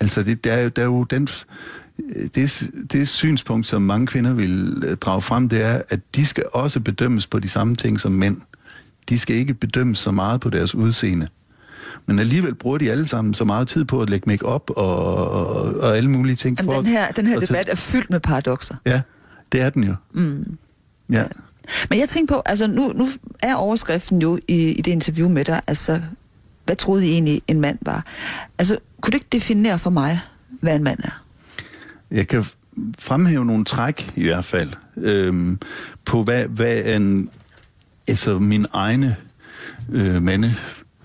Altså, 0.00 0.22
det, 0.22 0.44
der, 0.44 0.52
er 0.52 0.62
jo, 0.62 0.68
der 0.68 0.82
er 0.82 0.86
jo 0.86 1.04
den, 1.04 1.28
øh, 2.16 2.28
det, 2.34 2.70
det 2.92 3.08
synspunkt, 3.08 3.66
som 3.66 3.82
mange 3.82 4.06
kvinder 4.06 4.32
vil 4.32 4.82
øh, 4.86 4.96
drage 4.96 5.22
frem, 5.22 5.48
det 5.48 5.62
er, 5.62 5.82
at 5.88 6.00
de 6.14 6.26
skal 6.26 6.44
også 6.52 6.80
bedømmes 6.80 7.26
på 7.26 7.38
de 7.38 7.48
samme 7.48 7.74
ting 7.74 8.00
som 8.00 8.12
mænd. 8.12 8.40
De 9.08 9.18
skal 9.18 9.36
ikke 9.36 9.54
bedømmes 9.54 9.98
så 9.98 10.10
meget 10.10 10.40
på 10.40 10.50
deres 10.50 10.74
udseende. 10.74 11.28
Men 12.06 12.18
alligevel 12.18 12.54
bruger 12.54 12.78
de 12.78 12.90
alle 12.90 13.06
sammen 13.06 13.34
så 13.34 13.44
meget 13.44 13.68
tid 13.68 13.84
på 13.84 14.02
at 14.02 14.10
lægge 14.10 14.24
make 14.26 14.46
op 14.46 14.70
og, 14.76 15.30
og, 15.30 15.74
og 15.74 15.96
alle 15.96 16.10
mulige 16.10 16.36
ting. 16.36 16.58
Jamen, 16.58 16.74
for 16.74 16.80
den 16.80 16.90
her, 16.90 17.10
den 17.10 17.26
her 17.26 17.38
debat 17.38 17.68
er 17.68 17.76
fyldt 17.76 18.10
med 18.10 18.20
paradoxer. 18.20 18.74
Ja, 18.86 19.00
det 19.52 19.60
er 19.60 19.70
den 19.70 19.84
jo. 19.84 19.94
Mm. 20.12 20.58
Ja. 21.10 21.24
Men 21.90 21.98
jeg 21.98 22.08
tænker 22.08 22.34
på, 22.34 22.42
altså 22.46 22.66
nu, 22.66 22.92
nu 22.94 23.08
er 23.42 23.54
overskriften 23.54 24.22
jo 24.22 24.38
i, 24.48 24.70
i 24.70 24.82
det 24.82 24.92
interview 24.92 25.28
med 25.28 25.44
dig, 25.44 25.60
altså, 25.66 26.00
hvad 26.64 26.76
troede 26.76 27.06
I 27.06 27.12
egentlig 27.12 27.42
en 27.48 27.60
mand 27.60 27.78
var? 27.82 28.04
Altså, 28.58 28.78
kunne 29.00 29.12
du 29.12 29.16
ikke 29.16 29.28
definere 29.32 29.78
for 29.78 29.90
mig, 29.90 30.18
hvad 30.60 30.76
en 30.76 30.84
mand 30.84 30.98
er? 31.04 31.22
Jeg 32.10 32.28
kan 32.28 32.44
fremhæve 32.98 33.44
nogle 33.44 33.64
træk 33.64 34.12
i 34.16 34.22
hvert 34.22 34.44
fald 34.44 34.72
øhm, 34.96 35.58
på 36.04 36.22
hvad, 36.22 36.44
hvad 36.44 36.84
en, 36.84 37.30
altså 38.08 38.38
mine 38.38 38.66
egne 38.72 39.16
øh, 39.92 40.22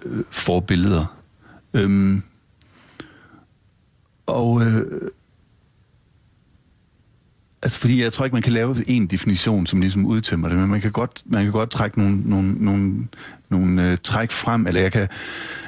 mandeforbilleder. 0.06 1.06
Øhm, 1.74 2.24
og 4.26 4.62
øh, 4.62 5.12
altså 7.62 7.80
fordi 7.80 8.04
jeg 8.04 8.14
tror 8.14 8.26
ikke 8.26 8.36
man 8.36 8.42
kan 8.42 8.54
lave 8.54 8.90
en 8.90 9.08
definition 9.08 9.66
som 9.66 9.80
ligesom 9.82 10.06
udtømmer 10.06 10.50
det, 10.50 10.58
men 10.58 10.70
man 10.70 10.82
kan 10.82 10.92
godt 10.92 11.22
man 11.26 11.44
kan 11.44 11.52
godt 11.52 11.70
trække 11.70 12.00
nogle 12.00 12.30
nogle 12.30 12.54
nogle, 12.54 13.08
nogle 13.50 13.92
øh, 13.92 13.98
træk 14.04 14.32
frem, 14.32 14.68
eller 14.68 14.82
jeg 14.82 14.92
kan 14.92 15.08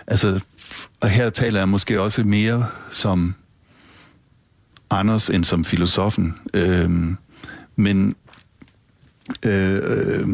altså 0.08 0.44
og 1.02 1.10
her 1.10 1.30
taler 1.30 1.60
jeg 1.60 1.70
måske 1.70 2.02
også 2.02 2.24
mere 2.24 2.68
som 2.92 3.36
Anders 4.90 5.30
end 5.30 5.44
som 5.44 5.66
filosofen. 5.66 6.40
Øhm, 6.54 7.18
men 7.76 8.16
øh, 9.44 9.82
øh, 9.84 10.28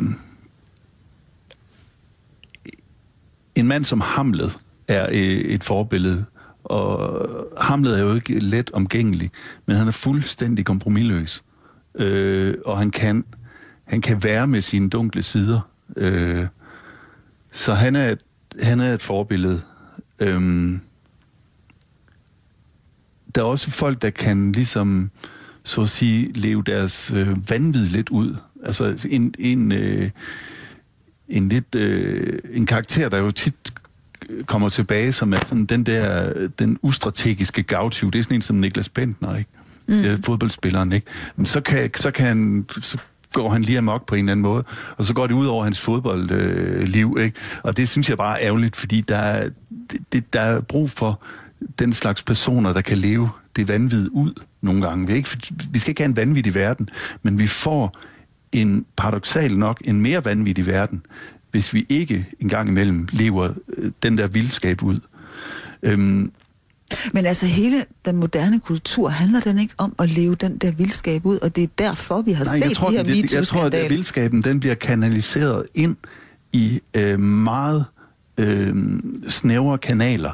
en 3.60 3.68
mand 3.68 3.86
som 3.86 4.02
Hamlet 4.02 4.58
er 4.88 5.08
øh, 5.10 5.18
et 5.18 5.64
forbillede, 5.64 6.26
og 6.64 7.28
Hamlet 7.58 8.00
er 8.00 8.04
jo 8.04 8.16
ikke 8.16 8.40
let 8.40 8.72
omgængelig, 8.74 9.32
men 9.66 9.76
han 9.76 9.88
er 9.88 9.92
fuldstændig 9.92 10.66
kompromilløs. 10.66 11.44
Øh, 11.96 12.56
og 12.66 12.78
han 12.78 12.92
kan, 12.92 13.26
han 13.84 14.02
kan 14.02 14.24
være 14.24 14.48
med 14.48 14.62
sine 14.62 14.90
dunkle 14.90 15.24
sider. 15.24 15.70
Øh, 15.98 16.48
så 17.52 17.74
han 17.74 17.96
er, 17.96 18.16
han 18.62 18.80
er 18.80 18.94
et 18.94 19.02
forbillede. 19.02 19.62
Øh, 20.20 20.42
der 23.36 23.42
er 23.42 23.46
også 23.46 23.72
folk, 23.72 24.02
der 24.02 24.10
kan 24.10 24.52
ligesom, 24.52 25.12
så 25.66 25.82
at 25.82 25.90
sige, 25.90 26.32
leve 26.32 26.64
deres 26.64 27.12
øh, 27.16 27.50
vanvid 27.50 27.86
lidt 27.86 28.10
ud. 28.10 28.36
Altså 28.64 29.08
en, 29.10 29.34
en, 29.40 29.72
øh, 29.72 30.10
en 31.30 31.50
lidt, 31.50 31.76
øh, 31.76 32.40
en 32.54 32.66
karakter, 32.66 33.10
der 33.10 33.18
jo 33.18 33.32
tit 33.32 33.74
kommer 34.46 34.70
tilbage, 34.70 35.14
som 35.14 35.34
er 35.34 35.38
sådan 35.46 35.66
den 35.66 35.84
der, 35.84 36.34
den 36.60 36.80
ustrategiske 36.82 37.64
gavtyv. 37.64 38.12
Det 38.12 38.20
er 38.20 38.24
sådan 38.24 38.36
en 38.36 38.42
som 38.42 38.56
Niklas 38.56 38.90
Bentner, 38.90 39.36
ikke? 39.36 39.50
Mm. 39.88 40.06
Øh, 40.06 40.20
fodboldspilleren, 40.24 40.92
ikke? 40.92 41.08
Men 41.36 41.46
så, 41.46 41.62
kan, 41.62 41.90
så 41.96 42.12
kan 42.12 42.28
han, 42.28 42.66
så 42.82 42.98
går 43.34 43.50
han 43.50 43.62
lige 43.62 43.78
amok 43.78 44.06
på 44.06 44.16
en 44.16 44.20
eller 44.20 44.32
anden 44.32 44.44
måde, 44.44 44.64
og 44.98 45.06
så 45.06 45.14
går 45.14 45.28
det 45.28 45.34
ud 45.34 45.46
over 45.46 45.64
hans 45.64 45.80
fodboldliv, 45.80 47.16
øh, 47.18 47.26
ikke? 47.26 47.40
Og 47.64 47.78
det 47.78 47.90
synes 47.90 48.10
jeg 48.10 48.18
bare 48.18 48.42
er 48.42 48.48
ærgerligt, 48.48 48.76
fordi 48.76 49.02
der 49.02 49.18
er, 49.18 49.50
det, 50.12 50.34
der 50.34 50.42
er 50.42 50.62
brug 50.62 50.90
for 50.90 51.22
den 51.80 51.94
slags 51.94 52.24
personer, 52.24 52.74
der 52.74 52.82
kan 52.82 52.98
leve 52.98 53.30
det 53.56 53.68
vanvid 53.68 54.10
ud 54.12 54.34
nogle 54.62 54.82
gange. 54.82 55.08
Vi, 55.08 55.14
ikke, 55.14 55.30
vi 55.72 55.80
skal 55.80 55.92
ikke 55.92 56.02
have 56.02 56.10
en 56.10 56.16
vanvittig 56.16 56.56
verden, 56.56 56.90
men 57.24 57.40
vi 57.40 57.48
får 57.48 57.98
en 58.52 58.86
paradoxal 58.96 59.58
nok 59.58 59.82
en 59.86 60.02
mere 60.02 60.26
vanvittig 60.26 60.66
verden, 60.66 61.02
hvis 61.52 61.74
vi 61.74 61.86
ikke 61.90 62.28
engang 62.40 62.70
imellem 62.70 63.08
lever 63.12 63.54
øh, 63.78 63.92
den 64.04 64.18
der 64.18 64.28
vildskab 64.28 64.84
ud. 64.84 65.00
Øhm, 65.84 66.32
Men 67.14 67.26
altså 67.26 67.46
hele 67.46 67.86
den 68.06 68.16
moderne 68.16 68.60
kultur, 68.60 69.10
handler 69.10 69.40
den 69.40 69.60
ikke 69.60 69.74
om 69.78 69.96
at 70.00 70.10
leve 70.10 70.36
den 70.36 70.58
der 70.58 70.72
vildskab 70.72 71.26
ud, 71.26 71.38
og 71.40 71.56
det 71.56 71.64
er 71.64 71.68
derfor, 71.78 72.22
vi 72.22 72.32
har 72.32 72.44
Nej, 72.46 72.56
set 72.56 72.66
jeg 72.66 72.72
tror, 72.72 72.90
de 72.90 72.96
her 72.96 73.04
det, 73.04 73.34
jeg 73.34 73.48
tror, 73.48 73.64
at 73.66 73.90
vildskaben 73.90 74.42
den 74.42 74.60
bliver 74.60 74.76
kanaliseret 74.76 75.66
ind 75.74 75.96
i 76.54 76.82
øh, 76.94 77.20
meget 77.20 77.86
øh, 78.38 78.76
snævre 79.30 79.78
kanaler, 79.78 80.32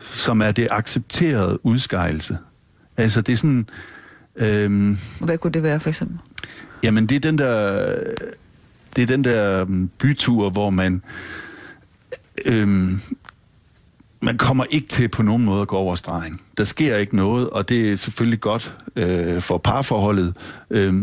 som 0.00 0.42
er 0.42 0.52
det 0.52 0.68
accepterede 0.70 1.66
udskejelse. 1.66 2.38
Altså 2.96 3.20
det 3.20 3.32
er 3.32 3.36
sådan... 3.36 3.66
Øh, 4.36 4.96
Hvad 5.20 5.38
kunne 5.38 5.52
det 5.52 5.62
være 5.62 5.80
for 5.80 5.88
eksempel? 5.88 6.18
Jamen, 6.82 7.06
det 7.06 7.16
er 7.16 7.20
den 7.20 7.38
der, 7.38 7.86
det 8.96 9.02
er 9.02 9.06
den 9.06 9.24
der 9.24 9.60
øhm, 9.60 9.90
bytur, 9.98 10.50
hvor 10.50 10.70
man, 10.70 11.02
øhm, 12.44 13.00
man 14.22 14.38
kommer 14.38 14.64
ikke 14.70 14.88
til 14.88 15.08
på 15.08 15.22
nogen 15.22 15.44
måde 15.44 15.62
at 15.62 15.68
gå 15.68 15.76
over 15.76 15.94
stregen. 15.94 16.40
Der 16.58 16.64
sker 16.64 16.96
ikke 16.96 17.16
noget, 17.16 17.50
og 17.50 17.68
det 17.68 17.92
er 17.92 17.96
selvfølgelig 17.96 18.40
godt 18.40 18.76
øh, 18.96 19.40
for 19.40 19.58
parforholdet. 19.58 20.34
Øhm, 20.70 20.94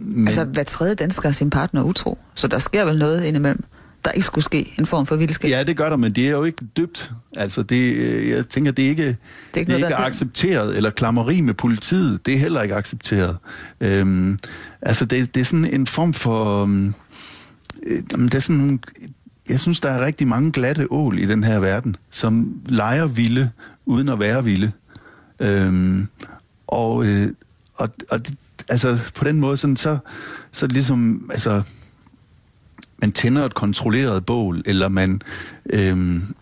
men, 0.00 0.28
Altså, 0.28 0.44
hver 0.44 0.64
tredje 0.64 0.94
dansker 0.94 1.28
er 1.28 1.32
sin 1.32 1.50
partner 1.50 1.82
utro, 1.82 2.18
så 2.34 2.48
der 2.48 2.58
sker 2.58 2.84
vel 2.84 2.98
noget 2.98 3.24
indimellem, 3.24 3.64
der 4.04 4.10
ikke 4.10 4.26
skulle 4.26 4.44
ske, 4.44 4.74
en 4.78 4.86
form 4.86 5.06
for 5.06 5.16
vildskab. 5.16 5.50
Ja, 5.50 5.62
det 5.62 5.76
gør 5.76 5.88
der, 5.90 5.96
men 5.96 6.12
det 6.12 6.26
er 6.26 6.30
jo 6.30 6.44
ikke 6.44 6.64
dybt. 6.76 7.12
Altså, 7.36 7.62
det, 7.62 7.94
øh, 7.96 8.28
jeg 8.28 8.48
tænker, 8.48 8.72
det 8.72 8.84
er 8.84 8.88
ikke, 8.88 9.06
det 9.06 9.16
er 9.54 9.58
ikke, 9.58 9.70
noget, 9.70 9.82
det 9.82 9.90
er 9.90 9.96
ikke 9.98 10.02
er- 10.02 10.06
accepteret, 10.08 10.76
eller 10.76 10.90
klammeri 10.90 11.40
med 11.40 11.54
politiet, 11.54 12.26
det 12.26 12.34
er 12.34 12.38
heller 12.38 12.62
ikke 12.62 12.74
accepteret. 12.74 13.36
Øhm, 13.80 14.38
altså, 14.82 15.04
det, 15.04 15.34
det 15.34 15.40
er 15.40 15.44
sådan 15.44 15.64
en 15.74 15.86
form 15.86 16.12
for... 16.14 16.62
øhm, 16.62 16.94
Øh, 17.86 18.02
det 18.12 18.34
er 18.34 18.38
sådan 18.38 18.56
nogle, 18.56 18.78
jeg 19.48 19.60
synes, 19.60 19.80
der 19.80 19.88
er 19.90 20.04
rigtig 20.04 20.28
mange 20.28 20.52
glatte 20.52 20.92
ål 20.92 21.18
i 21.18 21.26
den 21.26 21.44
her 21.44 21.58
verden, 21.60 21.96
som 22.10 22.60
leger 22.66 23.06
vilde, 23.06 23.50
uden 23.86 24.08
at 24.08 24.20
være 24.20 24.44
vilde. 24.44 24.72
Øhm, 25.40 26.08
og, 26.66 27.04
øh, 27.06 27.28
og, 27.74 27.88
og 28.10 28.26
det, 28.26 28.34
altså, 28.68 29.10
på 29.14 29.24
den 29.24 29.40
måde, 29.40 29.56
sådan, 29.56 29.76
så, 29.76 29.98
så 30.52 30.66
ligesom, 30.66 31.30
altså, 31.32 31.62
man 33.00 33.12
tænder 33.12 33.44
et 33.44 33.54
kontrolleret 33.54 34.26
bål, 34.26 34.62
eller 34.66 34.88
man, 34.88 35.22
øhm, 35.70 36.34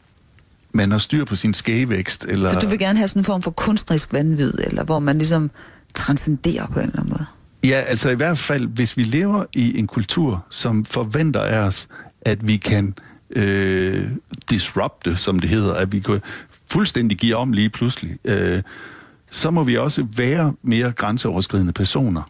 man 0.72 0.90
har 0.90 0.98
styr 0.98 1.24
på 1.24 1.36
sin 1.36 1.54
skægevækst. 1.54 2.26
Eller... 2.28 2.52
Så 2.52 2.58
du 2.58 2.68
vil 2.68 2.78
gerne 2.78 2.98
have 2.98 3.08
sådan 3.08 3.20
en 3.20 3.24
form 3.24 3.42
for 3.42 3.50
kunstnerisk 3.50 4.12
vanvid, 4.12 4.54
eller 4.58 4.84
hvor 4.84 4.98
man 4.98 5.18
ligesom 5.18 5.50
transcenderer 5.94 6.66
på 6.66 6.78
en 6.78 6.86
eller 6.86 7.00
anden 7.00 7.10
måde? 7.10 7.26
Ja, 7.64 7.80
altså 7.80 8.10
i 8.10 8.14
hvert 8.14 8.38
fald, 8.38 8.66
hvis 8.66 8.96
vi 8.96 9.02
lever 9.02 9.44
i 9.52 9.78
en 9.78 9.86
kultur, 9.86 10.46
som 10.50 10.84
forventer 10.84 11.40
af 11.40 11.58
os, 11.58 11.88
at 12.22 12.48
vi 12.48 12.56
kan 12.56 12.94
øh, 13.30 14.10
disrupte, 14.50 15.16
som 15.16 15.38
det 15.38 15.50
hedder, 15.50 15.74
at 15.74 15.92
vi 15.92 16.00
kan 16.00 16.20
fuldstændig 16.70 17.18
give 17.18 17.36
om 17.36 17.52
lige 17.52 17.70
pludselig, 17.70 18.16
øh, 18.24 18.62
så 19.30 19.50
må 19.50 19.62
vi 19.62 19.76
også 19.76 20.06
være 20.16 20.52
mere 20.62 20.92
grænseoverskridende 20.92 21.72
personer. 21.72 22.22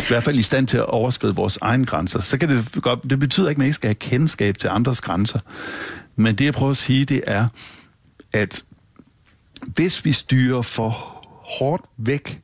I 0.00 0.02
hvert 0.08 0.22
fald 0.22 0.38
i 0.38 0.42
stand 0.42 0.68
til 0.68 0.76
at 0.76 0.86
overskride 0.86 1.34
vores 1.34 1.58
egne 1.60 1.86
grænser. 1.86 2.20
Så 2.20 2.38
kan 2.38 2.48
det 2.48 2.82
godt, 2.82 3.10
det 3.10 3.18
betyder 3.18 3.48
ikke, 3.48 3.56
at 3.56 3.58
man 3.58 3.66
ikke 3.66 3.74
skal 3.74 3.88
have 3.88 3.94
kendskab 3.94 4.58
til 4.58 4.68
andres 4.68 5.00
grænser. 5.00 5.38
Men 6.16 6.34
det, 6.38 6.44
jeg 6.44 6.54
prøver 6.54 6.70
at 6.70 6.76
sige, 6.76 7.04
det 7.04 7.22
er, 7.26 7.48
at 8.32 8.62
hvis 9.66 10.04
vi 10.04 10.12
styrer 10.12 10.62
for 10.62 10.88
hårdt 11.58 11.82
væk, 11.96 12.40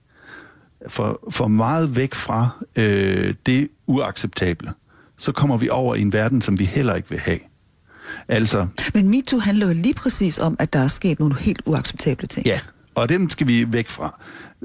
for, 0.88 1.20
for 1.30 1.48
meget 1.48 1.96
væk 1.96 2.14
fra 2.14 2.48
øh, 2.76 3.34
det 3.46 3.68
uacceptable, 3.86 4.72
så 5.18 5.32
kommer 5.32 5.56
vi 5.56 5.68
over 5.68 5.94
i 5.94 6.00
en 6.00 6.12
verden, 6.12 6.42
som 6.42 6.58
vi 6.58 6.64
heller 6.64 6.94
ikke 6.94 7.10
vil 7.10 7.18
have. 7.18 7.38
Altså, 8.28 8.66
Men 8.94 9.08
MeToo 9.08 9.38
handler 9.38 9.66
jo 9.66 9.72
lige 9.72 9.94
præcis 9.94 10.38
om, 10.38 10.56
at 10.58 10.72
der 10.72 10.78
er 10.78 10.88
sket 10.88 11.20
nogle 11.20 11.38
helt 11.38 11.62
uacceptable 11.66 12.28
ting. 12.28 12.46
ja, 12.46 12.60
og 12.94 13.08
dem 13.08 13.30
skal 13.30 13.46
vi 13.46 13.72
væk 13.72 13.88
fra. 13.88 14.20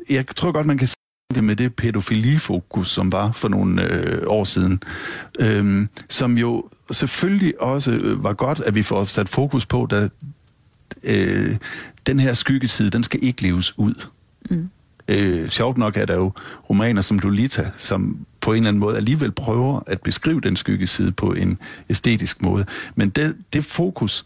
Jeg 0.10 0.26
tror 0.36 0.52
godt, 0.52 0.66
man 0.66 0.78
kan 0.78 0.88
det 1.36 1.44
med 1.44 1.56
det 1.56 1.76
pædofilifokus, 1.76 2.88
som 2.88 3.12
var 3.12 3.32
for 3.32 3.48
nogle 3.48 3.84
øh, 3.84 4.22
år 4.28 4.44
siden, 4.44 4.84
øhm, 5.40 5.90
som 6.10 6.38
jo 6.38 6.70
selvfølgelig 6.92 7.62
også 7.62 7.92
øh, 7.92 8.24
var 8.24 8.34
godt, 8.34 8.60
at 8.60 8.76
vi 8.76 8.82
får 8.82 9.04
sat 9.04 9.30
fokus 9.30 9.66
på, 9.66 9.88
da 9.92 10.10
øh, 11.04 11.56
den 12.06 12.20
her 12.20 12.34
skyggeside, 12.34 12.90
den 12.90 13.04
skal 13.04 13.20
ikke 13.24 13.42
leves 13.42 13.80
ud. 13.80 14.08
Mm. 14.50 14.70
Øh, 15.08 15.50
sjovt 15.50 15.78
nok 15.78 15.98
er 15.98 16.06
der 16.06 16.16
jo 16.16 16.32
romaner 16.70 17.02
som 17.02 17.20
Lolita, 17.20 17.72
som 17.78 18.18
på 18.42 18.52
en 18.52 18.58
eller 18.58 18.68
anden 18.68 18.80
måde 18.80 18.98
alligevel 18.98 19.32
prøver 19.32 19.80
at 19.88 20.02
beskrive 20.02 20.42
den 20.42 20.56
skyggeside 20.56 21.12
på 21.12 21.34
en 21.34 21.60
æstetisk 21.90 22.42
måde. 22.42 22.66
Men 22.96 23.10
det, 23.10 23.36
det 23.54 23.66
fokus, 23.66 24.26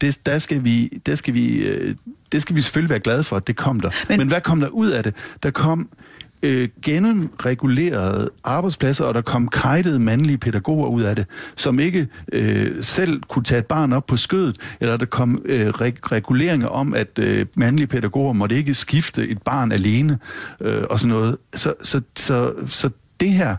det, 0.00 0.26
der 0.26 0.38
skal 0.38 0.64
vi, 0.64 1.02
der 1.06 1.16
skal 1.16 1.34
vi, 1.34 1.66
øh, 1.66 1.94
det 2.32 2.42
skal 2.42 2.56
vi 2.56 2.60
selvfølgelig 2.60 2.90
være 2.90 3.00
glade 3.00 3.24
for, 3.24 3.36
at 3.36 3.46
det 3.46 3.56
kom 3.56 3.80
der. 3.80 3.90
Men, 4.08 4.18
Men 4.18 4.28
hvad 4.28 4.40
kom 4.40 4.60
der 4.60 4.68
ud 4.68 4.88
af 4.88 5.02
det? 5.02 5.14
Der 5.42 5.50
kom 5.50 5.80
øh, 5.80 6.05
Øh, 6.42 6.68
gennemregulerede 6.82 8.30
arbejdspladser, 8.44 9.04
og 9.04 9.14
der 9.14 9.20
kom 9.20 9.48
kajtede 9.48 9.98
mandlige 9.98 10.38
pædagoger 10.38 10.88
ud 10.88 11.02
af 11.02 11.16
det, 11.16 11.26
som 11.56 11.78
ikke 11.78 12.08
øh, 12.32 12.84
selv 12.84 13.22
kunne 13.28 13.44
tage 13.44 13.58
et 13.58 13.66
barn 13.66 13.92
op 13.92 14.06
på 14.06 14.16
skødet, 14.16 14.56
eller 14.80 14.96
der 14.96 15.06
kom 15.06 15.42
øh, 15.44 15.68
reg- 15.68 16.12
reguleringer 16.12 16.68
om, 16.68 16.94
at 16.94 17.18
øh, 17.18 17.46
mandlige 17.54 17.86
pædagoger 17.86 18.32
måtte 18.32 18.56
ikke 18.56 18.74
skifte 18.74 19.28
et 19.28 19.42
barn 19.42 19.72
alene, 19.72 20.18
øh, 20.60 20.84
og 20.90 21.00
sådan 21.00 21.16
noget. 21.16 21.36
Så, 21.54 21.74
så, 21.82 22.00
så, 22.16 22.52
så 22.66 22.90
det 23.20 23.30
her 23.30 23.56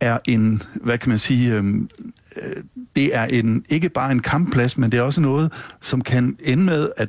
er 0.00 0.18
en, 0.24 0.62
hvad 0.74 0.98
kan 0.98 1.08
man 1.08 1.18
sige, 1.18 1.54
øh, 1.54 1.64
øh 1.64 2.62
det 2.96 3.16
er 3.16 3.24
en, 3.24 3.64
ikke 3.68 3.88
bare 3.88 4.12
en 4.12 4.20
kampplads, 4.20 4.78
men 4.78 4.92
det 4.92 4.98
er 4.98 5.02
også 5.02 5.20
noget, 5.20 5.52
som 5.80 6.00
kan 6.00 6.36
ende 6.40 6.64
med 6.64 6.88
at, 6.96 7.08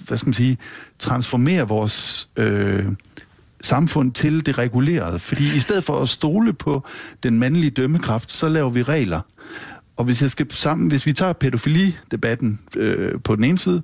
hvad 0.00 0.18
skal 0.18 0.26
man 0.26 0.34
sige, 0.34 0.58
transformere 0.98 1.68
vores 1.68 2.28
øh, 2.36 2.86
samfund 3.60 4.12
til 4.12 4.46
det 4.46 4.58
regulerede. 4.58 5.18
Fordi 5.18 5.56
i 5.56 5.60
stedet 5.60 5.84
for 5.84 6.02
at 6.02 6.08
stole 6.08 6.52
på 6.52 6.84
den 7.22 7.38
mandlige 7.38 7.70
dømmekraft, 7.70 8.30
så 8.30 8.48
laver 8.48 8.70
vi 8.70 8.82
regler. 8.82 9.20
Og 9.96 10.04
hvis 10.04 10.22
jeg 10.22 10.30
skal 10.30 10.46
sammen, 10.50 10.88
hvis 10.88 11.06
vi 11.06 11.12
tager 11.12 11.32
pædofilidebatten 11.32 12.60
øh, 12.76 13.20
på 13.24 13.36
den 13.36 13.44
ene 13.44 13.58
side, 13.58 13.82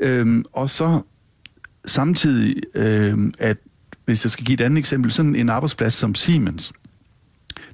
øh, 0.00 0.44
og 0.52 0.70
så 0.70 1.00
samtidig, 1.84 2.56
øh, 2.74 3.18
at 3.38 3.56
hvis 4.04 4.24
jeg 4.24 4.30
skal 4.30 4.44
give 4.44 4.54
et 4.54 4.60
andet 4.60 4.78
eksempel, 4.78 5.12
sådan 5.12 5.36
en 5.36 5.48
arbejdsplads 5.48 5.94
som 5.94 6.14
Siemens, 6.14 6.72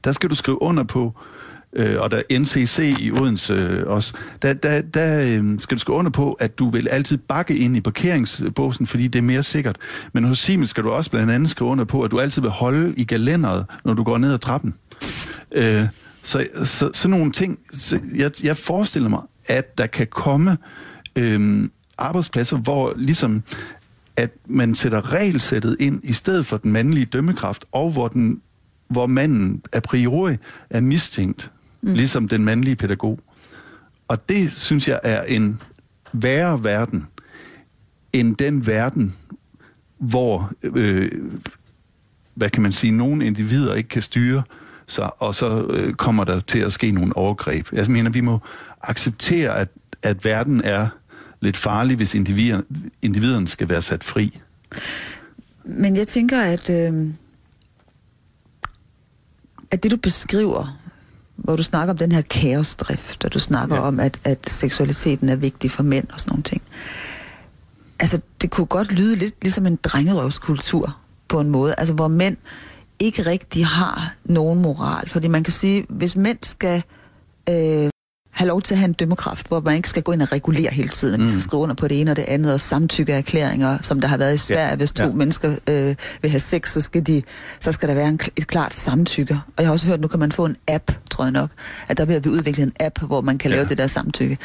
der 0.05 0.12
skal 0.12 0.31
du 0.31 0.35
skrive 0.35 0.62
under 0.62 0.83
på, 0.83 1.07
øh, 1.07 1.41
øh, 1.72 2.00
og 2.00 2.11
der 2.11 2.22
NCC 2.38 2.96
i 3.00 3.11
Odense 3.11 3.52
øh, 3.52 3.87
også, 3.87 4.12
der, 4.42 4.52
der, 4.52 4.80
der 4.80 5.38
øh, 5.38 5.58
skal 5.58 5.76
du 5.76 5.80
skrive 5.80 5.98
under 5.98 6.11
på, 6.11 6.32
at 6.32 6.58
du 6.58 6.68
vil 6.68 6.88
altid 6.88 7.16
bakke 7.16 7.56
ind 7.56 7.76
i 7.76 7.80
parkeringsbåsen, 7.80 8.87
fordi 8.87 9.08
det 9.08 9.18
er 9.18 9.22
mere 9.22 9.42
sikkert. 9.42 9.76
Men 10.12 10.24
hos 10.24 10.38
Siemens 10.38 10.70
skal 10.70 10.85
du 10.85 10.90
også 10.90 11.11
blandt 11.11 11.30
andet 11.30 11.50
skrive 11.50 11.70
under 11.70 11.85
på, 11.85 12.02
at 12.02 12.11
du 12.11 12.20
altid 12.20 12.42
vil 12.42 12.50
holde 12.50 12.94
i 12.96 13.04
galenderet, 13.04 13.66
når 13.85 13.94
du 13.94 14.02
går 14.02 14.18
ned 14.18 14.32
ad 14.32 14.38
trappen. 14.38 14.74
Øh, 15.52 15.87
så, 16.22 16.46
så 16.64 16.90
sådan 16.92 17.18
nogle 17.18 17.32
ting, 17.32 17.58
så 17.72 18.00
jeg, 18.14 18.30
jeg 18.42 18.56
forestiller 18.56 19.08
mig, 19.08 19.20
at 19.46 19.78
der 19.78 19.87
kan 19.87 20.06
komme 20.06 20.58
øh, 21.16 21.68
arbejdspladser, 21.98 22.56
hvor 22.56 22.92
ligesom 22.96 23.42
at 24.16 24.30
man 24.46 24.74
sætter 24.74 25.12
regelsættet 25.12 25.76
ind 25.80 26.00
i 26.04 26.12
stedet 26.12 26.46
for 26.46 26.56
den 26.56 26.72
mandlige 26.72 27.06
dømmekraft, 27.06 27.64
og 27.72 27.90
hvor, 27.90 28.08
den, 28.08 28.40
hvor 28.88 29.06
manden 29.06 29.62
a 29.72 29.80
priori 29.80 30.37
er 30.70 30.80
mistænkt, 30.80 31.50
mm. 31.83 31.95
ligesom 31.95 32.29
den 32.29 32.45
mandlige 32.45 32.77
pædagog. 32.77 33.18
Og 34.09 34.29
det, 34.29 34.53
synes 34.53 34.88
jeg, 34.88 35.01
er 35.03 35.23
en 35.23 35.61
værre 36.12 36.64
verden, 36.64 37.07
end 38.12 38.37
den 38.37 38.66
verden, 38.66 39.14
hvor, 39.99 40.53
øh, 40.62 41.11
hvad 42.35 42.51
kan 42.51 42.62
man 42.62 42.73
sige, 42.73 42.90
nogle 42.90 43.27
individer 43.27 43.75
ikke 43.75 43.88
kan 43.88 44.03
styre 44.03 44.42
sig, 44.87 45.23
og 45.23 45.35
så 45.35 45.66
øh, 45.66 45.95
kommer 45.95 46.25
der 46.25 46.40
til 46.40 46.59
at 46.59 46.73
ske 46.73 46.90
nogle 46.90 47.16
overgreb. 47.16 47.73
Jeg 47.73 47.90
mener, 47.90 48.11
vi 48.11 48.21
må 48.21 48.38
acceptere, 48.83 49.59
at, 49.59 49.68
at 50.03 50.25
verden 50.25 50.61
er 50.64 50.88
lidt 51.40 51.57
farlig, 51.57 51.97
hvis 51.97 52.14
individerne, 52.14 52.62
individerne 53.03 53.49
skal 53.49 53.68
være 53.68 53.83
sat 53.83 54.05
fri. 54.05 54.40
Men 55.64 55.97
jeg 55.97 56.09
tænker, 56.09 56.42
at, 56.42 56.71
øh, 56.71 57.11
at 59.71 59.83
det 59.83 59.90
du 59.90 59.97
beskriver, 59.97 60.82
hvor 61.42 61.57
du 61.57 61.62
snakker 61.62 61.94
om 61.94 61.98
den 61.98 62.12
her 62.12 62.22
kaosdrift, 62.22 63.24
og 63.24 63.35
du 63.35 63.38
snakker 63.38 63.76
ja. 63.76 63.83
om, 63.83 64.00
at, 64.00 64.20
at 64.24 64.50
seksualiteten 64.50 65.28
er 65.28 65.37
vigtig 65.37 65.70
for 65.70 65.83
mænd 65.83 66.07
og 66.12 66.20
sådan 66.20 66.31
nogle 66.31 66.42
ting. 66.42 66.62
Altså, 68.00 68.20
det 68.42 68.50
kunne 68.50 68.66
godt 68.66 68.92
lyde 68.92 69.16
lidt 69.16 69.35
ligesom 69.42 69.66
en 69.66 69.78
drengerøvskultur 69.83 70.96
på 71.28 71.40
en 71.40 71.50
måde, 71.50 71.74
altså 71.78 71.94
hvor 71.94 72.09
mænd 72.09 72.37
ikke 72.98 73.22
rigtig 73.22 73.66
har 73.66 74.14
nogen 74.24 74.62
moral. 74.62 75.09
Fordi 75.09 75.28
man 75.28 75.44
kan 75.44 75.52
sige, 75.52 75.87
hvis 75.88 76.16
mænd 76.16 76.38
skal 76.42 76.83
øh, 77.48 77.90
have 78.33 78.49
lov 78.49 78.62
til 78.62 78.75
at 78.75 78.79
have 78.79 78.88
en 78.88 78.92
dømmekraft, 78.92 79.49
hvor 79.49 79.61
man 79.61 79.77
ikke 79.77 79.88
skal 79.88 80.03
gå 80.03 80.12
ind 80.12 80.23
og 80.23 80.33
regulere 80.33 80.71
hele 80.73 80.88
tiden, 80.88 81.21
mm. 81.21 81.27
de 81.27 81.31
skal 81.31 81.42
skrive 81.42 81.62
under 81.62 81.75
på 81.75 81.88
det 81.88 82.01
ene 82.01 82.11
og 82.11 82.16
det 82.16 82.25
andet, 82.29 82.55
og 82.55 82.61
samtykke 82.61 83.12
erklæringer, 83.12 83.79
som 83.83 84.01
der 84.01 84.09
har 84.09 84.16
været 84.16 84.35
i 84.35 84.38
Sverige. 84.38 84.68
Ja. 84.68 84.77
Hvis 84.77 84.90
to 84.90 85.05
ja. 85.05 85.12
mennesker 85.12 85.57
øh, 85.68 85.95
vil 86.23 86.31
have 86.31 86.40
sex, 86.40 86.73
så 86.73 86.81
skal, 86.81 87.07
de, 87.07 87.23
så 87.61 87.73
skal 87.73 87.88
der 87.88 87.95
være 87.95 88.09
en, 88.09 88.21
et 88.37 88.47
klart 88.47 88.75
samtykke. 88.75 89.35
Og 89.35 89.62
jeg 89.62 89.66
har 89.66 89.73
også 89.73 89.87
hørt, 89.87 90.01
nu 90.01 90.09
kan 90.09 90.21
man 90.21 90.33
få 90.33 90.45
en 90.45 90.57
app, 90.68 90.92
tror 91.11 91.25
jeg 91.25 91.33
nok, 91.33 91.51
at 91.88 91.97
der 91.97 92.05
vil 92.05 92.21
blive 92.21 92.35
udviklet 92.35 92.64
en 92.66 92.73
app, 92.81 92.99
hvor 93.03 93.21
man 93.21 93.38
kan 93.38 93.51
ja. 93.51 93.57
lave 93.57 93.68
det 93.68 93.79
der 93.79 93.87
samtykke. 93.87 94.38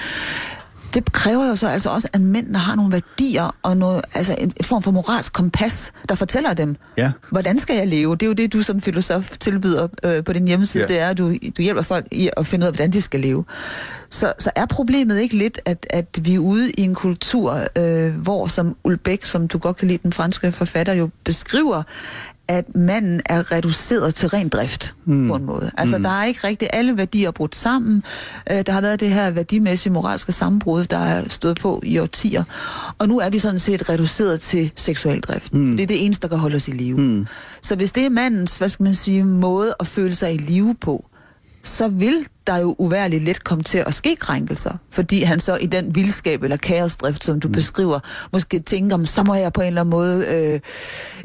Det 0.93 1.12
kræver 1.13 1.47
jo 1.47 1.56
så 1.56 1.67
altså 1.67 1.89
også, 1.89 2.08
at 2.13 2.21
mændene 2.21 2.58
har 2.58 2.76
nogle 2.76 2.91
værdier 2.91 3.56
og 3.63 3.78
noget, 3.78 4.02
altså 4.13 4.36
en, 4.38 4.54
form 4.62 4.84
for 4.84 4.91
moralsk 4.91 5.34
kompas, 5.34 5.91
der 6.10 6.15
fortæller 6.15 6.54
dem, 6.54 6.76
ja. 6.97 7.12
hvordan 7.30 7.60
skal 7.60 7.76
jeg 7.76 7.88
leve? 7.88 8.15
Det 8.15 8.23
er 8.23 8.28
jo 8.28 8.34
det, 8.34 8.54
du 8.54 8.62
som 8.62 8.82
filosof 8.82 9.38
tilbyder 9.38 9.88
øh, 10.04 10.23
på 10.23 10.34
din 10.34 10.47
hjemmeside, 10.47 10.84
ja. 10.84 10.88
det 10.88 11.00
er, 11.00 11.10
at 11.10 11.17
du, 11.17 11.34
du 11.58 11.62
hjælper 11.62 11.82
folk 11.82 12.06
i 12.12 12.30
at 12.38 12.47
finde 12.47 12.63
ud 12.63 12.67
af, 12.67 12.73
hvordan 12.73 12.91
de 12.91 13.02
skal 13.02 13.19
leve. 13.19 13.45
Så, 14.10 14.34
så 14.39 14.52
er 14.56 14.65
problemet 14.65 15.20
ikke 15.20 15.38
lidt, 15.38 15.60
at, 15.65 15.88
at 15.89 16.20
vi 16.22 16.36
er 16.36 16.39
ude 16.39 16.72
i 16.72 16.82
en 16.82 16.96
kultur, 16.96 17.60
øh, 17.76 18.15
hvor 18.15 18.48
som 18.48 18.76
Ulbæk, 18.84 19.26
som 19.26 19.48
du 19.48 19.58
godt 19.58 19.78
kan 19.78 19.88
lide, 19.88 20.00
den 20.04 20.13
franske 20.13 20.52
forfatter, 20.52 20.93
jo 20.93 21.10
beskriver, 21.24 21.84
at 22.48 22.76
manden 22.76 23.22
er 23.26 23.52
reduceret 23.52 24.15
til 24.15 24.30
ren 24.30 24.50
drift 24.50 24.96
mm. 25.06 25.28
på 25.28 25.36
en 25.36 25.46
måde. 25.46 25.72
Altså, 25.78 25.98
mm. 25.98 26.04
der 26.04 26.10
er 26.10 26.26
ikke 26.26 26.48
rigtig 26.48 26.70
alle 26.74 26.98
værdier 26.98 27.32
brudt 27.32 27.56
sammen. 27.56 28.04
Uh, 28.52 28.58
der 28.65 28.72
har 28.72 28.82
været 28.82 29.00
det 29.00 29.10
her 29.10 29.32
værdimæssige 29.32 29.93
moralske 29.93 30.32
sammenbrud, 30.32 30.84
der 30.84 30.98
er 30.98 31.30
stået 31.30 31.60
på 31.60 31.82
i 31.86 32.00
årtier. 32.00 32.43
Og 32.98 33.08
nu 33.08 33.20
er 33.20 33.30
vi 33.30 33.39
sådan 33.39 33.60
set 33.60 33.89
reduceret 33.89 34.41
til 34.41 34.72
seksuel 34.76 35.22
drift. 35.22 35.54
Mm. 35.54 35.78
Det 35.78 35.84
er 35.84 35.88
det 35.88 36.06
eneste, 36.06 36.22
der 36.22 36.28
kan 36.28 36.38
holde 36.38 36.56
os 36.56 36.67
i 36.67 36.72
live. 36.72 36.98
Mm. 36.98 37.28
Så 37.62 37.76
hvis 37.76 37.91
det 37.91 38.06
er 38.06 38.10
mandens, 38.10 38.58
hvad 38.58 38.70
skal 38.70 38.84
man 38.84 38.96
sige, 38.96 39.24
måde 39.24 39.76
at 39.80 39.88
føle 39.88 40.15
sig 40.15 40.34
i 40.34 40.38
live 40.38 40.76
på, 40.82 41.10
så 41.67 41.88
vil 41.88 42.27
der 42.47 42.58
jo 42.58 42.75
uværligt 42.77 43.23
let 43.23 43.43
komme 43.43 43.63
til 43.63 43.77
at 43.77 43.93
ske 43.93 44.15
krænkelser, 44.15 44.77
fordi 44.89 45.21
han 45.21 45.39
så 45.39 45.56
i 45.56 45.65
den 45.65 45.95
vildskab 45.95 46.43
eller 46.43 46.58
kaosdrift, 46.58 47.23
som 47.23 47.39
du 47.39 47.47
mm. 47.47 47.51
beskriver, 47.51 47.99
måske 48.34 48.60
tænker, 48.60 49.06
så 49.06 49.23
må 49.23 49.36
jeg 49.36 49.53
på 49.53 49.62
en 49.62 49.67
eller 49.67 49.82
anden 49.82 49.91
måde 49.91 50.25
øh, 50.25 50.60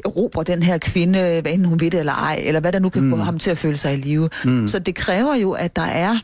erobre 0.05 0.43
den 0.43 0.63
her 0.63 0.77
kvinde, 0.77 1.19
hvad 1.41 1.51
enten 1.51 1.65
hun 1.65 1.79
ved 1.79 1.91
det 1.91 1.99
eller 1.99 2.13
ej, 2.13 2.41
eller 2.45 2.59
hvad 2.59 2.71
der 2.71 2.79
nu 2.79 2.89
kan 2.89 3.03
mm. 3.03 3.11
få 3.11 3.17
ham 3.17 3.39
til 3.39 3.49
at 3.49 3.57
føle 3.57 3.77
sig 3.77 3.93
i 3.93 3.97
live. 3.97 4.29
Mm. 4.45 4.67
Så 4.67 4.79
det 4.79 4.95
kræver 4.95 5.35
jo, 5.35 5.51
at 5.51 5.75
der 5.75 5.81
er 5.81 6.17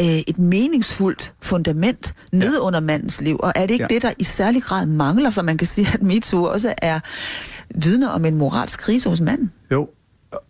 øh, 0.00 0.06
et 0.06 0.38
meningsfuldt 0.38 1.34
fundament 1.42 2.14
nede 2.32 2.54
ja. 2.54 2.60
under 2.60 2.80
mandens 2.80 3.20
liv, 3.20 3.36
og 3.42 3.52
er 3.56 3.66
det 3.66 3.70
ikke 3.70 3.86
ja. 3.90 3.94
det, 3.94 4.02
der 4.02 4.12
i 4.18 4.24
særlig 4.24 4.62
grad 4.62 4.86
mangler, 4.86 5.30
så 5.30 5.42
man 5.42 5.58
kan 5.58 5.66
sige, 5.66 5.88
at 5.94 6.02
MeToo 6.02 6.44
også 6.44 6.74
er 6.82 7.00
vidner 7.74 8.08
om 8.08 8.24
en 8.24 8.34
moralsk 8.34 8.80
krise 8.80 9.08
hos 9.08 9.20
manden? 9.20 9.52
Jo, 9.70 9.88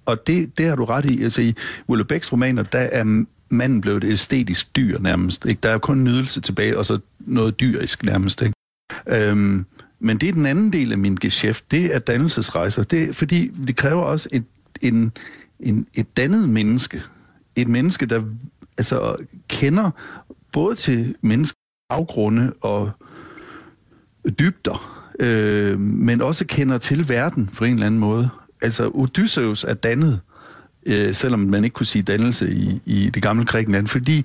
og 0.06 0.26
det, 0.26 0.58
det 0.58 0.66
har 0.66 0.76
du 0.76 0.84
ret 0.84 1.04
i. 1.04 1.22
Altså 1.22 1.42
i 1.42 1.54
Ulle 1.86 2.04
Bæks 2.04 2.32
romaner, 2.32 2.62
der 2.62 2.78
er 2.78 3.24
manden 3.48 3.80
blevet 3.80 4.04
et 4.04 4.12
æstetisk 4.12 4.76
dyr 4.76 4.98
nærmest. 4.98 5.44
Ikke? 5.44 5.58
Der 5.62 5.70
er 5.70 5.78
kun 5.78 6.04
nydelse 6.04 6.40
tilbage, 6.40 6.78
og 6.78 6.86
så 6.86 6.98
noget 7.18 7.60
dyrisk 7.60 8.02
nærmest. 8.02 8.42
Ikke? 8.42 8.54
Øhm, 9.08 9.64
men 10.00 10.18
det 10.18 10.28
er 10.28 10.32
den 10.32 10.46
anden 10.46 10.72
del 10.72 10.92
af 10.92 10.98
min 10.98 11.14
geschæft, 11.14 11.70
det 11.70 11.94
er 11.94 11.98
dannelsesrejser. 11.98 12.82
Det 12.82 13.02
er, 13.02 13.12
fordi 13.12 13.48
det 13.66 13.76
kræver 13.76 14.02
også 14.02 14.28
et, 14.32 14.44
en, 14.82 15.12
en, 15.60 15.86
et 15.94 16.16
dannet 16.16 16.48
menneske. 16.48 17.02
Et 17.56 17.68
menneske, 17.68 18.06
der 18.06 18.22
altså, 18.78 19.16
kender 19.48 19.90
både 20.52 20.74
til 20.74 21.14
menneskets 21.20 21.56
afgrunde 21.90 22.52
og 22.60 22.90
dybder, 24.38 25.04
øh, 25.20 25.80
men 25.80 26.22
også 26.22 26.44
kender 26.46 26.78
til 26.78 27.08
verden 27.08 27.46
på 27.46 27.64
en 27.64 27.72
eller 27.72 27.86
anden 27.86 28.00
måde. 28.00 28.30
Altså, 28.66 28.90
Odysseus 28.94 29.64
er 29.64 29.74
dannet, 29.74 30.20
øh, 30.86 31.14
selvom 31.14 31.40
man 31.40 31.64
ikke 31.64 31.74
kunne 31.74 31.86
sige 31.86 32.02
dannelse 32.02 32.54
i, 32.54 32.80
i 32.86 33.10
det 33.10 33.22
gamle 33.22 33.44
Grækenland, 33.44 33.86
fordi, 33.86 34.24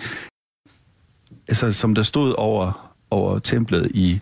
altså, 1.47 1.73
som 1.73 1.95
der 1.95 2.03
stod 2.03 2.33
over, 2.37 2.93
over 3.09 3.39
templet 3.39 3.91
i, 3.93 4.19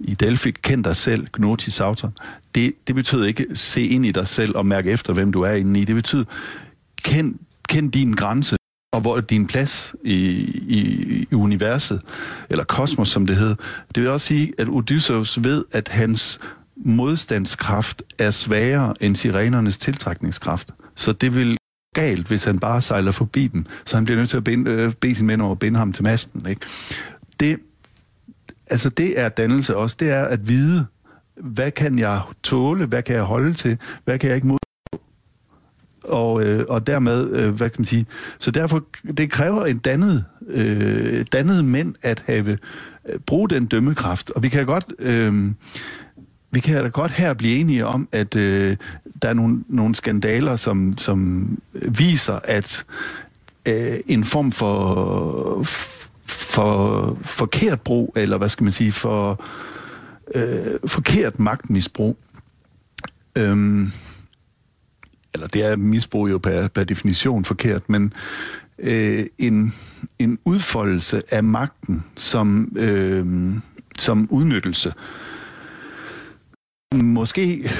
i 0.00 0.14
Delphi, 0.14 0.50
kend 0.50 0.84
dig 0.84 0.96
selv, 0.96 1.26
gnotis 1.32 1.74
sauton. 1.74 2.12
Det, 2.54 2.72
det 2.86 2.94
betyder 2.94 3.24
ikke 3.24 3.46
se 3.54 3.82
ind 3.82 4.06
i 4.06 4.12
dig 4.12 4.26
selv 4.26 4.56
og 4.56 4.66
mærke 4.66 4.90
efter, 4.90 5.12
hvem 5.12 5.32
du 5.32 5.42
er 5.42 5.52
inde 5.52 5.80
i. 5.80 5.84
Det 5.84 5.94
betyder, 5.94 6.24
kend, 7.02 7.34
kend 7.68 7.92
din 7.92 8.12
grænse, 8.12 8.56
og 8.92 9.00
hvor 9.00 9.20
din 9.20 9.46
plads 9.46 9.94
i, 10.04 10.14
i, 10.14 11.26
i 11.30 11.34
universet, 11.34 12.00
eller 12.50 12.64
kosmos, 12.64 13.08
som 13.08 13.26
det 13.26 13.36
hedder. 13.36 13.54
Det 13.94 14.02
vil 14.02 14.10
også 14.10 14.26
sige, 14.26 14.52
at 14.58 14.68
Odysseus 14.68 15.44
ved, 15.44 15.64
at 15.72 15.88
hans 15.88 16.38
modstandskraft 16.84 18.02
er 18.18 18.30
svagere 18.30 18.94
end 19.00 19.16
sirenernes 19.16 19.78
tiltrækningskraft. 19.78 20.70
Så 20.94 21.12
det 21.12 21.34
vil 21.34 21.58
galt, 21.94 22.28
hvis 22.28 22.44
han 22.44 22.58
bare 22.58 22.82
sejler 22.82 23.10
forbi 23.10 23.46
dem. 23.46 23.66
Så 23.84 23.96
han 23.96 24.04
bliver 24.04 24.18
nødt 24.18 24.30
til 24.30 24.36
at 24.36 24.44
binde, 24.44 24.70
øh, 24.70 24.92
bede 24.92 25.14
sin 25.14 25.26
mænd 25.26 25.42
om 25.42 25.50
at 25.50 25.58
binde 25.58 25.78
ham 25.78 25.92
til 25.92 26.04
masten. 26.04 26.46
Ikke? 26.48 26.60
Det, 27.40 27.58
altså 28.66 28.88
det 28.88 29.20
er 29.20 29.28
dannelse 29.28 29.76
også. 29.76 29.96
Det 30.00 30.10
er 30.10 30.24
at 30.24 30.48
vide, 30.48 30.86
hvad 31.36 31.70
kan 31.70 31.98
jeg 31.98 32.20
tåle, 32.42 32.86
hvad 32.86 33.02
kan 33.02 33.16
jeg 33.16 33.24
holde 33.24 33.54
til, 33.54 33.78
hvad 34.04 34.18
kan 34.18 34.28
jeg 34.28 34.36
ikke 34.36 34.46
mod 34.46 34.58
og, 36.04 36.42
øh, 36.42 36.64
og 36.68 36.86
dermed, 36.86 37.30
øh, 37.30 37.54
hvad 37.54 37.70
kan 37.70 37.80
man 37.80 37.84
sige, 37.84 38.06
så 38.38 38.50
derfor, 38.50 38.84
det 39.16 39.30
kræver 39.30 39.66
en 39.66 39.78
dannet, 39.78 40.24
øh, 40.48 41.26
dannet 41.32 41.64
mænd 41.64 41.94
at 42.02 42.22
have, 42.26 42.58
øh, 43.08 43.18
bruge 43.26 43.48
den 43.48 43.66
dømmekraft, 43.66 44.30
og 44.30 44.42
vi 44.42 44.48
kan 44.48 44.66
godt, 44.66 44.92
øh, 44.98 45.50
vi 46.50 46.60
kan 46.60 46.82
da 46.82 46.88
godt 46.88 47.10
her 47.10 47.34
blive 47.34 47.58
enige 47.58 47.86
om, 47.86 48.08
at 48.12 48.36
øh, 48.36 48.76
der 49.22 49.28
er 49.28 49.34
nogle, 49.34 49.64
nogle 49.68 49.94
skandaler, 49.94 50.56
som, 50.56 50.98
som 50.98 51.48
viser, 51.72 52.38
at 52.44 52.84
øh, 53.66 54.00
en 54.06 54.24
form 54.24 54.52
for, 54.52 55.62
for 56.22 57.18
forkert 57.22 57.80
brug, 57.80 58.12
eller 58.16 58.38
hvad 58.38 58.48
skal 58.48 58.64
man 58.64 58.72
sige, 58.72 58.92
for 58.92 59.44
øh, 60.34 60.78
forkert 60.86 61.38
magtmisbrug, 61.38 62.18
øh, 63.38 63.88
eller 65.34 65.46
det 65.46 65.64
er 65.64 65.76
misbrug 65.76 66.30
jo 66.30 66.38
per, 66.38 66.68
per 66.68 66.84
definition 66.84 67.44
forkert, 67.44 67.88
men 67.88 68.12
øh, 68.78 69.26
en, 69.38 69.74
en 70.18 70.38
udfoldelse 70.44 71.22
af 71.30 71.44
magten 71.44 72.04
som, 72.16 72.72
øh, 72.76 73.54
som 73.98 74.28
udnyttelse, 74.30 74.92
måske 76.94 77.70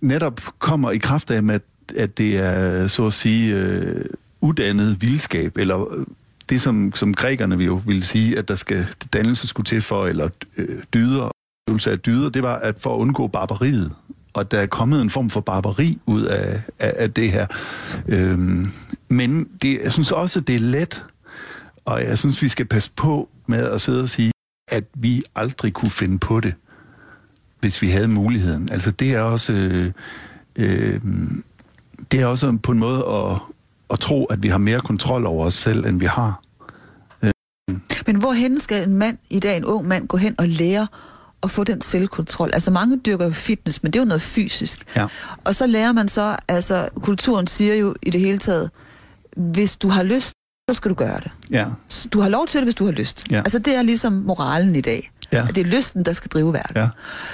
netop 0.00 0.40
kommer 0.58 0.90
i 0.90 0.98
kraft 0.98 1.30
af, 1.30 1.42
at, 1.50 1.62
at 1.96 2.18
det 2.18 2.38
er, 2.38 2.88
så 2.88 3.06
at 3.06 3.12
sige, 3.12 3.56
øh, 3.56 4.04
uddannet 4.40 5.02
vildskab, 5.02 5.56
eller 5.56 5.94
øh, 5.94 6.06
det, 6.48 6.60
som, 6.60 6.92
som 6.94 7.14
grækerne 7.14 7.64
jo 7.64 7.74
ville 7.86 8.04
sige, 8.04 8.38
at 8.38 8.48
der 8.48 8.56
skal 8.56 8.86
dannelse 9.12 9.46
skulle 9.46 9.64
til 9.64 9.80
for, 9.80 10.06
eller 10.06 10.28
øh, 10.56 10.82
dyder, 10.94 11.30
øvelse 11.70 11.90
af 11.90 12.00
dyder, 12.00 12.28
det 12.28 12.42
var 12.42 12.54
at 12.54 12.80
for 12.80 12.94
at 12.94 12.98
undgå 12.98 13.26
barbariet 13.26 13.92
og 14.34 14.50
der 14.50 14.60
er 14.60 14.66
kommet 14.66 15.02
en 15.02 15.10
form 15.10 15.30
for 15.30 15.40
barbari 15.40 15.98
ud 16.06 16.22
af, 16.22 16.62
af, 16.78 16.92
af 16.96 17.12
det 17.12 17.32
her. 17.32 17.46
Øhm, 18.08 18.66
men 19.08 19.48
det, 19.62 19.80
jeg 19.82 19.92
synes 19.92 20.12
også, 20.12 20.40
det 20.40 20.54
er 20.54 20.60
let, 20.60 21.04
og 21.84 22.04
jeg 22.04 22.18
synes, 22.18 22.42
vi 22.42 22.48
skal 22.48 22.66
passe 22.66 22.90
på 22.96 23.28
med 23.46 23.58
at 23.58 23.80
sidde 23.80 24.02
og 24.02 24.08
sige, 24.08 24.32
at 24.68 24.84
vi 24.94 25.22
aldrig 25.36 25.72
kunne 25.72 25.90
finde 25.90 26.18
på 26.18 26.40
det, 26.40 26.54
hvis 27.64 27.82
vi 27.82 27.88
havde 27.88 28.08
muligheden. 28.08 28.68
Altså 28.72 28.90
det 28.90 29.14
er 29.14 29.20
også, 29.20 29.52
øh, 29.52 29.92
øh, 30.56 31.00
det 32.12 32.20
er 32.20 32.26
også 32.26 32.58
på 32.62 32.72
en 32.72 32.78
måde 32.78 33.04
at, 33.08 33.38
at 33.90 34.00
tro, 34.00 34.24
at 34.24 34.42
vi 34.42 34.48
har 34.48 34.58
mere 34.58 34.80
kontrol 34.80 35.26
over 35.26 35.46
os 35.46 35.54
selv, 35.54 35.86
end 35.86 35.98
vi 35.98 36.06
har. 36.06 36.40
Men 38.06 38.16
hvorhen 38.16 38.60
skal 38.60 38.88
en 38.88 38.94
mand 38.94 39.18
i 39.30 39.40
dag, 39.40 39.56
en 39.56 39.64
ung 39.64 39.88
mand, 39.88 40.08
gå 40.08 40.16
hen 40.16 40.34
og 40.38 40.48
lære 40.48 40.86
at 41.42 41.50
få 41.50 41.64
den 41.64 41.80
selvkontrol. 41.80 42.50
Altså 42.52 42.70
mange 42.70 42.96
dyrker 42.96 43.24
jo 43.24 43.32
fitness, 43.32 43.82
men 43.82 43.92
det 43.92 43.98
er 43.98 44.02
jo 44.02 44.08
noget 44.08 44.22
fysisk. 44.22 44.96
Ja. 44.96 45.06
Og 45.44 45.54
så 45.54 45.66
lærer 45.66 45.92
man 45.92 46.08
så, 46.08 46.36
altså 46.48 46.88
kulturen 47.02 47.46
siger 47.46 47.74
jo 47.74 47.94
i 48.02 48.10
det 48.10 48.20
hele 48.20 48.38
taget, 48.38 48.70
hvis 49.36 49.76
du 49.76 49.88
har 49.88 50.02
lyst, 50.02 50.32
så 50.70 50.74
skal 50.74 50.88
du 50.88 50.94
gøre 50.94 51.20
det. 51.20 51.30
Ja. 51.50 51.66
Du 52.12 52.20
har 52.20 52.28
lov 52.28 52.46
til 52.46 52.58
det, 52.60 52.66
hvis 52.66 52.74
du 52.74 52.84
har 52.84 52.92
lyst. 52.92 53.30
Ja. 53.30 53.38
Altså 53.38 53.58
det 53.58 53.74
er 53.74 53.82
ligesom 53.82 54.12
moralen 54.12 54.76
i 54.76 54.80
dag. 54.80 55.10
Ja. 55.34 55.46
Det 55.54 55.58
er 55.58 55.64
lysten, 55.64 56.02
der 56.02 56.12
skal 56.12 56.28
drive 56.28 56.52
verden. 56.52 56.76
Ja. 56.76 56.88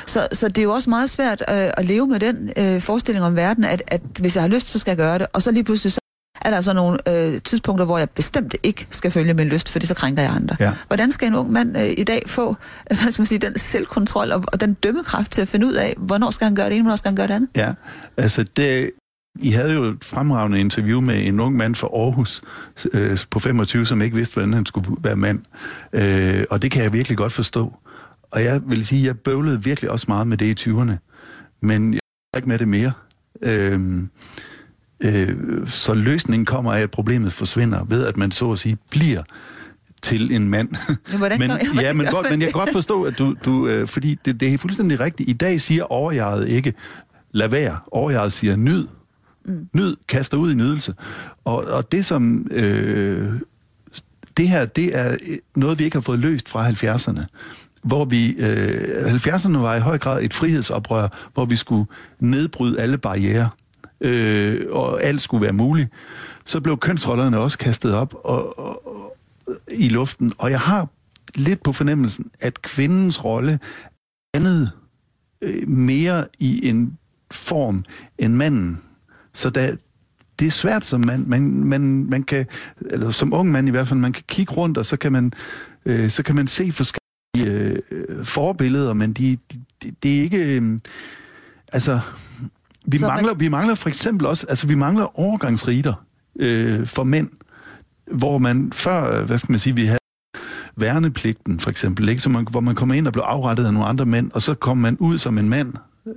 Så, 0.07 0.29
så 0.33 0.49
det 0.49 0.59
er 0.59 0.63
jo 0.63 0.73
også 0.73 0.91
meget 0.91 1.11
svært 1.11 1.43
øh, 1.49 1.71
at 1.77 1.85
leve 1.85 2.07
med 2.07 2.21
den 2.21 2.53
øh, 2.57 2.81
forestilling 2.81 3.25
om 3.25 3.37
verden, 3.37 3.65
at, 3.65 3.83
at 3.87 4.01
hvis 4.21 4.37
jeg 4.37 4.43
har 4.43 4.49
lyst, 4.49 4.69
så 4.69 4.79
skal 4.79 4.91
jeg 4.91 4.97
gøre 4.97 5.19
det. 5.19 5.27
Og 5.33 5.43
så 5.43 5.51
lige 5.51 5.65
pludselig 5.65 5.93
så 5.93 6.01
er 6.41 6.51
der 6.51 6.57
altså 6.57 6.73
nogle 6.73 6.99
øh, 7.09 7.41
tidspunkter, 7.45 7.85
hvor 7.85 7.99
jeg 7.99 8.11
bestemt 8.11 8.55
ikke 8.63 8.87
skal 8.91 9.11
følge 9.11 9.35
min 9.35 9.49
lyst, 9.49 9.69
fordi 9.69 9.87
så 9.87 9.95
krænker 9.95 10.23
jeg 10.23 10.33
andre. 10.33 10.57
Ja. 10.61 10.73
Hvordan 10.87 11.13
skal 11.13 11.29
en 11.29 11.35
ung 11.35 11.53
mand 11.53 11.79
øh, 11.79 11.95
i 11.99 12.05
dag 12.05 12.23
få 12.27 12.57
hvad 12.87 13.13
skal 13.13 13.21
man 13.21 13.27
sige, 13.27 13.39
den 13.39 13.59
selvkontrol 13.59 14.33
og, 14.33 14.45
og 14.47 14.61
den 14.61 14.75
dømmekraft 14.75 15.33
til 15.33 15.41
at 15.41 15.49
finde 15.49 15.67
ud 15.67 15.73
af, 15.73 15.95
hvornår 15.99 16.31
skal 16.31 16.45
han 16.45 16.55
gøre 16.55 16.67
det 16.67 16.75
ene, 16.75 16.83
hvornår 16.83 16.97
skal 16.97 17.09
han 17.09 17.17
gøre 17.17 17.27
det 17.27 17.35
andet? 17.35 17.51
Ja, 17.57 17.73
altså 18.17 18.45
det, 18.57 18.91
I 19.41 19.51
havde 19.51 19.73
jo 19.73 19.85
et 19.85 20.05
fremragende 20.05 20.61
interview 20.61 21.01
med 21.01 21.27
en 21.27 21.41
ung 21.41 21.57
mand 21.57 21.75
fra 21.75 21.87
Aarhus 21.87 22.43
øh, 22.93 23.19
på 23.31 23.39
25, 23.39 23.87
som 23.87 24.03
ikke 24.03 24.17
vidste, 24.17 24.35
hvordan 24.35 24.53
han 24.53 24.67
skulle 24.67 24.97
være 25.01 25.17
mand. 25.17 25.41
Øh, 25.93 26.45
og 26.51 26.63
det 26.63 26.71
kan 26.71 26.83
jeg 26.83 26.93
virkelig 26.93 27.19
godt 27.19 27.33
forstå. 27.33 27.73
Og 28.31 28.45
jeg 28.45 28.61
vil 28.67 28.87
sige, 28.87 29.07
jeg 29.07 29.19
bøvlede 29.19 29.65
virkelig 29.65 29.91
også 29.91 30.05
meget 30.09 30.27
med 30.27 30.37
det 30.37 30.67
i 30.67 30.71
20'erne. 30.71 30.93
Men 31.61 31.95
jeg 31.95 32.01
er 32.35 32.39
ikke 32.39 32.49
med 32.49 32.59
det 32.59 32.69
mere. 32.69 32.93
Øh, 33.43 34.03
øh, 35.01 35.67
så 35.67 35.95
løsningen 35.95 36.47
kommer 36.47 36.73
af, 36.73 36.81
at 36.81 36.91
problemet 36.91 37.33
forsvinder 37.33 37.85
ved, 37.85 38.07
at 38.07 38.17
man 38.17 38.31
så 38.31 38.53
at 38.53 38.59
sige 38.59 38.79
bliver 38.91 39.23
til 40.03 40.35
en 40.35 40.49
mand. 40.49 40.69
Hvordan 41.19 41.39
men, 41.39 41.51
ja, 41.51 41.57
hvordan 41.73 41.85
ja, 41.85 41.93
men, 41.93 42.07
godt, 42.07 42.31
men 42.31 42.41
jeg 42.41 42.49
kan 42.49 42.61
godt 42.61 42.73
forstå, 42.73 43.03
at 43.03 43.19
du, 43.19 43.37
du 43.45 43.67
øh, 43.67 43.87
fordi 43.87 44.19
det, 44.25 44.41
det 44.41 44.55
er 44.55 44.59
fuldstændig 44.59 45.01
rigtigt. 45.01 45.29
I 45.29 45.33
dag 45.33 45.61
siger 45.61 45.85
overjeget 45.85 46.49
ikke, 46.49 46.75
lad 47.31 47.49
være. 47.49 47.79
Overjeget 47.87 48.33
siger, 48.33 48.57
nyd. 48.57 48.87
Mm. 49.45 49.69
Nyd, 49.75 49.97
kaster 50.09 50.37
ud 50.37 50.53
i 50.53 50.55
nydelse. 50.55 50.95
Og, 51.45 51.65
og 51.65 51.93
det 51.93 52.05
som... 52.05 52.47
Øh, 52.51 53.33
det 54.37 54.49
her, 54.49 54.67
det 54.67 54.97
er 54.97 55.17
noget, 55.57 55.79
vi 55.79 55.85
ikke 55.85 55.97
har 55.97 56.01
fået 56.01 56.19
løst 56.19 56.49
fra 56.49 56.71
70'erne. 56.71 57.25
Hvor 57.83 58.05
vi... 58.05 58.33
Øh, 58.33 59.15
70'erne 59.15 59.59
var 59.59 59.77
i 59.77 59.81
høj 59.81 59.99
grad 59.99 60.23
et 60.23 60.35
frihedsoprør, 60.35 61.31
hvor 61.35 61.45
vi 61.45 61.57
skulle 61.57 61.87
nedbryde 62.19 62.81
alle 62.81 62.99
barriere. 62.99 63.51
Øh, 64.01 64.67
og 64.71 65.03
alt 65.03 65.21
skulle 65.21 65.43
være 65.43 65.53
muligt. 65.53 65.89
Så 66.45 66.61
blev 66.61 66.79
kønsrollerne 66.79 67.39
også 67.39 67.59
kastet 67.59 67.95
op 67.95 68.15
og, 68.25 68.59
og, 68.59 68.87
og, 68.87 69.17
i 69.73 69.89
luften. 69.89 70.33
Og 70.39 70.51
jeg 70.51 70.61
har 70.61 70.89
lidt 71.35 71.63
på 71.63 71.73
fornemmelsen, 71.73 72.31
at 72.41 72.63
kvindens 72.63 73.25
rolle 73.25 73.59
andet 74.35 74.73
øh, 75.43 75.69
mere 75.69 76.27
i 76.39 76.69
en 76.69 76.99
form 77.31 77.85
end 78.19 78.35
manden. 78.35 78.83
Så 79.35 79.51
da, 79.51 79.77
det 80.39 80.47
er 80.47 80.51
svært 80.51 80.85
som 80.85 81.01
mand. 81.01 81.27
Man, 81.27 81.65
man, 81.65 82.05
man 82.05 82.23
kan, 82.23 82.47
eller 82.81 83.11
som 83.11 83.33
ung 83.33 83.51
mand 83.51 83.69
i 83.69 83.71
hvert 83.71 83.89
fald, 83.89 84.01
man 84.01 84.13
kan 84.13 84.25
kigge 84.29 84.53
rundt, 84.53 84.79
og 84.79 84.87
så 84.87 84.97
kan 84.97 85.13
man, 85.13 85.33
øh, 85.87 86.11
så 86.11 86.23
kan 86.23 86.35
man 86.35 86.47
se 86.47 86.73
forskellige 86.73 87.00
øh, 87.47 87.79
forbilleder, 88.25 88.93
men 88.93 89.13
de, 89.13 89.39
de, 89.83 89.93
det 90.03 90.19
er 90.19 90.23
ikke... 90.23 90.57
Øh, 90.57 90.79
altså, 91.73 92.01
vi 92.87 92.99
Så 92.99 93.07
man- 93.07 93.15
mangler, 93.15 93.35
vi 93.35 93.49
mangler 93.49 93.75
for 93.75 93.89
eksempel 93.89 94.27
også, 94.27 94.47
altså 94.49 94.67
vi 94.67 94.75
mangler 94.75 95.21
overgangsriter 95.21 95.95
øh, 96.39 96.87
for 96.87 97.05
mænd, 97.05 97.29
hvor 98.13 98.39
man 98.39 98.73
før, 98.73 99.19
øh, 99.21 99.27
hvad 99.27 99.39
skal 99.39 99.53
man 99.53 99.59
sige, 99.59 99.75
vi 99.77 99.85
havde 99.85 99.99
værnepligten 100.77 101.61
for 101.61 101.71
eksempel, 101.71 102.09
ikke? 102.09 102.23
Så 102.23 102.29
man, 102.29 102.47
hvor 102.51 102.61
man 102.61 102.75
kom 102.75 102.93
ind 102.93 103.07
og 103.07 103.13
blev 103.13 103.23
afrettet 103.27 103.67
af 103.67 103.73
nogle 103.73 103.89
andre 103.89 104.07
mænd, 104.07 104.31
og 104.35 104.43
så 104.43 104.55
kom 104.55 104.79
man 104.79 104.97
ud 105.01 105.19
som 105.19 105.39
en 105.39 105.49
mand, 105.49 105.73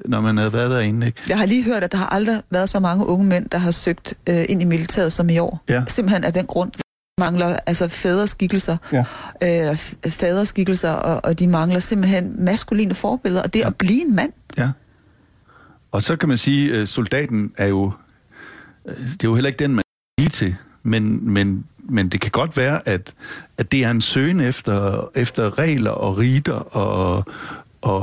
når 0.06 0.22
man 0.22 0.38
havde 0.38 0.54
været 0.54 0.72
derinde, 0.72 1.08
ikke? 1.08 1.22
Jeg 1.30 1.38
har 1.38 1.46
lige 1.46 1.64
hørt, 1.64 1.84
at 1.84 1.92
der 1.92 1.98
har 1.98 2.06
aldrig 2.08 2.42
været 2.50 2.70
så 2.70 2.80
mange 2.80 3.06
unge 3.08 3.26
mænd, 3.26 3.50
der 3.50 3.58
har 3.58 3.72
søgt 3.72 4.14
øh, 4.30 4.46
ind 4.50 4.62
i 4.62 4.66
militæret 4.66 5.12
som 5.12 5.30
i 5.30 5.38
år. 5.38 5.64
Ja. 5.70 5.84
Simpelthen 5.88 6.24
af 6.24 6.34
den 6.34 6.46
grund 6.46 6.72
mangler 7.20 7.58
altså 7.66 7.88
fædreskikkelser, 7.88 8.78
Ja. 8.92 9.06
øh, 9.72 9.78
faderskikkelser, 10.12 10.92
og, 10.92 11.22
og 11.24 11.40
de 11.40 11.48
mangler 11.48 11.80
simpelthen 11.80 12.36
maskuline 12.46 12.96
forbilleder. 12.96 13.44
Og 13.44 13.54
det 13.54 13.62
at 13.62 13.76
blive 13.76 14.06
en 14.06 14.16
mand, 14.16 14.34
Ja. 14.58 14.70
Og 15.92 16.04
så 16.04 16.16
kan 16.16 16.30
man 16.30 16.38
sige, 16.38 16.76
at 16.76 16.90
soldaten 16.90 17.52
er 17.58 17.68
jo, 17.68 17.92
øh, 18.88 18.96
det 18.98 19.12
er 19.24 19.28
jo 19.28 19.34
heller 19.36 19.48
ikke 19.48 19.60
den, 19.60 19.72
man 19.72 19.80
er 19.80 20.22
lige 20.22 20.30
til. 20.30 20.56
Men, 20.84 21.30
men, 21.34 21.66
men 21.80 22.10
det 22.10 22.22
kan 22.22 22.32
godt 22.32 22.58
være, 22.58 22.88
at, 22.88 23.14
at 23.58 23.72
det 23.72 23.84
er 23.84 23.92
en 23.92 24.02
søgen 24.02 24.40
efter, 24.42 25.10
efter 25.16 25.60
regler 25.60 25.92
og 25.92 26.18
riter 26.18 26.54
og, 26.54 27.26
og, 27.82 28.02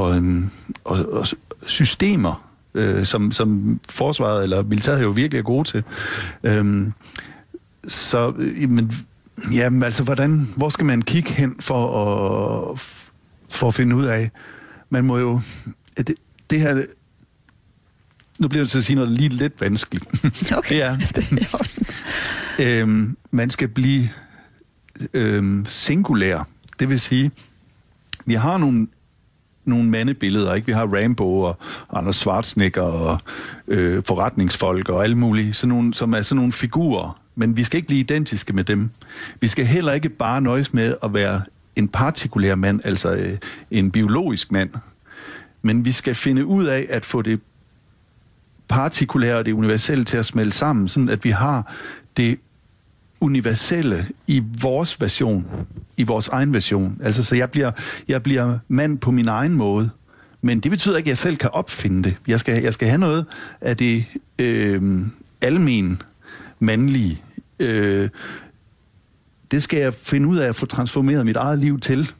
og, 0.84 1.12
og 1.12 1.26
systemer, 1.66 2.46
øh, 2.74 3.06
som, 3.06 3.32
som 3.32 3.80
forsvaret 3.88 4.42
eller 4.42 4.62
militæret 4.62 5.02
jo 5.02 5.10
virkelig 5.10 5.38
er 5.38 5.42
gode 5.42 5.68
til. 5.68 5.84
Øhm, 6.42 6.92
så, 7.92 8.31
men, 8.68 8.92
jamen, 9.53 9.83
altså, 9.83 10.03
hvordan, 10.03 10.48
hvor 10.57 10.68
skal 10.68 10.87
man 10.87 11.03
kigge 11.03 11.31
hen 11.31 11.57
for 11.61 12.05
at, 12.72 12.81
for 13.48 13.68
at 13.68 13.74
finde 13.74 13.96
ud 13.96 14.05
af? 14.05 14.31
Man 14.90 15.05
må 15.05 15.18
jo... 15.18 15.40
Det, 15.96 16.14
det 16.50 16.61
her... 16.61 16.85
Nu 18.38 18.48
bliver 18.48 18.64
det 18.64 18.70
til 18.70 18.79
at 18.79 18.85
sige 18.85 18.96
noget 18.96 19.11
lige 19.11 19.29
lidt 19.29 19.61
vanskeligt. 19.61 20.07
Okay. 20.59 20.74
det 21.14 21.48
er, 22.59 22.83
øhm, 22.83 23.16
man 23.31 23.50
skal 23.50 23.68
blive 23.68 24.09
øhm, 25.14 25.64
singulær. 25.64 26.48
Det 26.79 26.90
vil 26.90 27.00
sige, 27.00 27.31
vi 28.26 28.35
har 28.35 28.59
nogle 28.59 28.87
nogle 29.64 29.88
mandebilleder, 29.88 30.55
ikke? 30.55 30.66
Vi 30.66 30.72
har 30.72 30.87
Rambo 30.87 31.40
og 31.40 31.59
Anders 31.92 32.16
Schwarzenegger 32.16 32.83
og 32.83 33.18
øh, 33.68 34.03
forretningsfolk 34.05 34.88
og 34.88 35.03
alle 35.05 35.18
mulige, 35.18 35.53
sådan 35.53 35.68
nogle, 35.68 35.94
som 35.94 36.12
er 36.12 36.22
sådan 36.22 36.37
nogle 36.37 36.53
figurer. 36.53 37.19
Men 37.40 37.57
vi 37.57 37.64
skal 37.64 37.76
ikke 37.76 37.87
blive 37.87 38.00
identiske 38.00 38.53
med 38.53 38.64
dem. 38.64 38.90
Vi 39.40 39.48
skal 39.48 39.66
heller 39.66 39.92
ikke 39.92 40.09
bare 40.09 40.40
nøjes 40.40 40.74
med 40.74 40.94
at 41.03 41.14
være 41.14 41.42
en 41.76 41.88
partikulær 41.88 42.55
mand, 42.55 42.81
altså 42.85 43.14
øh, 43.14 43.38
en 43.70 43.90
biologisk 43.90 44.53
mand. 44.53 44.70
Men 45.62 45.85
vi 45.85 45.92
skal 45.92 46.14
finde 46.14 46.46
ud 46.46 46.64
af 46.64 46.87
at 46.90 47.05
få 47.05 47.22
det 47.22 47.40
partikulære 48.68 49.37
og 49.37 49.46
det 49.46 49.53
universelle 49.53 50.05
til 50.05 50.16
at 50.16 50.26
smelte 50.26 50.57
sammen, 50.57 50.88
sådan 50.88 51.09
at 51.09 51.24
vi 51.24 51.31
har 51.31 51.74
det 52.16 52.38
universelle 53.20 54.07
i 54.26 54.42
vores 54.61 55.00
version, 55.00 55.46
i 55.96 56.03
vores 56.03 56.29
egen 56.29 56.55
version. 56.55 57.00
Altså, 57.03 57.22
så 57.22 57.37
jeg 57.37 57.50
bliver, 57.50 57.72
jeg 58.09 58.22
bliver 58.22 58.59
mand 58.68 58.98
på 58.98 59.11
min 59.11 59.29
egen 59.29 59.53
måde. 59.53 59.90
Men 60.42 60.61
det 60.61 60.70
betyder 60.70 60.96
ikke, 60.96 61.09
at 61.09 61.11
jeg 61.11 61.18
selv 61.18 61.37
kan 61.37 61.50
opfinde 61.53 62.03
det. 62.03 62.16
Jeg 62.29 62.40
skal, 62.40 62.62
jeg 62.62 62.74
skal 62.74 62.88
have 62.88 63.00
noget 63.00 63.26
af 63.61 63.76
det 63.76 64.05
øh, 64.38 65.03
almen 65.40 66.03
mandlige. 66.61 67.22
Øh, 67.60 68.08
det 69.50 69.62
skal 69.62 69.80
jeg 69.80 69.94
finde 69.94 70.28
ud 70.28 70.36
af 70.38 70.48
at 70.48 70.56
få 70.56 70.66
transformeret 70.66 71.26
mit 71.26 71.36
eget 71.36 71.58
liv 71.58 71.80
til. 71.80 72.12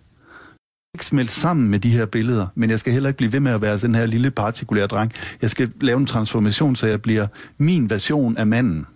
Ikke 0.95 1.07
smelte 1.07 1.33
sammen 1.33 1.69
med 1.69 1.79
de 1.79 1.91
her 1.91 2.07
billeder, 2.07 2.47
men 2.55 2.71
jeg 2.71 2.81
skal 2.81 2.93
heller 2.93 3.09
ikke 3.09 3.17
blive 3.17 3.33
ved 3.33 3.41
med 3.41 3.53
at 3.53 3.63
være 3.63 3.79
den 3.79 3.95
her 3.95 4.07
lille 4.07 4.31
partikulære 4.31 4.87
dreng. 4.87 5.13
Jeg 5.43 5.51
skal 5.51 5.73
lave 5.81 5.99
en 5.99 6.07
transformation, 6.07 6.77
så 6.77 6.87
jeg 6.87 7.03
bliver 7.03 7.27
min 7.59 7.91
version 7.91 8.37
af 8.37 8.47
manden. 8.47 8.87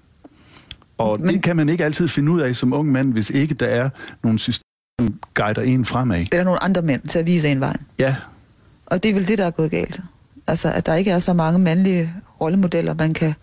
Og 0.98 1.20
Men... 1.20 1.34
det 1.34 1.42
kan 1.42 1.56
man 1.56 1.68
ikke 1.68 1.84
altid 1.84 2.08
finde 2.08 2.32
ud 2.32 2.40
af 2.40 2.56
som 2.56 2.72
ung 2.72 2.92
mand, 2.92 3.12
hvis 3.12 3.30
ikke 3.30 3.54
der 3.54 3.66
er 3.66 3.90
nogle 4.22 4.38
systemer, 4.38 4.64
som 5.00 5.14
guider 5.34 5.62
en 5.62 5.84
fremad. 5.84 6.26
Eller 6.32 6.44
nogle 6.44 6.62
andre 6.62 6.82
mænd 6.82 7.08
til 7.08 7.18
at 7.18 7.26
vise 7.26 7.48
en 7.48 7.60
vejen. 7.60 7.80
Ja. 7.98 8.16
Og 8.86 9.02
det 9.02 9.10
er 9.10 9.14
vel 9.14 9.28
det, 9.28 9.38
der 9.38 9.46
er 9.46 9.50
gået 9.50 9.70
galt. 9.70 10.00
Altså, 10.46 10.72
at 10.72 10.86
der 10.86 10.94
ikke 10.94 11.10
er 11.10 11.18
så 11.18 11.32
mange 11.32 11.58
mandlige 11.58 12.12
rollemodeller, 12.40 12.94
man 12.94 13.14
kan 13.14 13.34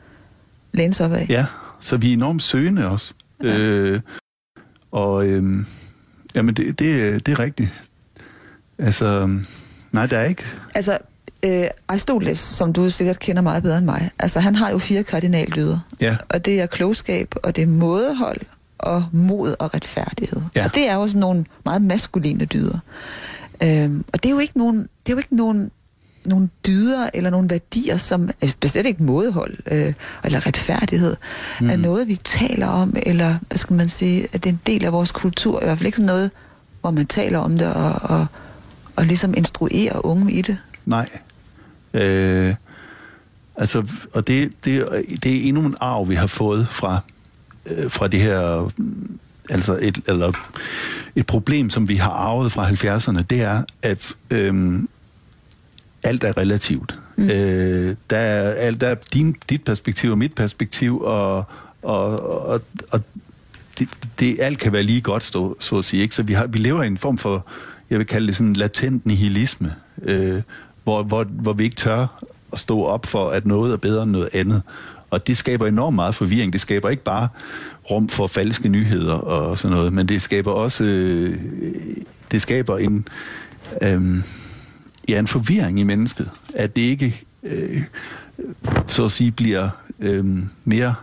læne 0.73 0.93
sig 0.93 1.05
op 1.05 1.11
af. 1.11 1.25
Ja, 1.29 1.45
så 1.82 1.98
vi 1.98 2.10
er 2.10 2.13
enormt 2.13 2.41
søgende 2.41 2.88
også. 2.88 3.13
Ja. 3.44 3.58
Øh, 3.58 4.02
og 4.91 5.28
øh, 5.28 5.65
jamen, 6.36 6.56
det, 6.56 6.80
det, 6.80 7.26
det 7.26 7.32
er 7.32 7.39
rigtigt. 7.39 7.70
Altså, 8.78 9.39
nej, 9.91 10.06
der 10.06 10.17
er 10.17 10.26
ikke... 10.26 10.44
Altså, 10.76 10.98
øh, 11.46 11.63
Aristoteles, 11.88 12.39
som 12.39 12.74
du 12.74 12.89
sikkert 12.89 13.20
kender 13.20 13.41
meget 13.41 13.63
bedre 13.63 13.78
end 13.78 13.86
mig, 13.86 14.12
altså 14.20 14.39
han 14.39 14.56
har 14.56 14.70
jo 14.70 14.78
fire 14.78 15.04
kardinaldyder. 15.04 15.80
Ja. 16.02 16.17
Og 16.30 16.46
det 16.46 16.62
er 16.62 16.65
klogskab, 16.65 17.34
og 17.44 17.56
det 17.56 17.62
er 17.62 17.67
mådehold, 17.67 18.41
og 18.78 19.06
mod 19.12 19.56
og 19.60 19.74
retfærdighed. 19.74 20.41
Ja. 20.56 20.65
Og 20.65 20.76
det 20.76 20.89
er 20.89 20.96
jo 20.96 21.08
sådan 21.08 21.20
nogle 21.20 21.46
meget 21.65 21.82
maskuline 21.82 22.46
dyder. 22.46 22.80
Øhm, 23.63 24.06
og 24.13 24.24
det 24.24 24.30
er 24.30 24.34
jo 24.34 24.39
ikke 24.39 24.58
nogen, 24.58 24.78
det 24.78 25.12
er 25.12 25.13
jo 25.13 25.17
ikke 25.17 25.36
nogen, 25.36 25.72
nogle 26.25 26.49
dyder 26.67 27.10
eller 27.13 27.29
nogle 27.29 27.49
værdier, 27.49 27.97
som 27.97 28.29
altså 28.41 28.55
bestemt 28.60 28.88
ikke 28.88 29.03
mådehold 29.03 29.57
øh, 29.71 29.93
eller 30.23 30.47
retfærdighed, 30.47 31.15
mm. 31.62 31.69
er 31.69 31.75
noget, 31.77 32.07
vi 32.07 32.15
taler 32.15 32.67
om, 32.67 32.95
eller 33.05 33.36
hvad 33.47 33.57
skal 33.57 33.75
man 33.75 33.89
sige, 33.89 34.27
at 34.34 34.43
det 34.43 34.45
er 34.45 34.53
en 34.53 34.62
del 34.65 34.86
af 34.86 34.91
vores 34.91 35.12
kultur. 35.12 35.62
I 35.62 35.65
hvert 35.65 35.77
fald 35.77 35.86
ikke 35.86 35.95
sådan 35.95 36.05
noget, 36.05 36.31
hvor 36.81 36.91
man 36.91 37.05
taler 37.05 37.39
om 37.39 37.57
det 37.57 37.73
og, 37.73 37.93
og, 37.93 38.25
og 38.95 39.05
ligesom 39.05 39.34
instruerer 39.38 40.05
unge 40.05 40.31
i 40.31 40.41
det. 40.41 40.57
Nej. 40.86 41.10
Øh, 41.93 42.55
altså, 43.55 43.88
og 44.13 44.27
det, 44.27 44.51
det, 44.65 44.88
det 45.23 45.38
er 45.38 45.47
endnu 45.47 45.62
en 45.62 45.75
arv, 45.79 46.10
vi 46.10 46.15
har 46.15 46.27
fået 46.27 46.67
fra, 46.69 46.99
øh, 47.65 47.91
fra 47.91 48.07
det 48.07 48.19
her, 48.19 48.71
altså 49.49 49.77
et, 49.81 49.99
eller 50.07 50.31
et 51.15 51.27
problem, 51.27 51.69
som 51.69 51.89
vi 51.89 51.95
har 51.95 52.12
arvet 52.12 52.51
fra 52.51 52.69
70'erne, 52.69 53.21
det 53.21 53.41
er, 53.41 53.63
at 53.81 54.13
øh, 54.29 54.79
alt 56.03 56.23
er 56.23 56.37
relativt. 56.37 56.99
Mm. 57.15 57.29
Øh, 57.29 57.95
der, 58.09 58.17
er, 58.17 58.51
alt, 58.51 58.81
der 58.81 58.87
er 58.87 58.95
din, 59.13 59.35
dit 59.49 59.63
perspektiv 59.63 60.11
og 60.11 60.17
mit 60.17 60.35
perspektiv, 60.35 61.01
og, 61.01 61.43
og, 61.81 62.19
og, 62.47 62.61
og 62.91 63.01
det, 63.79 63.89
det, 64.19 64.37
alt 64.39 64.59
kan 64.59 64.73
være 64.73 64.83
lige 64.83 65.01
godt, 65.01 65.23
stå, 65.23 65.57
så 65.59 65.77
at 65.77 65.85
sige. 65.85 66.03
Ikke? 66.03 66.15
Så 66.15 66.23
vi, 66.23 66.33
har, 66.33 66.47
vi 66.47 66.57
lever 66.57 66.83
i 66.83 66.87
en 66.87 66.97
form 66.97 67.17
for, 67.17 67.45
jeg 67.89 67.99
vil 67.99 68.07
kalde 68.07 68.27
det 68.27 68.35
sådan 68.35 68.53
latent 68.53 69.05
nihilisme, 69.05 69.75
øh, 70.03 70.41
hvor, 70.83 71.03
hvor, 71.03 71.23
hvor 71.23 71.53
vi 71.53 71.63
ikke 71.63 71.75
tør 71.75 72.23
at 72.53 72.59
stå 72.59 72.83
op 72.83 73.05
for, 73.05 73.29
at 73.29 73.45
noget 73.45 73.73
er 73.73 73.77
bedre 73.77 74.03
end 74.03 74.11
noget 74.11 74.29
andet. 74.33 74.61
Og 75.09 75.27
det 75.27 75.37
skaber 75.37 75.67
enormt 75.67 75.95
meget 75.95 76.15
forvirring. 76.15 76.53
Det 76.53 76.61
skaber 76.61 76.89
ikke 76.89 77.03
bare 77.03 77.27
rum 77.91 78.09
for 78.09 78.27
falske 78.27 78.69
nyheder 78.69 79.13
og 79.13 79.57
sådan 79.57 79.77
noget, 79.77 79.93
men 79.93 80.07
det 80.07 80.21
skaber 80.21 80.51
også 80.51 80.83
øh, 80.83 81.39
det 82.31 82.41
skaber 82.41 82.77
en 82.77 83.07
øh, 83.81 84.17
ja, 85.09 85.19
en 85.19 85.27
forvirring 85.27 85.79
i 85.79 85.83
mennesket, 85.83 86.29
at 86.53 86.75
det 86.75 86.81
ikke 86.81 87.23
øh, 87.43 87.83
så 88.87 89.05
at 89.05 89.11
sige 89.11 89.31
bliver 89.31 89.69
øh, 89.99 90.25
mere 90.65 90.95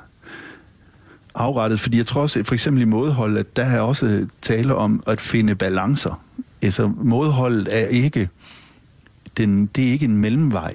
afrettet, 1.34 1.80
fordi 1.80 1.96
jeg 1.96 2.06
tror 2.06 2.22
også, 2.22 2.44
for 2.44 2.54
eksempel 2.54 2.82
i 2.82 2.84
modhold, 2.84 3.38
at 3.38 3.56
der 3.56 3.64
er 3.64 3.80
også 3.80 4.26
tale 4.42 4.74
om 4.74 5.02
at 5.06 5.20
finde 5.20 5.54
balancer. 5.54 6.22
Altså 6.62 6.92
modholdet 6.96 7.68
er 7.70 7.86
ikke 7.86 8.28
den, 9.36 9.66
det 9.66 9.88
er 9.88 9.92
ikke 9.92 10.04
en 10.04 10.16
mellemvej. 10.16 10.74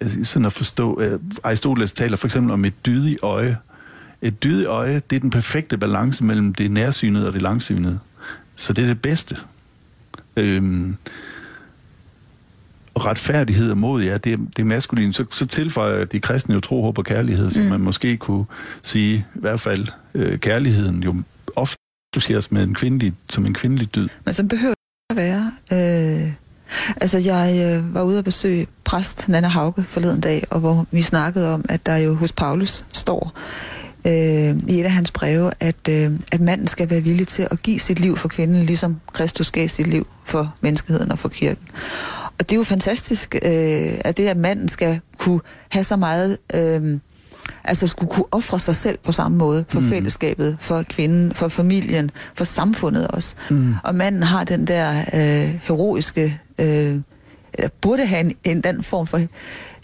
Altså, 0.00 0.24
sådan 0.24 0.46
at 0.46 0.52
forstå, 0.52 1.00
øh, 1.00 1.20
Aristoteles 1.42 1.92
taler 1.92 2.16
for 2.16 2.26
eksempel 2.26 2.52
om 2.52 2.64
et 2.64 2.86
dydigt 2.86 3.22
øje. 3.22 3.56
Et 4.22 4.44
dydigt 4.44 4.68
øje, 4.68 5.02
det 5.10 5.16
er 5.16 5.20
den 5.20 5.30
perfekte 5.30 5.78
balance 5.78 6.24
mellem 6.24 6.54
det 6.54 6.70
nærsynede 6.70 7.26
og 7.26 7.32
det 7.32 7.42
langsynede. 7.42 7.98
Så 8.56 8.72
det 8.72 8.84
er 8.84 8.88
det 8.88 9.02
bedste. 9.02 9.36
Øhm, 10.36 10.96
og 12.98 13.06
retfærdighed 13.06 13.70
og 13.70 13.78
mod, 13.78 14.02
ja, 14.02 14.14
det, 14.14 14.38
det 14.56 14.58
er 14.58 14.64
maskulin. 14.64 15.12
Så, 15.12 15.24
så 15.30 15.46
tilføjer 15.46 16.04
de 16.04 16.20
kristne 16.20 16.54
jo 16.54 16.60
tro, 16.60 16.82
håb 16.82 16.98
og 16.98 17.04
kærlighed, 17.04 17.44
mm. 17.44 17.50
så 17.50 17.60
man 17.60 17.80
måske 17.80 18.16
kunne 18.16 18.44
sige, 18.82 19.16
i 19.16 19.38
hvert 19.40 19.60
fald 19.60 19.86
øh, 20.14 20.38
kærligheden 20.38 21.02
jo 21.02 21.14
ofte 21.56 21.76
associeres 22.16 22.52
med 22.52 22.62
en 22.62 22.74
kvindelig, 22.74 23.12
som 23.30 23.46
en 23.46 23.54
kvindelig 23.54 23.94
dyd. 23.94 24.08
Men 24.24 24.34
så 24.34 24.44
behøver 24.44 24.74
det 24.74 25.10
at 25.10 25.16
være... 25.16 25.52
Øh 25.72 26.32
Altså, 27.00 27.18
jeg 27.18 27.76
øh, 27.78 27.94
var 27.94 28.02
ude 28.02 28.18
at 28.18 28.24
besøge 28.24 28.66
præst 28.84 29.28
Nana 29.28 29.48
Hauge 29.48 29.82
forleden 29.82 30.20
dag, 30.20 30.44
og 30.50 30.60
hvor 30.60 30.86
vi 30.90 31.02
snakkede 31.02 31.54
om, 31.54 31.64
at 31.68 31.86
der 31.86 31.96
jo 31.96 32.14
hos 32.14 32.32
Paulus 32.32 32.84
står 32.92 33.32
øh, 34.06 34.56
i 34.68 34.80
et 34.80 34.84
af 34.84 34.90
hans 34.90 35.10
breve, 35.10 35.50
at, 35.60 35.88
øh, 35.88 36.10
at 36.32 36.40
manden 36.40 36.66
skal 36.66 36.90
være 36.90 37.00
villig 37.00 37.28
til 37.28 37.48
at 37.50 37.62
give 37.62 37.78
sit 37.78 38.00
liv 38.00 38.16
for 38.16 38.28
kvinden, 38.28 38.66
ligesom 38.66 39.00
Kristus 39.12 39.50
gav 39.50 39.68
sit 39.68 39.86
liv 39.86 40.08
for 40.24 40.54
menneskeheden 40.60 41.12
og 41.12 41.18
for 41.18 41.28
kirken. 41.28 41.68
Og 42.38 42.50
det 42.50 42.52
er 42.52 42.56
jo 42.56 42.62
fantastisk, 42.64 43.34
øh, 43.34 43.92
at 44.04 44.16
det, 44.16 44.28
at 44.28 44.36
manden 44.36 44.68
skal 44.68 45.00
kunne 45.18 45.40
have 45.68 45.84
så 45.84 45.96
meget... 45.96 46.38
Øh, 46.54 46.98
altså 47.64 47.86
skulle 47.86 48.10
kunne 48.10 48.24
ofre 48.30 48.58
sig 48.58 48.76
selv 48.76 48.98
på 49.04 49.12
samme 49.12 49.38
måde 49.38 49.64
for 49.68 49.80
mm. 49.80 49.88
fællesskabet, 49.88 50.56
for 50.60 50.82
kvinden, 50.82 51.32
for 51.32 51.48
familien, 51.48 52.10
for 52.34 52.44
samfundet 52.44 53.08
også. 53.08 53.34
Mm. 53.50 53.74
Og 53.84 53.94
manden 53.94 54.22
har 54.22 54.44
den 54.44 54.66
der 54.66 54.98
øh, 55.14 55.60
heroiske, 55.62 56.40
øh, 56.58 56.96
eller 57.54 57.68
burde 57.80 58.06
have 58.06 58.20
en, 58.20 58.32
en 58.44 58.60
den 58.60 58.82
form 58.82 59.06
for 59.06 59.20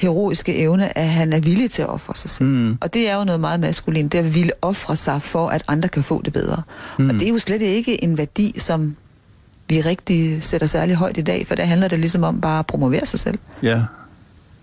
heroiske 0.00 0.56
evne, 0.56 0.98
at 0.98 1.08
han 1.08 1.32
er 1.32 1.40
villig 1.40 1.70
til 1.70 1.82
at 1.82 1.88
ofre 1.88 2.14
sig 2.14 2.30
selv. 2.30 2.48
Mm. 2.48 2.78
Og 2.80 2.94
det 2.94 3.10
er 3.10 3.16
jo 3.16 3.24
noget 3.24 3.40
meget 3.40 3.60
maskulin, 3.60 4.08
det 4.08 4.18
at 4.18 4.34
ville 4.34 4.52
ofre 4.62 4.96
sig 4.96 5.22
for, 5.22 5.48
at 5.48 5.62
andre 5.68 5.88
kan 5.88 6.02
få 6.02 6.22
det 6.22 6.32
bedre. 6.32 6.62
Mm. 6.98 7.08
Og 7.08 7.14
det 7.14 7.22
er 7.22 7.28
jo 7.28 7.38
slet 7.38 7.62
ikke 7.62 8.04
en 8.04 8.18
værdi, 8.18 8.54
som 8.58 8.96
vi 9.68 9.80
rigtig 9.80 10.42
sætter 10.44 10.66
særlig 10.66 10.96
højt 10.96 11.18
i 11.18 11.22
dag, 11.22 11.46
for 11.46 11.54
der 11.54 11.64
handler 11.64 11.88
det 11.88 11.98
ligesom 11.98 12.24
om 12.24 12.40
bare 12.40 12.58
at 12.58 12.66
promovere 12.66 13.06
sig 13.06 13.18
selv. 13.18 13.38
Ja. 13.62 13.82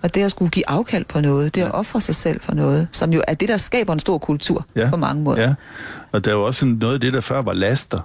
Og 0.01 0.15
det 0.15 0.21
at 0.21 0.31
skulle 0.31 0.51
give 0.51 0.69
afkald 0.69 1.05
på 1.05 1.21
noget, 1.21 1.55
det 1.55 1.61
at 1.61 1.73
ofre 1.73 2.01
sig 2.01 2.15
selv 2.15 2.41
for 2.41 2.53
noget, 2.53 2.87
som 2.91 3.13
jo 3.13 3.21
er 3.27 3.33
det, 3.33 3.49
der 3.49 3.57
skaber 3.57 3.93
en 3.93 3.99
stor 3.99 4.17
kultur 4.17 4.65
ja. 4.75 4.89
på 4.89 4.97
mange 4.97 5.23
måder. 5.23 5.41
Ja, 5.41 5.53
og 6.11 6.25
der 6.25 6.31
er 6.31 6.35
jo 6.35 6.43
også 6.43 6.65
noget 6.65 6.93
af 6.93 6.99
det, 6.99 7.13
der 7.13 7.21
før 7.21 7.41
var 7.41 7.53
laster. 7.53 7.99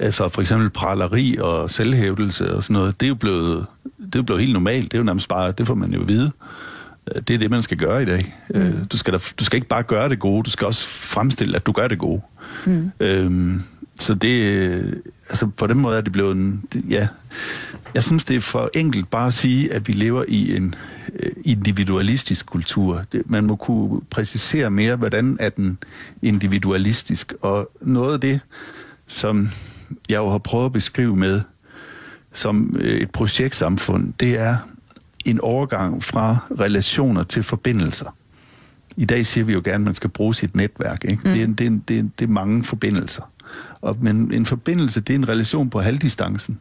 Altså 0.00 0.28
for 0.28 0.40
eksempel 0.40 0.70
praleri 0.70 1.36
og 1.40 1.70
selvhævdelse 1.70 2.54
og 2.54 2.62
sådan 2.62 2.74
noget, 2.74 3.00
det 3.00 3.06
er 3.06 3.08
jo 3.08 3.14
blevet, 3.14 3.66
det 3.98 4.14
er 4.14 4.18
jo 4.18 4.22
blevet 4.22 4.40
helt 4.40 4.52
normalt. 4.52 4.84
Det 4.84 4.94
er 4.94 4.98
jo 4.98 5.04
nærmest 5.04 5.28
bare, 5.28 5.52
det 5.52 5.66
får 5.66 5.74
man 5.74 5.92
jo 5.94 6.00
vide. 6.00 6.30
Øh, 7.14 7.22
Det 7.28 7.34
er 7.34 7.38
det, 7.38 7.50
man 7.50 7.62
skal 7.62 7.76
gøre 7.76 8.02
i 8.02 8.06
dag. 8.06 8.34
Mm. 8.54 8.86
Du, 8.86 8.96
skal 8.96 9.12
da, 9.12 9.18
du 9.38 9.44
skal 9.44 9.56
ikke 9.56 9.68
bare 9.68 9.82
gøre 9.82 10.08
det 10.08 10.18
gode, 10.18 10.42
du 10.42 10.50
skal 10.50 10.66
også 10.66 10.86
fremstille, 10.88 11.56
at 11.56 11.66
du 11.66 11.72
gør 11.72 11.88
det 11.88 11.98
gode. 11.98 12.20
Mm. 12.66 12.90
Øhm, 13.00 13.62
så 13.98 14.14
det, 14.14 14.42
øh, 14.42 14.92
altså 15.28 15.46
på 15.46 15.66
den 15.66 15.78
måde 15.78 15.96
er 15.96 16.00
det 16.00 16.12
blevet 16.12 16.36
en, 16.36 16.62
det, 16.72 16.84
ja, 16.90 17.08
jeg 17.94 18.04
synes 18.04 18.24
det 18.24 18.36
er 18.36 18.40
for 18.40 18.70
enkelt 18.74 19.10
bare 19.10 19.26
at 19.26 19.34
sige, 19.34 19.72
at 19.72 19.88
vi 19.88 19.92
lever 19.92 20.24
i 20.28 20.56
en 20.56 20.74
øh, 21.18 21.32
individualistisk 21.44 22.46
kultur. 22.46 23.04
Det, 23.12 23.30
man 23.30 23.44
må 23.44 23.56
kunne 23.56 24.00
præcisere 24.10 24.70
mere, 24.70 24.96
hvordan 24.96 25.36
er 25.40 25.48
den 25.48 25.78
individualistisk, 26.22 27.32
og 27.40 27.70
noget 27.80 28.14
af 28.14 28.20
det, 28.20 28.40
som 29.06 29.48
jeg 30.08 30.16
jo 30.16 30.30
har 30.30 30.38
prøvet 30.38 30.66
at 30.66 30.72
beskrive 30.72 31.16
med 31.16 31.40
som 32.32 32.76
øh, 32.78 33.00
et 33.00 33.10
projektsamfund, 33.10 34.12
det 34.20 34.38
er 34.38 34.56
en 35.24 35.40
overgang 35.40 36.02
fra 36.02 36.36
relationer 36.60 37.22
til 37.22 37.42
forbindelser. 37.42 38.14
I 38.96 39.04
dag 39.04 39.26
siger 39.26 39.44
vi 39.44 39.52
jo 39.52 39.62
gerne, 39.64 39.74
at 39.74 39.80
man 39.80 39.94
skal 39.94 40.10
bruge 40.10 40.34
sit 40.34 40.56
netværk. 40.56 41.04
Ikke? 41.04 41.22
Mm. 41.24 41.32
Det, 41.32 41.42
er, 41.42 41.46
det, 41.46 41.66
er, 41.66 41.80
det, 41.88 41.98
er, 41.98 42.02
det 42.18 42.24
er 42.24 42.32
mange 42.32 42.64
forbindelser. 42.64 43.22
Og, 43.80 43.96
men 44.00 44.32
en 44.32 44.46
forbindelse, 44.46 45.00
det 45.00 45.10
er 45.10 45.18
en 45.18 45.28
relation 45.28 45.70
på 45.70 45.80
halvdistancen. 45.80 46.58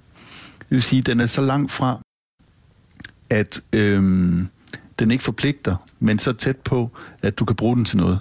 Det 0.60 0.68
vil 0.70 0.82
sige, 0.82 1.00
at 1.00 1.06
den 1.06 1.20
er 1.20 1.26
så 1.26 1.42
langt 1.42 1.72
fra, 1.72 2.00
at 3.30 3.62
øhm, 3.74 4.48
den 5.00 5.12
ikke 5.12 5.24
forpligter, 5.24 5.76
men 6.00 6.20
så 6.20 6.34
tæt 6.34 6.58
på, 6.58 6.92
at 7.22 7.40
du 7.40 7.46
kan 7.46 7.56
bruge 7.56 7.76
den 7.76 7.86
til 7.86 7.98
noget. 7.98 8.20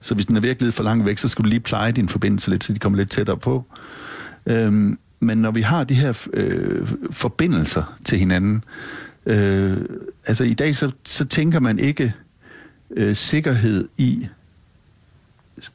Så 0.00 0.14
hvis 0.14 0.26
den 0.26 0.36
er 0.36 0.40
virkelig 0.40 0.74
for 0.74 0.82
langt 0.82 1.06
væk, 1.06 1.18
så 1.18 1.28
skal 1.28 1.44
du 1.44 1.48
lige 1.48 1.60
pleje 1.60 1.92
din 1.92 2.08
forbindelse 2.08 2.50
lidt, 2.50 2.64
så 2.64 2.72
de 2.72 2.78
kommer 2.78 2.96
lidt 2.96 3.10
tættere 3.10 3.36
på. 3.36 3.64
Øhm, 4.46 4.98
men 5.20 5.38
når 5.38 5.50
vi 5.50 5.60
har 5.60 5.84
de 5.84 5.94
her 5.94 6.26
øh, 6.32 6.88
forbindelser 7.10 7.98
til 8.04 8.18
hinanden, 8.18 8.64
øh, 9.26 9.76
altså 10.26 10.44
i 10.44 10.54
dag 10.54 10.76
så, 10.76 10.92
så 11.04 11.24
tænker 11.24 11.60
man 11.60 11.78
ikke 11.78 12.14
øh, 12.90 13.16
sikkerhed 13.16 13.88
i 13.96 14.28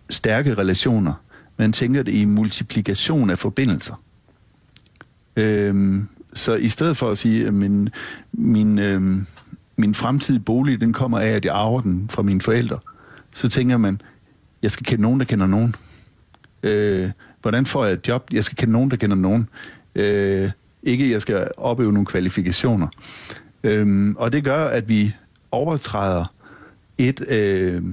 stærke 0.10 0.56
relationer. 0.56 1.14
Man 1.58 1.72
tænker 1.72 2.04
det 2.04 2.12
i 2.14 2.26
multiplikation 2.26 3.30
af 3.30 3.40
forbindelser. 3.40 4.04
Øhm, 5.36 6.08
så 6.34 6.56
i 6.56 6.70
stedet 6.70 6.98
for 6.98 7.12
at 7.12 7.18
sige, 7.18 7.48
at 7.48 7.54
min, 7.54 7.90
min, 8.32 8.80
øhm, 8.80 9.26
min 9.78 9.94
fremtidige 9.94 10.44
bolig, 10.44 10.82
den 10.82 10.94
kommer 10.94 11.20
af, 11.20 11.30
at 11.30 11.46
jeg 11.46 11.54
arver 11.56 11.82
den 11.82 12.10
fra 12.10 12.22
mine 12.22 12.42
forældre, 12.42 12.80
så 13.36 13.50
tænker 13.50 13.78
man, 13.78 14.02
jeg 14.62 14.72
skal 14.72 14.86
kende 14.86 15.02
nogen, 15.02 15.20
der 15.20 15.26
kender 15.26 15.48
nogen. 15.48 15.76
Øh, 16.64 17.10
hvordan 17.42 17.66
får 17.66 17.86
jeg 17.86 17.94
et 17.94 18.08
job? 18.08 18.28
Jeg 18.32 18.44
skal 18.44 18.58
kende 18.58 18.72
nogen, 18.72 18.92
der 18.92 18.98
kender 18.98 19.16
nogen. 19.16 19.50
Øh, 19.96 20.52
ikke, 20.84 21.12
jeg 21.12 21.22
skal 21.22 21.48
opøve 21.58 21.94
nogle 21.94 22.06
kvalifikationer. 22.06 22.88
Øhm, 23.64 24.16
og 24.16 24.34
det 24.34 24.44
gør, 24.44 24.68
at 24.68 24.90
vi 24.90 25.14
overtræder 25.52 26.34
et... 26.98 27.32
Øh, 27.32 27.84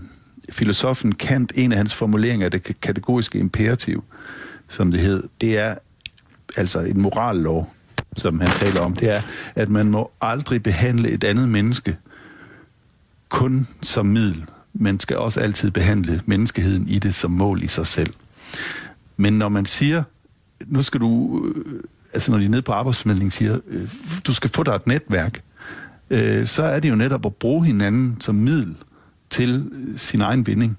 filosofen 0.51 1.15
Kant, 1.15 1.53
en 1.55 1.73
af 1.73 1.79
hans 1.79 1.95
formuleringer 1.95 2.45
af 2.45 2.51
det 2.51 2.81
kategoriske 2.81 3.39
imperativ, 3.39 4.05
som 4.69 4.91
det 4.91 5.01
hed, 5.01 5.23
det 5.41 5.59
er 5.59 5.75
altså 6.57 6.81
en 6.81 7.01
morallov, 7.01 7.75
som 8.17 8.41
han 8.41 8.51
taler 8.51 8.81
om, 8.81 8.97
det 8.97 9.17
er, 9.17 9.21
at 9.55 9.69
man 9.69 9.91
må 9.91 10.11
aldrig 10.21 10.63
behandle 10.63 11.11
et 11.11 11.25
andet 11.25 11.49
menneske 11.49 11.97
kun 13.29 13.69
som 13.83 14.07
middel. 14.07 14.45
Man 14.75 15.01
skal 15.01 15.17
også 15.17 15.41
altid 15.41 15.71
behandle 15.71 16.23
menneskeheden 16.27 16.89
i 16.89 16.99
det 16.99 17.15
som 17.15 17.31
mål 17.31 17.63
i 17.63 17.69
sig 17.69 17.87
selv. 17.87 18.15
Men 19.17 19.33
når 19.33 19.49
man 19.49 19.67
siger, 19.67 20.03
nu 20.67 20.83
skal 20.83 21.01
du, 21.01 21.43
øh, 21.47 21.83
altså 22.13 22.31
når 22.31 22.39
de 22.39 22.49
nede 22.49 22.63
på 22.63 22.73
arbejdsformidlingen 22.73 23.31
siger, 23.31 23.59
øh, 23.69 23.89
du 24.27 24.35
skal 24.35 24.51
få 24.51 24.63
dig 24.63 24.75
et 24.75 24.87
netværk, 24.87 25.43
øh, 26.11 26.47
så 26.47 26.63
er 26.63 26.81
det 26.81 26.91
jo 26.91 26.95
netop 26.95 27.27
at 27.27 27.35
bruge 27.35 27.67
hinanden 27.67 28.17
som 28.21 28.35
middel 28.35 28.77
til 29.31 29.71
sin 29.97 30.21
egen 30.21 30.47
vinding. 30.47 30.79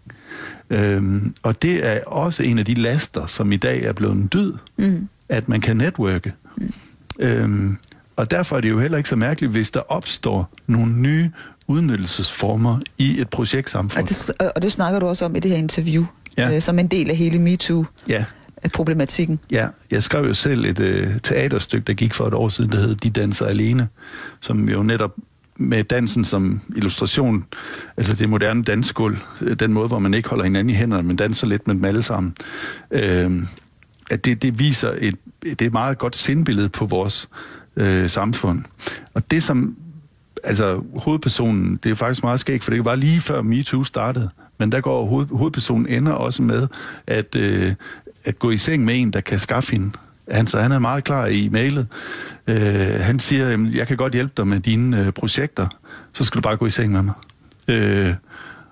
Øhm, 0.70 1.36
og 1.44 1.62
det 1.62 1.88
er 1.88 2.00
også 2.06 2.44
en 2.44 2.60
af 2.60 2.66
de 2.66 2.74
laster, 2.74 3.26
som 3.26 3.52
i 3.52 3.58
dag 3.58 3.84
er 3.84 3.94
blevet 3.94 4.16
en 4.16 4.30
dyd, 4.34 4.54
mm. 4.78 5.10
at 5.30 5.50
man 5.50 5.62
kan 5.62 5.78
netværke. 5.78 6.34
Mm. 6.58 6.74
Øhm, 7.20 7.78
og 8.16 8.32
derfor 8.32 8.58
er 8.58 8.62
det 8.62 8.70
jo 8.70 8.80
heller 8.80 8.98
ikke 8.98 9.10
så 9.10 9.16
mærkeligt, 9.16 9.52
hvis 9.52 9.72
der 9.72 9.80
opstår 9.92 10.50
nogle 10.68 10.92
nye 10.94 11.32
udnyttelsesformer 11.68 12.80
i 12.98 13.22
et 13.22 13.30
projektsamfund. 13.30 14.04
Og 14.04 14.10
det, 14.10 14.52
og 14.56 14.62
det 14.62 14.72
snakker 14.72 15.00
du 15.00 15.06
også 15.08 15.26
om 15.26 15.36
i 15.36 15.40
det 15.40 15.52
her 15.52 15.58
interview, 15.58 16.06
Ja. 16.38 16.56
øh, 16.56 16.62
som 16.62 16.80
en 16.80 16.88
del 16.88 17.10
af 17.10 17.16
hele 17.16 17.40
MeToo. 17.40 17.86
Ja. 18.08 18.26
Problematikken. 18.74 19.40
Ja, 19.52 19.68
jeg 19.92 20.04
skrev 20.04 20.26
jo 20.26 20.34
selv 20.34 20.66
et 20.66 20.80
øh, 20.80 21.20
teaterstykke, 21.24 21.86
der 21.88 21.94
gik 21.94 22.14
for 22.14 22.28
et 22.28 22.34
år 22.34 22.50
siden, 22.50 22.72
der 22.72 22.78
hed 22.78 22.96
De 22.96 23.10
danser 23.10 23.46
alene, 23.46 23.88
som 24.42 24.70
jo 24.70 24.84
netop 24.84 25.16
med 25.62 25.84
dansen 25.84 26.26
som 26.26 26.62
illustration, 26.76 27.46
altså 27.98 28.16
det 28.16 28.30
moderne 28.30 28.64
dansgulv, 28.64 29.18
øh, 29.42 29.56
den 29.56 29.74
måde, 29.74 29.88
hvor 29.88 30.00
man 30.00 30.14
ikke 30.14 30.30
holder 30.30 30.44
hinanden 30.44 30.70
i 30.70 30.74
hænderne, 30.74 31.08
men 31.08 31.16
danser 31.16 31.48
lidt 31.48 31.68
med 31.68 31.76
dem 31.76 31.86
alle 31.86 32.04
sammen, 32.04 32.36
øh, 32.92 33.44
at 34.12 34.26
det, 34.26 34.42
det 34.42 34.60
viser 34.60 34.94
et, 34.98 35.16
det 35.44 35.62
er 35.62 35.66
et 35.66 35.74
meget 35.74 35.98
godt 35.98 36.16
sindbillede 36.16 36.70
på 36.70 36.86
vores 36.86 37.30
øh, 37.76 38.10
samfund. 38.10 38.64
Og 39.14 39.32
det 39.32 39.44
som, 39.44 39.76
altså 40.44 40.82
hovedpersonen, 40.96 41.80
det 41.84 41.92
er 41.92 41.96
faktisk 41.96 42.24
meget 42.24 42.40
skægt, 42.40 42.64
for 42.64 42.72
det 42.72 42.86
var 42.86 42.96
lige 42.96 43.22
før 43.22 43.42
MeToo 43.42 43.84
startede, 43.84 44.30
men 44.58 44.72
der 44.72 44.82
går 44.82 45.06
hoved, 45.06 45.28
hovedpersonen 45.32 45.88
ender 45.88 46.12
også 46.12 46.42
med 46.42 46.68
at, 47.08 47.36
øh, 47.36 47.74
at 48.24 48.40
gå 48.40 48.52
i 48.52 48.58
seng 48.58 48.86
med 48.86 49.02
en, 49.02 49.14
der 49.14 49.22
kan 49.22 49.40
skaffe 49.40 49.72
hende. 49.72 49.92
Han, 50.32 50.48
så 50.48 50.62
han 50.62 50.72
er 50.72 50.80
meget 50.80 51.04
klar 51.04 51.26
i 51.26 51.50
mailet. 51.50 51.88
Øh, 52.48 53.00
han 53.00 53.20
siger, 53.20 53.70
jeg 53.74 53.88
kan 53.88 53.98
godt 53.98 54.14
hjælpe 54.14 54.34
dig 54.38 54.48
med 54.48 54.60
dine 54.60 55.06
øh, 55.06 55.12
projekter, 55.12 55.68
så 56.14 56.24
skal 56.24 56.38
du 56.38 56.42
bare 56.42 56.58
gå 56.58 56.66
i 56.66 56.70
seng 56.70 56.92
med 56.92 57.02
mig. 57.02 57.14
Øh, 57.68 58.14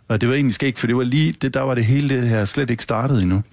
og 0.08 0.22
det 0.22 0.30
var 0.30 0.36
egentlig 0.36 0.56
skægt, 0.56 0.80
for 0.80 0.88
det 0.88 0.96
var 0.96 1.04
lige, 1.04 1.32
det, 1.42 1.54
der 1.54 1.62
var 1.62 1.76
det 1.76 1.86
hele 1.86 2.22
det 2.22 2.30
her 2.30 2.46
slet 2.46 2.70
ikke 2.70 2.84
startet 2.84 3.22
endnu. 3.22 3.44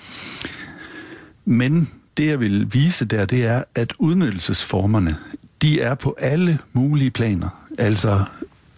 Men 1.45 1.91
det, 2.17 2.27
jeg 2.27 2.41
vil 2.41 2.75
vise 2.75 3.05
der, 3.05 3.25
det 3.25 3.45
er, 3.45 3.65
at 3.75 3.93
udnyttelsesformerne, 3.99 5.17
de 5.63 5.81
er 5.81 5.95
på 5.95 6.17
alle 6.19 6.59
mulige 6.73 7.11
planer. 7.11 7.49
Altså, 7.79 8.25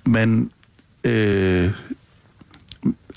man, 0.07 0.51
øh, 1.05 1.71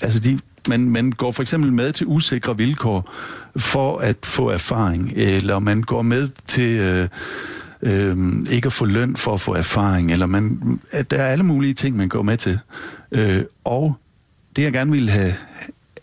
altså 0.00 0.18
de, 0.18 0.38
man, 0.68 0.90
man 0.90 1.12
går 1.12 1.30
for 1.30 1.42
eksempel 1.42 1.72
med 1.72 1.92
til 1.92 2.06
usikre 2.06 2.56
vilkår 2.56 3.12
for 3.56 3.98
at 3.98 4.16
få 4.22 4.48
erfaring, 4.48 5.12
eller 5.16 5.58
man 5.58 5.82
går 5.82 6.02
med 6.02 6.28
til 6.46 6.78
øh, 6.80 7.08
øh, 7.82 8.16
ikke 8.50 8.66
at 8.66 8.72
få 8.72 8.84
løn 8.84 9.16
for 9.16 9.34
at 9.34 9.40
få 9.40 9.54
erfaring, 9.54 10.12
eller 10.12 10.26
man, 10.26 10.80
at 10.90 11.10
der 11.10 11.16
er 11.16 11.26
alle 11.26 11.44
mulige 11.44 11.74
ting, 11.74 11.96
man 11.96 12.08
går 12.08 12.22
med 12.22 12.36
til. 12.36 12.58
Øh, 13.12 13.42
og 13.64 13.96
det, 14.56 14.62
jeg 14.62 14.72
gerne 14.72 14.90
ville 14.90 15.10
have, 15.10 15.34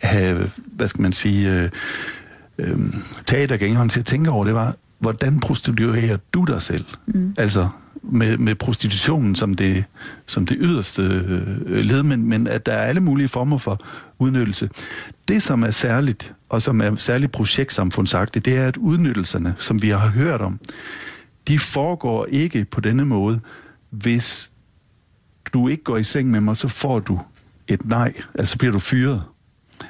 have 0.04 0.52
hvad 0.56 0.88
skal 0.88 1.02
man 1.02 1.14
sige, 1.14 1.62
øh, 1.62 1.70
øh, 2.58 2.78
teatergængeren 3.26 3.89
til 3.89 4.00
at 4.00 4.06
tænke 4.06 4.32
over, 4.32 4.45
det 4.45 4.54
var, 4.54 4.76
hvordan 5.00 5.39
prostituerer 5.39 6.18
du 6.34 6.43
dig 6.43 6.62
selv? 6.62 6.86
Mm. 7.08 7.34
Altså 7.38 7.70
med, 8.02 8.38
med 8.38 8.56
prostitutionen 8.56 9.36
som 9.36 9.54
det, 9.54 9.84
som 10.26 10.45
det 10.45 10.58
yderste 10.60 11.02
øh, 11.02 11.78
led, 11.86 12.04
men, 12.04 12.30
men 12.30 12.47
at 12.47 12.66
der 12.66 12.72
er 12.72 12.86
alle 12.86 13.02
mulige 13.02 13.28
former 13.28 13.58
for 13.58 13.86
udnyttelse. 14.20 14.70
Det, 15.28 15.43
som 15.43 15.64
er 15.64 15.72
særligt, 15.72 16.34
og 16.50 16.62
som 16.62 16.82
er 16.82 16.95
særligt 16.95 17.32
projektsamfundsagtigt, 17.32 18.45
det 18.45 18.58
er, 18.58 18.68
at 18.68 18.78
udnyttelserne, 18.78 19.56
som 19.58 19.82
vi 19.82 19.89
har 19.89 20.10
hørt 20.10 20.41
om, 20.41 20.60
de 21.47 21.60
foregår 21.60 22.26
ikke 22.26 22.66
på 22.66 22.82
denne 22.82 23.06
måde, 23.06 23.39
hvis 23.89 24.52
du 25.54 25.68
ikke 25.68 25.84
går 25.84 25.97
i 25.97 26.04
seng 26.04 26.32
med 26.32 26.41
mig, 26.41 26.58
så 26.58 26.68
får 26.68 27.00
du 27.00 27.20
et 27.68 27.86
nej, 27.86 28.14
altså 28.36 28.58
bliver 28.58 28.72
du 28.72 28.80
fyret. 28.80 29.24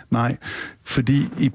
Nej, 0.10 0.38
fordi 0.84 1.28
i 1.40 1.50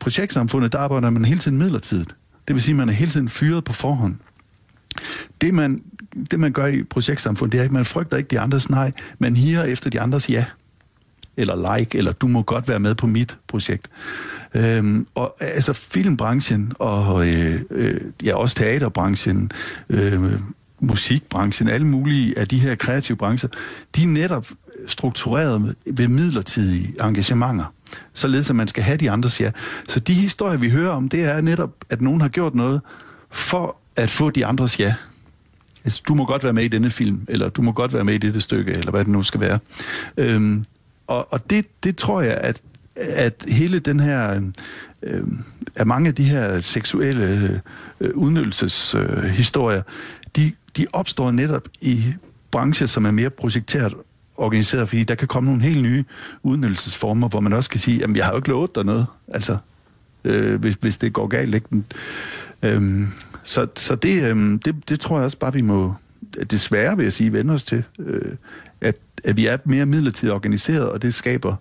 projektsamfundet, 0.00 0.72
der 0.72 0.78
arbejder 0.78 1.10
man 1.10 1.24
hele 1.24 1.40
tiden 1.40 1.58
midlertidigt. 1.58 2.14
Det 2.48 2.54
vil 2.54 2.62
sige, 2.62 2.72
at 2.72 2.76
man 2.76 2.88
er 2.88 2.92
hele 2.92 3.10
tiden 3.10 3.28
fyret 3.28 3.64
på 3.64 3.72
forhånd. 3.72 4.16
Det 5.40 5.54
man, 5.54 5.82
det 6.30 6.40
man 6.40 6.52
gør 6.52 6.66
i 6.66 6.82
projektsamfundet, 6.82 7.52
det 7.52 7.60
er, 7.60 7.64
at 7.64 7.72
man 7.72 7.84
frygter 7.84 8.16
ikke 8.16 8.28
de 8.28 8.40
andres 8.40 8.70
nej, 8.70 8.92
man 9.18 9.36
higer 9.36 9.64
efter 9.64 9.90
de 9.90 10.00
andres 10.00 10.30
ja. 10.30 10.44
Eller 11.36 11.76
like, 11.76 11.98
eller 11.98 12.12
du 12.12 12.28
må 12.28 12.42
godt 12.42 12.68
være 12.68 12.78
med 12.78 12.94
på 12.94 13.06
mit 13.06 13.36
projekt. 13.48 13.90
Øhm, 14.54 15.06
og 15.14 15.36
altså 15.40 15.72
filmbranchen, 15.72 16.72
og 16.78 17.28
øh, 17.28 17.60
øh, 17.70 18.00
ja, 18.24 18.36
også 18.36 18.56
teaterbranchen, 18.56 19.50
øh, 19.90 20.32
musikbranchen, 20.80 21.68
alle 21.68 21.86
mulige 21.86 22.38
af 22.38 22.48
de 22.48 22.58
her 22.58 22.74
kreative 22.74 23.16
brancher, 23.16 23.48
de 23.96 24.02
er 24.02 24.06
netop 24.06 24.46
struktureret 24.86 25.74
ved 25.86 26.08
midlertidige 26.08 26.94
engagementer 27.04 27.72
således 28.12 28.50
at 28.50 28.56
man 28.56 28.68
skal 28.68 28.82
have 28.82 28.96
de 28.96 29.10
andres 29.10 29.40
ja. 29.40 29.50
Så 29.88 30.00
de 30.00 30.12
historier, 30.12 30.56
vi 30.56 30.70
hører 30.70 30.90
om, 30.90 31.08
det 31.08 31.24
er 31.24 31.40
netop, 31.40 31.70
at 31.90 32.00
nogen 32.00 32.20
har 32.20 32.28
gjort 32.28 32.54
noget 32.54 32.80
for 33.30 33.76
at 33.96 34.10
få 34.10 34.30
de 34.30 34.46
andres 34.46 34.80
ja. 34.80 34.94
Altså, 35.88 36.02
du 36.08 36.14
må 36.14 36.24
godt 36.24 36.44
være 36.44 36.52
med 36.52 36.64
i 36.64 36.68
denne 36.68 36.90
film, 36.90 37.20
eller 37.28 37.48
du 37.48 37.62
må 37.62 37.72
godt 37.72 37.94
være 37.94 38.04
med 38.04 38.14
i 38.14 38.18
dette 38.18 38.40
stykke, 38.40 38.72
eller 38.72 38.90
hvad 38.90 39.00
det 39.00 39.12
nu 39.12 39.22
skal 39.22 39.40
være. 39.40 39.58
Øhm, 40.16 40.64
og 41.06 41.32
og 41.32 41.50
det, 41.50 41.66
det 41.84 41.96
tror 41.96 42.20
jeg, 42.20 42.34
at, 42.34 42.62
at 42.96 43.44
hele 43.48 43.78
den 43.78 44.00
her, 44.00 44.50
øh, 45.02 45.22
at 45.76 45.86
mange 45.86 46.08
af 46.08 46.14
de 46.14 46.24
her 46.24 46.60
seksuelle 46.60 47.60
øh, 48.00 48.10
udnyttelseshistorier, 48.14 49.78
øh, 49.78 49.84
de, 50.36 50.52
de 50.76 50.86
opstår 50.92 51.30
netop 51.30 51.68
i 51.80 52.04
brancher, 52.50 52.86
som 52.86 53.06
er 53.06 53.10
mere 53.10 53.30
projekteret 53.30 53.94
organiseret, 54.36 54.88
fordi 54.88 55.04
der 55.04 55.14
kan 55.14 55.28
komme 55.28 55.46
nogle 55.46 55.62
helt 55.62 55.82
nye 55.82 56.04
udnyttelsesformer, 56.42 57.28
hvor 57.28 57.40
man 57.40 57.52
også 57.52 57.70
kan 57.70 57.80
sige, 57.80 57.98
jamen 57.98 58.16
jeg 58.16 58.24
har 58.24 58.32
jo 58.32 58.38
ikke 58.38 58.48
lovet 58.48 58.74
dig 58.74 58.84
noget, 58.84 59.06
altså 59.28 59.58
øh, 60.24 60.60
hvis, 60.60 60.76
hvis 60.80 60.96
det 60.96 61.12
går 61.12 61.26
galt. 61.26 61.54
Ikke? 61.54 61.68
Øhm, 62.62 63.08
så 63.48 63.66
så 63.76 63.94
det, 63.94 64.22
øhm, 64.22 64.58
det, 64.58 64.88
det 64.88 65.00
tror 65.00 65.16
jeg 65.16 65.24
også 65.24 65.38
bare, 65.38 65.52
vi 65.52 65.60
må, 65.60 65.94
desværre 66.50 66.96
vil 66.96 67.02
jeg 67.02 67.12
sige, 67.12 67.32
vende 67.32 67.54
os 67.54 67.64
til, 67.64 67.84
øh, 67.98 68.32
at, 68.80 68.96
at 69.24 69.36
vi 69.36 69.46
er 69.46 69.56
mere 69.64 69.86
midlertidigt 69.86 70.32
organiseret, 70.32 70.88
og 70.88 71.02
det 71.02 71.14
skaber 71.14 71.56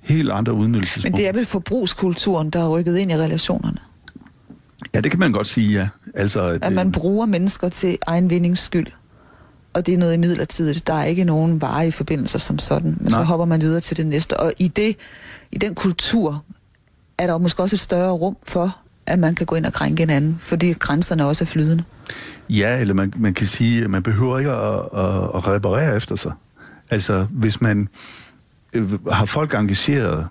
helt 0.00 0.30
andre 0.30 0.52
udnyttelsesformer. 0.52 1.10
Men 1.10 1.16
det 1.16 1.28
er 1.28 1.32
vel 1.32 1.44
forbrugskulturen, 1.44 2.50
der 2.50 2.60
er 2.60 2.68
rykket 2.68 2.96
ind 2.96 3.10
i 3.10 3.16
relationerne? 3.16 3.78
Ja, 4.94 5.00
det 5.00 5.10
kan 5.10 5.20
man 5.20 5.32
godt 5.32 5.46
sige, 5.46 5.72
ja. 5.72 5.88
Altså, 6.14 6.40
at, 6.40 6.64
at 6.64 6.72
man 6.72 6.92
bruger 6.92 7.26
mennesker 7.26 7.68
til 7.68 7.98
egen 8.06 8.30
vindings 8.30 8.60
skyld. 8.60 8.86
Og 9.72 9.86
det 9.86 9.94
er 9.94 9.98
noget 9.98 10.14
i 10.14 10.16
midlertidigt. 10.16 10.86
Der 10.86 10.94
er 10.94 11.04
ikke 11.04 11.24
nogen 11.24 11.60
varige 11.60 11.92
forbindelser 11.92 12.38
som 12.38 12.58
sådan. 12.58 12.90
Men 12.90 13.10
Nej. 13.10 13.10
så 13.10 13.22
hopper 13.22 13.46
man 13.46 13.60
videre 13.60 13.80
til 13.80 13.96
det 13.96 14.06
næste. 14.06 14.40
Og 14.40 14.52
i, 14.58 14.68
det, 14.68 14.96
i 15.52 15.58
den 15.58 15.74
kultur 15.74 16.44
er 17.18 17.26
der 17.26 17.38
måske 17.38 17.62
også 17.62 17.76
et 17.76 17.80
større 17.80 18.12
rum 18.12 18.36
for, 18.42 18.76
at 19.06 19.18
man 19.18 19.34
kan 19.34 19.46
gå 19.46 19.56
ind 19.56 19.66
og 19.66 19.72
krænke 19.72 20.02
hinanden, 20.02 20.38
fordi 20.40 20.72
grænserne 20.72 21.26
også 21.26 21.44
er 21.44 21.46
flydende. 21.46 21.84
Ja, 22.48 22.80
eller 22.80 22.94
man, 22.94 23.12
man 23.16 23.34
kan 23.34 23.46
sige, 23.46 23.84
at 23.84 23.90
man 23.90 24.02
behøver 24.02 24.38
ikke 24.38 24.50
at, 24.50 24.74
at, 24.74 25.30
at 25.34 25.48
reparere 25.48 25.96
efter 25.96 26.16
sig. 26.16 26.32
Altså, 26.90 27.26
hvis 27.30 27.60
man 27.60 27.88
øh, 28.72 29.06
har 29.10 29.24
folk 29.24 29.54
engageret 29.54 30.26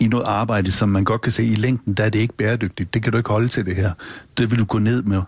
i 0.00 0.08
noget 0.08 0.24
arbejde, 0.24 0.70
som 0.70 0.88
man 0.88 1.04
godt 1.04 1.20
kan 1.20 1.32
se 1.32 1.44
i 1.44 1.54
længden, 1.54 1.94
der 1.94 2.04
er 2.04 2.08
det 2.08 2.18
ikke 2.18 2.34
bæredygtigt. 2.34 2.94
Det 2.94 3.02
kan 3.02 3.12
du 3.12 3.18
ikke 3.18 3.30
holde 3.30 3.48
til 3.48 3.66
det 3.66 3.76
her. 3.76 3.92
Det 4.38 4.50
vil 4.50 4.58
du 4.58 4.64
gå 4.64 4.78
ned 4.78 5.02
med. 5.02 5.22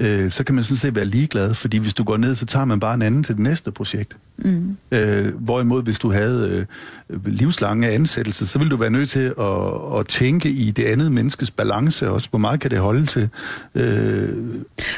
Øh, 0.00 0.30
så 0.30 0.44
kan 0.44 0.54
man 0.54 0.64
sådan 0.64 0.76
set 0.76 0.94
være 0.94 1.04
ligeglad, 1.04 1.54
fordi 1.54 1.78
hvis 1.78 1.94
du 1.94 2.04
går 2.04 2.16
ned, 2.16 2.34
så 2.34 2.46
tager 2.46 2.64
man 2.64 2.80
bare 2.80 2.94
en 2.94 3.02
anden 3.02 3.22
til 3.22 3.34
det 3.34 3.42
næste 3.42 3.70
projekt. 3.70 4.16
Mm. 4.36 4.76
Øh, 4.90 5.34
hvorimod, 5.34 5.82
hvis 5.82 5.98
du 5.98 6.12
havde 6.12 6.66
øh, 7.10 7.26
livslange 7.26 7.88
ansættelser, 7.88 8.46
så 8.46 8.58
vil 8.58 8.70
du 8.70 8.76
være 8.76 8.90
nødt 8.90 9.10
til 9.10 9.34
at, 9.40 9.98
at 9.98 10.06
tænke 10.06 10.48
i 10.48 10.70
det 10.70 10.84
andet 10.84 11.12
menneskes 11.12 11.50
balance 11.50 12.10
også. 12.10 12.28
Hvor 12.30 12.38
meget 12.38 12.60
kan 12.60 12.70
det 12.70 12.78
holde 12.78 13.06
til? 13.06 13.28
Øh... 13.74 14.28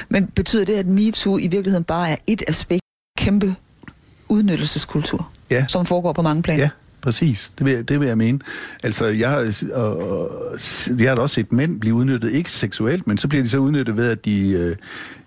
Men 0.09 0.27
betyder 0.27 0.65
det, 0.65 0.75
at 0.75 0.87
MeToo 0.87 1.39
i 1.39 1.47
virkeligheden 1.47 1.85
bare 1.85 2.11
er 2.11 2.17
et 2.27 2.43
aspekt 2.49 2.83
kæmpe 3.19 3.55
udnyttelseskultur, 4.29 5.31
ja. 5.51 5.65
som 5.69 5.87
foregår 5.87 6.13
på 6.13 6.23
mange 6.23 6.43
planer? 6.43 6.63
Ja, 6.63 6.69
præcis. 7.03 7.53
Det 7.59 7.67
vil, 7.67 7.89
det 7.89 8.01
vil 8.01 8.09
jeg 8.09 8.19
mene. 8.19 8.41
Altså, 8.83 9.07
jeg 9.07 9.31
har, 9.31 9.69
og, 9.75 10.31
jeg 10.99 11.11
har 11.11 11.15
da 11.15 11.23
også 11.23 11.35
set 11.35 11.53
mænd 11.53 11.81
blive 11.81 11.95
udnyttet, 11.95 12.33
ikke 12.33 12.51
seksuelt, 12.51 13.07
men 13.07 13.19
så 13.19 13.29
bliver 13.29 13.43
de 13.43 13.49
så 13.49 13.59
udnyttet 13.59 13.97
ved, 13.97 14.11
at 14.11 14.25
de... 14.25 14.51
Øh, 14.51 14.77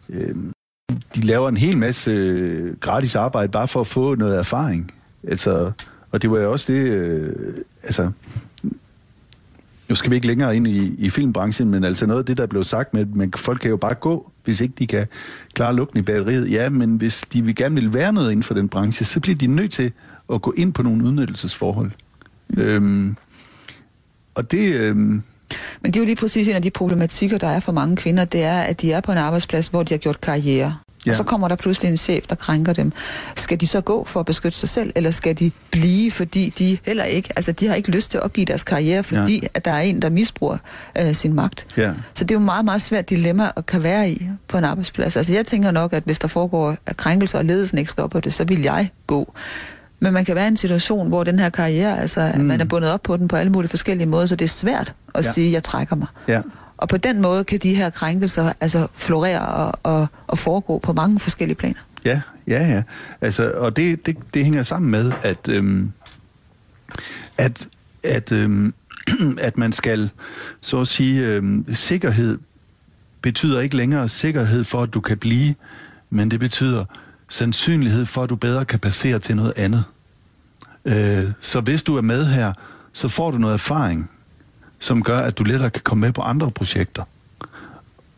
øh, 0.10 0.36
de 1.16 1.22
laver 1.22 1.50
en 1.50 1.58
hel 1.58 1.78
masse 1.78 2.12
øh, 2.12 2.78
gratis 2.78 3.16
arbejde 3.16 3.52
bare 3.52 3.68
for 3.68 3.82
at 3.82 3.88
få 3.88 4.16
noget 4.16 4.38
erfaring. 4.38 4.92
Altså, 5.28 5.72
og 6.12 6.22
det 6.22 6.32
var 6.32 6.40
jo 6.40 6.52
også 6.52 6.74
det, 6.74 6.88
øh, 6.88 7.54
altså, 7.84 8.12
nu 9.90 9.96
skal 9.96 10.12
vi 10.12 10.16
ikke 10.16 10.28
længere 10.28 10.56
ind 10.56 10.68
i, 10.68 10.96
i 10.98 11.10
filmbranchen, 11.10 11.70
men 11.70 11.84
altså 11.84 12.06
noget 12.06 12.20
af 12.20 12.26
det, 12.26 12.38
der 12.38 12.46
blev 12.46 12.64
sagt 12.64 12.94
med, 12.94 13.06
men 13.06 13.34
folk 13.36 13.62
kan 13.62 13.70
jo 13.70 13.78
bare 13.78 13.94
gå, 13.94 14.32
hvis 14.46 14.62
ikke 14.62 14.74
de 14.80 14.88
kan 14.88 15.08
klare 15.54 15.76
lugten 15.76 16.00
i 16.00 16.02
batteriet. 16.02 16.52
Ja, 16.52 16.70
men 16.70 16.96
hvis 16.96 17.26
de 17.34 17.42
vil 17.42 17.56
gerne 17.56 17.76
vil 17.76 17.94
være 17.94 18.14
noget 18.14 18.32
inden 18.32 18.44
for 18.44 18.54
den 18.54 18.70
branche, 18.70 19.06
så 19.06 19.20
bliver 19.20 19.36
de 19.36 19.48
nødt 19.48 19.72
til 19.72 19.92
at 20.34 20.42
gå 20.42 20.54
ind 20.58 20.74
på 20.74 20.84
nogle 20.84 21.04
udnyttelsesforhold. 21.04 21.92
Mm. 22.48 22.62
Øhm, 22.62 23.16
og 24.36 24.52
det... 24.52 24.74
Øhm, 24.74 25.22
men 25.82 25.92
det 25.92 25.96
er 25.96 26.00
jo 26.00 26.06
lige 26.06 26.16
præcis 26.16 26.48
en 26.48 26.56
af 26.56 26.62
de 26.62 26.70
problematikker, 26.70 27.38
der 27.38 27.48
er 27.48 27.60
for 27.60 27.72
mange 27.72 27.96
kvinder, 27.96 28.26
det 28.26 28.44
er, 28.44 28.60
at 28.60 28.82
de 28.82 28.92
er 28.92 29.02
på 29.02 29.12
en 29.12 29.18
arbejdsplads, 29.18 29.68
hvor 29.68 29.84
de 29.84 29.94
har 29.94 29.98
gjort 30.00 30.22
karriere. 30.22 30.78
Ja. 31.06 31.12
Og 31.12 31.18
så 31.18 31.24
kommer 31.24 31.48
der 31.48 31.56
pludselig 31.56 31.90
en 31.90 31.98
chef, 31.98 32.28
der 32.28 32.36
krænker 32.36 32.74
dem. 32.74 32.92
Skal 33.36 33.62
de 33.62 33.68
så 33.68 33.82
gå 33.82 34.06
for 34.06 34.20
at 34.20 34.26
beskytte 34.26 34.58
sig 34.58 34.70
selv, 34.70 34.92
eller 34.96 35.12
skal 35.12 35.40
de 35.40 35.52
blive, 35.72 36.12
fordi 36.12 36.50
de 36.50 36.78
heller 36.86 37.04
ikke, 37.04 37.30
altså 37.36 37.52
de 37.52 37.68
har 37.68 37.76
ikke 37.76 37.92
lyst 37.92 38.12
til 38.12 38.18
at 38.18 38.24
opgive 38.24 38.46
deres 38.46 38.64
karriere, 38.64 39.04
fordi 39.04 39.40
ja. 39.40 39.48
at 39.54 39.66
der 39.66 39.72
er 39.72 39.82
en, 39.82 40.02
der 40.02 40.10
misbruger 40.10 40.58
øh, 41.00 41.16
sin 41.16 41.34
magt. 41.34 41.68
Ja. 41.78 41.92
Så 42.14 42.24
det 42.24 42.32
er 42.32 42.36
jo 42.36 42.46
meget, 42.46 42.66
meget 42.66 42.82
svært 42.82 43.10
dilemma 43.10 43.52
at 43.58 43.66
kan 43.66 43.84
være 43.84 44.12
i 44.12 44.30
på 44.48 44.58
en 44.58 44.64
arbejdsplads. 44.64 45.18
Altså 45.18 45.34
jeg 45.34 45.46
tænker 45.46 45.72
nok, 45.72 45.94
at 45.94 46.04
hvis 46.04 46.20
der 46.20 46.28
foregår 46.28 46.76
krænkelser, 46.98 47.38
og 47.38 47.46
ledelsen 47.46 47.78
ikke 47.78 47.92
stopper 47.92 48.20
det, 48.20 48.34
så 48.34 48.44
vil 48.44 48.62
jeg 48.62 48.90
gå. 49.08 49.34
Men 50.00 50.14
man 50.14 50.26
kan 50.26 50.36
være 50.36 50.46
i 50.46 50.48
en 50.48 50.58
situation, 50.58 51.08
hvor 51.08 51.24
den 51.24 51.40
her 51.40 51.50
karriere, 51.50 52.00
altså 52.00 52.32
mm. 52.36 52.44
man 52.44 52.62
er 52.62 52.66
bundet 52.66 52.92
op 52.92 53.02
på 53.04 53.18
den 53.18 53.28
på 53.28 53.36
alle 53.36 53.52
mulige 53.52 53.70
forskellige 53.70 54.08
måder, 54.08 54.26
så 54.26 54.36
det 54.36 54.46
er 54.46 54.50
svært 54.50 54.94
at 55.16 55.26
ja. 55.26 55.32
sige, 55.32 55.48
at 55.48 55.54
jeg 55.54 55.64
trækker 55.64 55.96
mig. 55.96 56.08
Ja. 56.28 56.42
Og 56.78 56.90
på 56.90 56.98
den 56.98 57.22
måde 57.22 57.44
kan 57.44 57.60
de 57.60 57.76
her 57.76 57.90
krænkelser 57.90 58.54
altså 58.60 58.88
florere 58.94 59.48
og, 59.48 59.80
og, 59.84 60.08
og 60.28 60.38
foregå 60.38 60.80
på 60.80 60.94
mange 60.94 61.20
forskellige 61.20 61.58
planer. 61.58 61.80
Ja, 62.06 62.22
ja, 62.48 62.68
ja. 62.68 62.84
Altså, 63.22 63.52
og 63.52 63.76
det, 63.76 64.06
det, 64.06 64.18
det 64.34 64.44
hænger 64.44 64.64
sammen 64.64 64.92
med, 64.92 65.12
at, 65.24 65.48
øhm, 65.50 65.92
at, 67.38 67.68
at, 68.04 68.32
øhm, 68.32 68.74
at 69.40 69.58
man 69.58 69.72
skal, 69.72 70.10
så 70.62 70.82
at 70.82 70.88
sige, 70.88 71.26
øhm, 71.26 71.66
sikkerhed 71.74 72.40
betyder 73.22 73.60
ikke 73.60 73.78
længere 73.78 74.10
sikkerhed 74.10 74.64
for, 74.64 74.84
at 74.84 74.94
du 74.94 75.00
kan 75.00 75.18
blive, 75.18 75.56
men 76.10 76.32
det 76.32 76.40
betyder 76.40 76.86
sandsynlighed 77.30 78.06
for, 78.06 78.24
at 78.24 78.30
du 78.30 78.36
bedre 78.36 78.66
kan 78.66 78.80
passere 78.80 79.20
til 79.20 79.36
noget 79.36 79.54
andet. 79.56 79.84
Øh, 80.86 81.32
så 81.42 81.62
hvis 81.62 81.84
du 81.84 81.98
er 81.98 82.02
med 82.02 82.26
her, 82.26 82.54
så 82.94 83.08
får 83.08 83.32
du 83.32 83.38
noget 83.38 83.54
erfaring, 83.54 84.10
som 84.80 85.04
gør, 85.04 85.18
at 85.18 85.38
du 85.38 85.44
lettere 85.44 85.70
kan 85.70 85.82
komme 85.82 86.02
med 86.02 86.14
på 86.14 86.22
andre 86.22 86.52
projekter. 86.52 87.04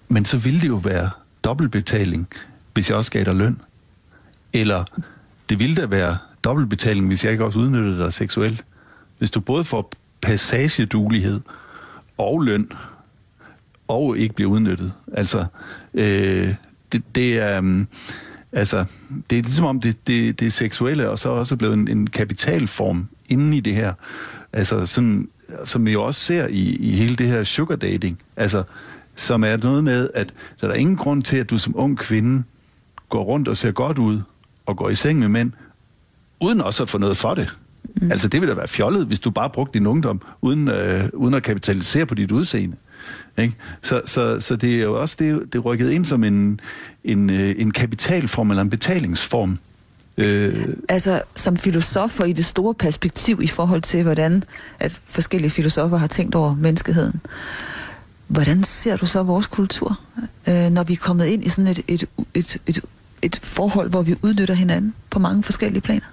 Men 0.07 0.25
så 0.25 0.37
vil 0.37 0.61
det 0.61 0.67
jo 0.67 0.75
være 0.75 1.09
dobbeltbetaling, 1.43 2.27
hvis 2.73 2.89
jeg 2.89 2.97
også 2.97 3.11
gav 3.11 3.23
dig 3.23 3.35
løn. 3.35 3.61
Eller 4.53 4.83
det 5.49 5.59
ville 5.59 5.75
da 5.75 5.85
være 5.85 6.17
dobbeltbetaling, 6.43 7.07
hvis 7.07 7.23
jeg 7.23 7.31
ikke 7.31 7.45
også 7.45 7.59
udnyttede 7.59 7.97
dig 7.97 8.13
seksuelt. 8.13 8.65
Hvis 9.17 9.31
du 9.31 9.39
både 9.39 9.63
får 9.63 9.91
passagedulighed 10.21 11.41
og 12.17 12.41
løn, 12.41 12.71
og 13.87 14.17
ikke 14.17 14.35
bliver 14.35 14.51
udnyttet. 14.51 14.93
Altså, 15.13 15.45
øh, 15.93 16.53
det, 16.91 17.03
det 17.15 17.39
er... 17.39 17.59
Um, 17.59 17.87
Altså, 18.51 18.85
det 19.29 19.37
er 19.37 19.43
ligesom 19.43 19.65
om 19.65 19.81
det, 19.81 20.07
det, 20.07 20.39
det 20.39 20.53
seksuelle 20.53 21.09
og 21.09 21.19
så 21.19 21.29
også 21.29 21.55
blevet 21.55 21.73
en, 21.73 21.87
en 21.87 22.07
kapitalform 22.07 23.07
inden 23.29 23.53
i 23.53 23.59
det 23.59 23.75
her. 23.75 23.93
Altså, 24.53 24.85
sådan, 24.85 25.29
som 25.65 25.85
vi 25.85 25.91
jo 25.91 26.03
også 26.03 26.19
ser 26.19 26.47
i, 26.47 26.75
i 26.75 26.91
hele 26.91 27.15
det 27.15 27.27
her 27.27 27.43
sugar 27.43 27.75
dating. 27.75 28.19
Altså, 28.35 28.63
som 29.15 29.43
er 29.43 29.57
noget 29.57 29.83
med, 29.83 30.09
at 30.13 30.33
der 30.61 30.67
er 30.67 30.73
ingen 30.73 30.95
grund 30.95 31.23
til, 31.23 31.37
at 31.37 31.49
du 31.49 31.57
som 31.57 31.73
ung 31.77 31.97
kvinde 31.97 32.43
går 33.09 33.23
rundt 33.23 33.47
og 33.47 33.57
ser 33.57 33.71
godt 33.71 33.97
ud 33.97 34.21
og 34.65 34.77
går 34.77 34.89
i 34.89 34.95
seng 34.95 35.19
med 35.19 35.27
mænd, 35.27 35.51
uden 36.39 36.61
også 36.61 36.83
at 36.83 36.89
få 36.89 36.97
noget 36.97 37.17
for 37.17 37.33
det. 37.33 37.49
Mm. 37.95 38.11
Altså, 38.11 38.27
det 38.27 38.41
ville 38.41 38.53
da 38.53 38.57
være 38.57 38.67
fjollet, 38.67 39.05
hvis 39.05 39.19
du 39.19 39.31
bare 39.31 39.49
brugte 39.49 39.79
din 39.79 39.87
ungdom, 39.87 40.21
uden, 40.41 40.67
øh, 40.67 41.09
uden 41.13 41.33
at 41.33 41.43
kapitalisere 41.43 42.05
på 42.05 42.15
dit 42.15 42.31
udseende. 42.31 42.75
Ikke? 43.37 43.55
Så, 43.81 44.01
så, 44.05 44.39
så 44.39 44.55
det 44.55 44.75
er 44.75 44.83
jo 44.83 45.01
også 45.01 45.15
det, 45.19 45.53
det 45.53 45.55
er 45.55 45.63
rykket 45.63 45.91
ind 45.91 46.05
som 46.05 46.23
en, 46.23 46.59
en, 47.03 47.29
øh, 47.29 47.55
en 47.57 47.71
kapitalform 47.71 48.49
eller 48.49 48.61
en 48.61 48.69
betalingsform. 48.69 49.57
Øh. 50.17 50.67
Altså 50.89 51.21
som 51.35 51.57
filosofer 51.57 52.25
i 52.25 52.33
det 52.33 52.45
store 52.45 52.73
perspektiv 52.73 53.39
i 53.43 53.47
forhold 53.47 53.81
til, 53.81 54.03
hvordan 54.03 54.43
at 54.79 55.01
forskellige 55.05 55.49
filosofer 55.49 55.97
har 55.97 56.07
tænkt 56.07 56.35
over 56.35 56.55
menneskeheden. 56.55 57.21
Hvordan 58.27 58.63
ser 58.63 58.97
du 58.97 59.05
så 59.05 59.23
vores 59.23 59.47
kultur, 59.47 59.99
øh, 60.49 60.69
når 60.69 60.83
vi 60.83 60.93
er 60.93 60.97
kommet 60.97 61.25
ind 61.25 61.43
i 61.45 61.49
sådan 61.49 61.71
et, 61.71 61.79
et, 61.87 62.05
et, 62.33 62.57
et, 62.67 62.79
et 63.21 63.39
forhold, 63.43 63.89
hvor 63.89 64.01
vi 64.01 64.15
udnytter 64.23 64.53
hinanden 64.53 64.93
på 65.09 65.19
mange 65.19 65.43
forskellige 65.43 65.81
planer? 65.81 66.05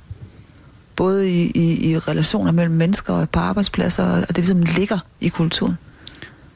Både 0.97 1.31
i, 1.31 1.51
i, 1.51 1.91
i 1.91 1.99
relationer 1.99 2.53
mellem 2.53 2.75
mennesker 2.75 3.13
og 3.15 3.31
på 3.31 3.39
arbejdspladser, 3.39 4.05
og 4.05 4.29
det 4.29 4.37
ligesom 4.37 4.63
ligger 4.63 4.99
i 5.21 5.29
kulturen. 5.29 5.79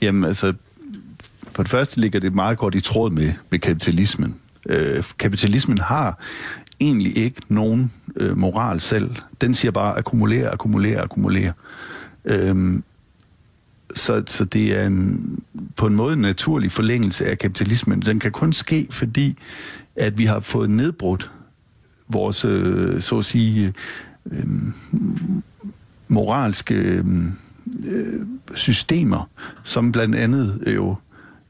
Jamen 0.00 0.24
altså, 0.24 0.52
for 1.52 1.62
det 1.62 1.70
første 1.70 2.00
ligger 2.00 2.20
det 2.20 2.34
meget 2.34 2.58
godt 2.58 2.74
i 2.74 2.80
tråd 2.80 3.10
med, 3.10 3.32
med 3.50 3.58
kapitalismen. 3.58 4.34
Øh, 4.66 5.04
kapitalismen 5.18 5.78
har 5.78 6.18
egentlig 6.80 7.18
ikke 7.18 7.40
nogen 7.48 7.92
øh, 8.16 8.38
moral 8.38 8.80
selv. 8.80 9.14
Den 9.40 9.54
siger 9.54 9.72
bare 9.72 9.98
akkumulere, 9.98 10.48
akkumulere, 10.48 11.00
akkumulere. 11.00 11.52
Øhm, 12.24 12.82
så, 13.94 14.22
så 14.26 14.44
det 14.44 14.78
er 14.78 14.86
en, 14.86 15.38
på 15.76 15.86
en 15.86 15.94
måde 15.94 16.12
en 16.12 16.18
naturlig 16.18 16.72
forlængelse 16.72 17.26
af 17.26 17.38
kapitalismen. 17.38 18.00
Den 18.00 18.18
kan 18.18 18.32
kun 18.32 18.52
ske, 18.52 18.86
fordi 18.90 19.38
at 19.96 20.18
vi 20.18 20.24
har 20.24 20.40
fået 20.40 20.70
nedbrudt 20.70 21.30
vores, 22.08 22.44
øh, 22.44 23.02
så 23.02 23.18
at 23.18 23.24
sige, 23.24 23.74
øh, 24.30 24.46
moralske 26.08 26.74
øhm, 26.74 27.32
øh, 27.86 28.26
systemer, 28.54 29.28
som 29.64 29.92
blandt 29.92 30.14
andet 30.14 30.62
jo, 30.66 30.96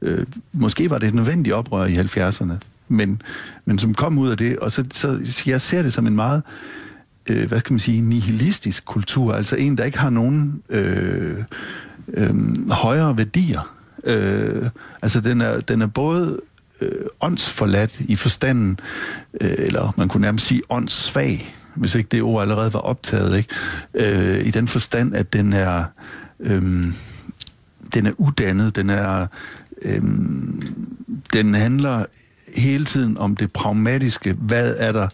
øh, 0.01 0.25
måske 0.53 0.89
var 0.89 0.97
det 0.97 1.07
et 1.07 1.15
nødvendigt 1.15 1.53
oprør 1.53 1.85
i 1.85 1.95
70'erne, 1.95 2.53
men, 2.89 3.21
men 3.65 3.79
som 3.79 3.93
kom 3.93 4.17
ud 4.17 4.29
af 4.29 4.37
det, 4.37 4.59
og 4.59 4.71
så, 4.71 4.85
så 4.91 5.43
jeg 5.45 5.61
ser 5.61 5.81
det 5.81 5.93
som 5.93 6.07
en 6.07 6.15
meget, 6.15 6.43
øh, 7.27 7.47
hvad 7.47 7.59
skal 7.59 7.73
man 7.73 7.79
sige, 7.79 8.01
nihilistisk 8.01 8.85
kultur, 8.85 9.33
altså 9.33 9.55
en, 9.55 9.77
der 9.77 9.83
ikke 9.83 9.99
har 9.99 10.09
nogen 10.09 10.63
øh, 10.69 11.37
øh, 12.13 12.69
højere 12.71 13.17
værdier. 13.17 13.75
Øh, 14.03 14.69
altså 15.01 15.21
den 15.21 15.41
er, 15.41 15.59
den 15.59 15.81
er 15.81 15.87
både 15.87 16.39
øh, 16.81 17.05
åndsforladt 17.21 17.99
i 17.99 18.15
forstanden, 18.15 18.79
øh, 19.41 19.53
eller 19.57 19.93
man 19.97 20.07
kunne 20.07 20.21
nærmest 20.21 20.45
sige 20.45 20.61
åndssvag, 20.69 21.55
hvis 21.75 21.95
ikke 21.95 22.07
det 22.11 22.21
ord 22.21 22.41
allerede 22.41 22.73
var 22.73 22.79
optaget, 22.79 23.37
ikke? 23.37 23.49
Øh, 23.93 24.45
i 24.45 24.51
den 24.51 24.67
forstand, 24.67 25.15
at 25.15 25.33
den 25.33 25.53
er, 25.53 25.83
øh, 26.39 26.61
den 27.93 28.05
er 28.05 28.11
uddannet, 28.17 28.75
den 28.75 28.89
er, 28.89 29.27
øh, 29.81 30.01
den 31.33 31.53
handler 31.53 32.05
hele 32.55 32.85
tiden 32.85 33.17
om 33.17 33.35
det 33.35 33.53
pragmatiske. 33.53 34.33
Hvad 34.33 34.75
er 34.77 34.91
der, 34.91 35.07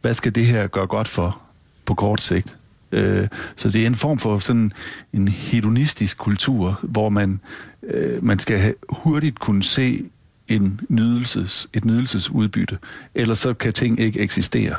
hvad 0.00 0.14
skal 0.14 0.34
det 0.34 0.46
her 0.46 0.66
gøre 0.66 0.86
godt 0.86 1.08
for 1.08 1.42
på 1.84 1.94
kort 1.94 2.20
sigt? 2.20 2.56
Øh, 2.92 3.28
så 3.56 3.70
det 3.70 3.82
er 3.82 3.86
en 3.86 3.94
form 3.94 4.18
for 4.18 4.38
sådan 4.38 4.72
en 5.12 5.28
hedonistisk 5.28 6.18
kultur, 6.18 6.78
hvor 6.82 7.08
man, 7.08 7.40
øh, 7.82 8.24
man 8.24 8.38
skal 8.38 8.74
hurtigt 8.88 9.38
kunne 9.38 9.62
se 9.62 10.04
en 10.48 10.80
nydelses, 10.88 11.68
et 11.72 11.84
nydelsesudbytte. 11.84 12.78
Ellers 13.14 13.38
så 13.38 13.54
kan 13.54 13.72
ting 13.72 14.00
ikke 14.00 14.20
eksistere. 14.20 14.74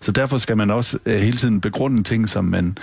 Så 0.00 0.12
derfor 0.12 0.38
skal 0.38 0.56
man 0.56 0.70
også 0.70 0.98
øh, 1.06 1.16
hele 1.16 1.36
tiden 1.36 1.60
begrunde 1.60 2.02
ting, 2.02 2.28
som 2.28 2.44
man... 2.44 2.78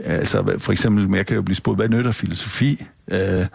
Øh, 0.00 0.14
altså 0.14 0.54
for 0.58 0.72
eksempel, 0.72 1.16
jeg 1.16 1.26
kan 1.26 1.36
jo 1.36 1.42
blive 1.42 1.56
spurgt, 1.56 1.78
hvad 1.78 1.88
nytter 1.88 2.10
filosofi? 2.10 2.84
Øh, 3.10 3.46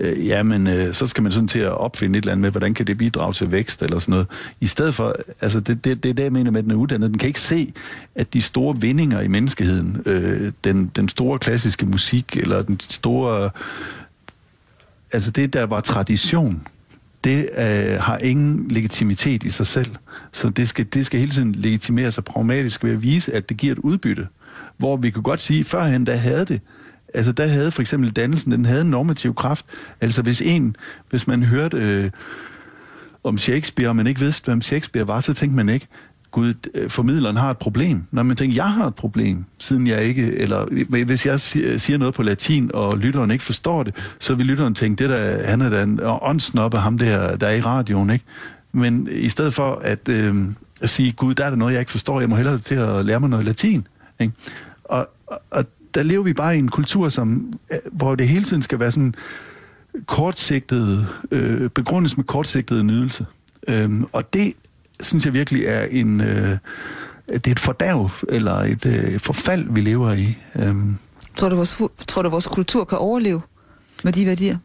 øh, 0.00 0.26
jamen, 0.26 0.66
øh, 0.66 0.94
så 0.94 1.06
skal 1.06 1.22
man 1.22 1.32
sådan 1.32 1.48
til 1.48 1.58
at 1.58 1.72
opfinde 1.72 2.18
et 2.18 2.22
eller 2.22 2.32
andet 2.32 2.42
med, 2.42 2.50
hvordan 2.50 2.74
kan 2.74 2.86
det 2.86 2.98
bidrage 2.98 3.32
til 3.32 3.52
vækst 3.52 3.82
eller 3.82 3.98
sådan 3.98 4.12
noget. 4.12 4.26
I 4.60 4.66
stedet 4.66 4.94
for, 4.94 5.16
altså 5.40 5.60
det, 5.60 5.84
det, 5.84 6.02
det 6.02 6.08
er 6.08 6.14
det, 6.14 6.22
jeg 6.22 6.32
mener 6.32 6.50
med, 6.50 6.58
at 6.58 6.64
den 6.64 6.72
er 6.72 6.76
uddannet. 6.76 7.10
Den 7.10 7.18
kan 7.18 7.26
ikke 7.26 7.40
se, 7.40 7.72
at 8.14 8.34
de 8.34 8.42
store 8.42 8.80
vindinger 8.80 9.20
i 9.20 9.28
menneskeheden, 9.28 10.02
øh, 10.06 10.52
den, 10.64 10.90
den 10.96 11.08
store 11.08 11.38
klassiske 11.38 11.86
musik, 11.86 12.36
eller 12.36 12.62
den 12.62 12.80
store... 12.80 13.50
Altså 15.12 15.30
det, 15.30 15.52
der 15.52 15.66
var 15.66 15.80
tradition, 15.80 16.62
det 17.24 17.48
øh, 17.58 18.00
har 18.00 18.18
ingen 18.18 18.68
legitimitet 18.70 19.42
i 19.42 19.50
sig 19.50 19.66
selv. 19.66 19.90
Så 20.32 20.48
det 20.48 20.68
skal, 20.68 20.86
det 20.94 21.06
skal 21.06 21.20
hele 21.20 21.32
tiden 21.32 21.52
legitimere 21.52 22.10
sig 22.10 22.24
pragmatisk 22.24 22.84
ved 22.84 22.92
at 22.92 23.02
vise, 23.02 23.32
at 23.32 23.48
det 23.48 23.56
giver 23.56 23.72
et 23.72 23.78
udbytte. 23.78 24.28
Hvor 24.76 24.96
vi 24.96 25.10
kunne 25.10 25.22
godt 25.22 25.40
sige, 25.40 25.60
at 25.60 25.66
førhen 25.66 26.06
der 26.06 26.16
havde 26.16 26.44
det. 26.44 26.60
Altså 27.14 27.32
der 27.32 27.46
havde 27.46 27.70
for 27.70 27.80
eksempel 27.80 28.10
dannelsen, 28.10 28.52
den 28.52 28.64
havde 28.64 28.80
en 28.80 28.90
normativ 28.90 29.34
kraft. 29.34 29.66
Altså 30.00 30.22
hvis 30.22 30.40
en, 30.40 30.76
hvis 31.10 31.26
man 31.26 31.42
hørte 31.42 31.76
øh, 31.76 32.10
om 33.24 33.38
Shakespeare, 33.38 33.88
og 33.88 33.96
man 33.96 34.06
ikke 34.06 34.20
vidste, 34.20 34.44
hvem 34.44 34.60
Shakespeare 34.60 35.08
var, 35.08 35.20
så 35.20 35.34
tænkte 35.34 35.56
man 35.56 35.68
ikke, 35.68 35.86
Gud, 36.30 36.54
øh, 36.74 36.90
formidleren 36.90 37.36
har 37.36 37.50
et 37.50 37.58
problem. 37.58 38.02
Når 38.10 38.22
man 38.22 38.36
tænker, 38.36 38.54
jeg 38.54 38.72
har 38.72 38.86
et 38.86 38.94
problem, 38.94 39.44
siden 39.58 39.86
jeg 39.86 40.04
ikke, 40.04 40.36
eller 40.36 40.84
hvis 41.04 41.26
jeg 41.26 41.40
siger 41.40 41.98
noget 41.98 42.14
på 42.14 42.22
latin, 42.22 42.70
og 42.74 42.98
lytteren 42.98 43.30
ikke 43.30 43.44
forstår 43.44 43.82
det, 43.82 43.94
så 44.18 44.34
vil 44.34 44.46
lytteren 44.46 44.74
tænke, 44.74 45.02
det 45.02 45.10
der, 45.10 45.46
han 45.46 45.60
er 45.60 45.68
da 45.68 45.82
en 45.82 46.00
åndsnoppe, 46.02 46.78
ham 46.78 46.98
der, 46.98 47.36
der 47.36 47.46
er 47.46 47.54
i 47.54 47.60
radioen, 47.60 48.10
ikke? 48.10 48.24
Men 48.72 49.08
i 49.10 49.28
stedet 49.28 49.54
for 49.54 49.74
at, 49.84 50.08
øh, 50.08 50.36
at 50.80 50.90
sige, 50.90 51.12
Gud, 51.12 51.34
der 51.34 51.44
er 51.44 51.50
der 51.50 51.56
noget, 51.56 51.72
jeg 51.72 51.80
ikke 51.80 51.92
forstår, 51.92 52.20
jeg 52.20 52.28
må 52.28 52.36
hellere 52.36 52.58
til 52.58 52.74
at 52.74 53.04
lære 53.04 53.20
mig 53.20 53.30
noget 53.30 53.44
latin, 53.44 53.86
ikke? 54.20 54.32
Og, 54.84 55.08
og, 55.26 55.40
og 55.50 55.64
der 55.94 56.02
lever 56.02 56.22
vi 56.22 56.32
bare 56.32 56.56
i 56.56 56.58
en 56.58 56.68
kultur, 56.68 57.08
som, 57.08 57.52
øh, 57.72 57.78
hvor 57.92 58.14
det 58.14 58.28
hele 58.28 58.44
tiden 58.44 58.62
skal 58.62 58.80
være 58.80 58.92
sådan 58.92 59.14
kortsigtet, 60.06 61.08
øh, 61.30 61.70
begrundes 61.70 62.16
med 62.16 62.24
kortsigtet 62.24 62.84
nydelse. 62.84 63.26
Øhm, 63.68 64.06
og 64.12 64.32
det 64.32 64.54
synes 65.00 65.24
jeg 65.24 65.32
virkelig 65.32 65.64
er 65.64 65.84
en... 65.84 66.20
Øh, 66.20 66.58
det 67.28 67.46
er 67.46 67.50
et 67.50 67.58
fordærv, 67.58 68.10
eller 68.28 68.54
et 68.54 68.86
øh, 68.86 69.20
forfald, 69.20 69.66
vi 69.70 69.80
lever 69.80 70.12
i. 70.12 70.38
Øhm. 70.54 70.96
Tror 71.36 71.48
du, 71.48 71.56
vores, 71.56 71.82
tror 72.08 72.22
du, 72.22 72.28
vores 72.28 72.46
kultur 72.46 72.84
kan 72.84 72.98
overleve 72.98 73.40
med 74.04 74.12
de 74.12 74.26
værdier? 74.26 74.58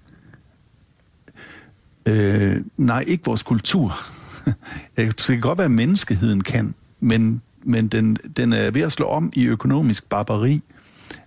Øh, 2.06 2.62
nej, 2.78 3.04
ikke 3.08 3.26
vores 3.26 3.44
kultur. 3.44 4.00
det 4.98 5.24
kan 5.26 5.42
godt 5.42 5.58
være, 5.58 5.66
at 5.66 5.72
menneskeheden 5.72 6.42
kan, 6.42 6.74
men, 7.00 7.42
men 7.64 7.88
den, 7.88 8.18
den 8.38 8.54
er 8.54 8.72
ved 8.72 8.82
at 8.82 8.92
slå 8.92 9.06
om 9.06 9.32
i 9.34 9.46
økonomisk 9.46 10.10
barbari. 10.10 10.62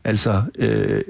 Altså, 0.05 0.43
øh, 0.59 1.01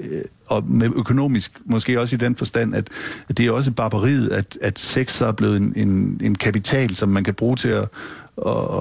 og 0.45 0.63
med 0.69 0.89
økonomisk, 0.95 1.51
måske 1.65 2.01
også 2.01 2.15
i 2.15 2.19
den 2.19 2.35
forstand, 2.35 2.75
at, 2.75 2.87
at 3.29 3.37
det 3.37 3.45
er 3.45 3.51
også 3.51 3.71
barbariet, 3.71 4.29
at, 4.29 4.57
at 4.61 4.79
sex 4.79 5.21
er 5.21 5.31
blevet 5.31 5.57
en, 5.57 5.73
en, 5.75 6.19
en 6.23 6.35
kapital, 6.35 6.95
som 6.95 7.09
man 7.09 7.23
kan 7.23 7.33
bruge 7.33 7.55
til 7.55 7.69
at, 7.69 7.87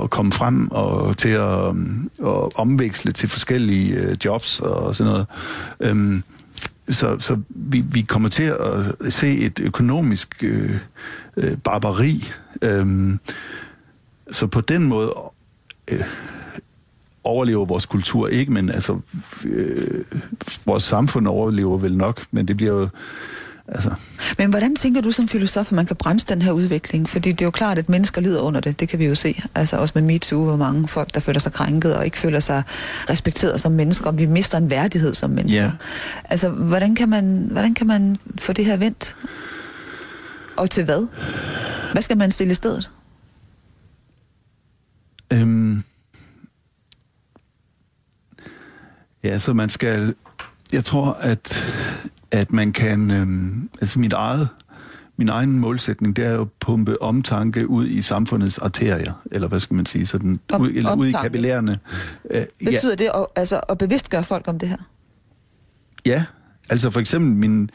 at 0.03 0.11
komme 0.11 0.33
frem 0.33 0.71
og 0.71 1.17
til 1.17 1.29
at, 1.29 1.69
øh, 1.69 1.75
at 2.21 2.57
omveksle 2.59 3.13
til 3.13 3.29
forskellige 3.29 3.97
øh, 3.97 4.17
jobs 4.25 4.61
og 4.61 4.95
sådan 4.95 5.13
noget. 5.13 5.27
Øhm, 5.81 6.23
så 6.89 7.19
så 7.19 7.39
vi, 7.49 7.81
vi 7.81 8.01
kommer 8.01 8.29
til 8.29 8.55
at 9.05 9.13
se 9.13 9.39
et 9.39 9.61
økonomisk 9.61 10.45
øh, 10.45 10.79
øh, 11.37 11.57
barbari. 11.65 12.25
Øhm, 12.63 13.19
så 14.33 14.47
på 14.47 14.61
den 14.61 14.85
måde 14.85 15.15
øh, 15.91 16.01
overlever 17.25 17.65
vores 17.65 17.87
kultur 17.87 18.29
ikke, 18.29 18.53
men 18.53 18.71
altså 18.71 18.99
øh, 19.45 20.05
vores 20.67 20.83
samfund 20.83 21.27
overlever 21.27 21.79
vel 21.79 21.97
nok, 21.97 22.23
men 22.31 22.49
det 22.49 22.57
bliver 22.57 22.73
jo 22.73 22.89
Altså. 23.69 23.91
Men 24.39 24.51
hvordan 24.51 24.77
tænker 24.77 25.01
du 25.01 25.11
som 25.11 25.29
filosof, 25.29 25.67
at 25.67 25.73
man 25.73 25.87
kan 25.87 25.97
bremse 25.97 26.27
den 26.27 26.43
her 26.43 26.53
udvikling? 26.53 27.09
Fordi 27.09 27.33
det 27.33 27.43
er 27.43 27.47
jo 27.47 27.51
klart, 27.51 27.79
at 27.79 27.89
mennesker 27.89 28.21
lider 28.21 28.41
under 28.41 28.61
det. 28.61 28.81
Det 28.81 28.89
kan 28.89 28.99
vi 28.99 29.07
jo 29.07 29.15
se. 29.15 29.43
Altså 29.55 29.77
også 29.77 29.93
med 29.95 30.03
MeToo, 30.03 30.45
hvor 30.45 30.57
mange 30.57 30.89
folk, 30.89 31.15
der 31.15 31.21
føler 31.21 31.41
sig 31.41 31.53
krænket 31.53 31.97
og 31.97 32.05
ikke 32.05 32.19
føler 32.19 32.41
sig 32.41 32.63
respekteret 33.11 33.61
som 33.61 33.73
mennesker, 33.73 34.07
og 34.07 34.19
vi 34.19 34.27
mister 34.27 34.59
en 34.59 34.71
værdighed 34.71 35.15
som 35.15 35.31
mennesker. 35.31 35.63
Yeah. 35.63 35.73
Altså, 36.25 36.49
hvordan 36.49 36.95
kan, 36.95 37.09
man, 37.09 37.49
hvordan 37.51 37.75
kan 37.75 37.87
man 37.87 38.17
få 38.39 38.53
det 38.53 38.65
her 38.65 38.77
vendt? 38.77 39.17
Og 40.57 40.71
til 40.71 40.85
hvad? 40.85 41.07
Hvad 41.93 42.03
skal 42.03 42.19
man 42.19 42.31
stille 42.31 42.51
i 42.51 42.55
stedet? 42.55 42.91
Øhm, 45.33 45.85
Ja, 49.23 49.39
så 49.39 49.53
man 49.53 49.69
skal... 49.69 50.15
Jeg 50.73 50.85
tror, 50.85 51.13
at, 51.13 51.65
at 52.31 52.53
man 52.53 52.73
kan... 52.73 53.11
Øhm, 53.11 53.71
altså 53.81 53.99
mit 53.99 54.13
eget, 54.13 54.49
min 55.17 55.29
egen 55.29 55.59
målsætning, 55.59 56.17
det 56.17 56.25
er 56.25 56.41
at 56.41 56.49
pumpe 56.61 57.03
omtanke 57.03 57.69
ud 57.69 57.87
i 57.87 58.03
samfundets 58.03 58.59
arterier, 58.59 59.13
eller 59.33 59.49
hvad 59.49 59.61
skal 59.61 59.77
man 59.77 59.87
sige, 59.87 60.07
sådan 60.07 60.41
Om, 60.53 60.63
ud, 60.63 60.69
eller 60.69 60.95
ud 60.95 61.07
i 61.07 61.13
kapillærerne. 61.13 61.79
Øh, 62.31 62.45
Betyder 62.65 62.93
ja. 62.93 63.05
det 63.05 63.11
at, 63.15 63.27
altså, 63.37 63.61
at 63.69 63.79
bevidstgøre 63.79 64.25
folk 64.25 64.49
om 64.49 64.59
det 64.59 64.69
her? 64.69 64.77
Ja, 66.07 66.25
altså 66.71 66.91
for 66.91 67.01
eksempel 67.01 67.33
min, 67.33 67.71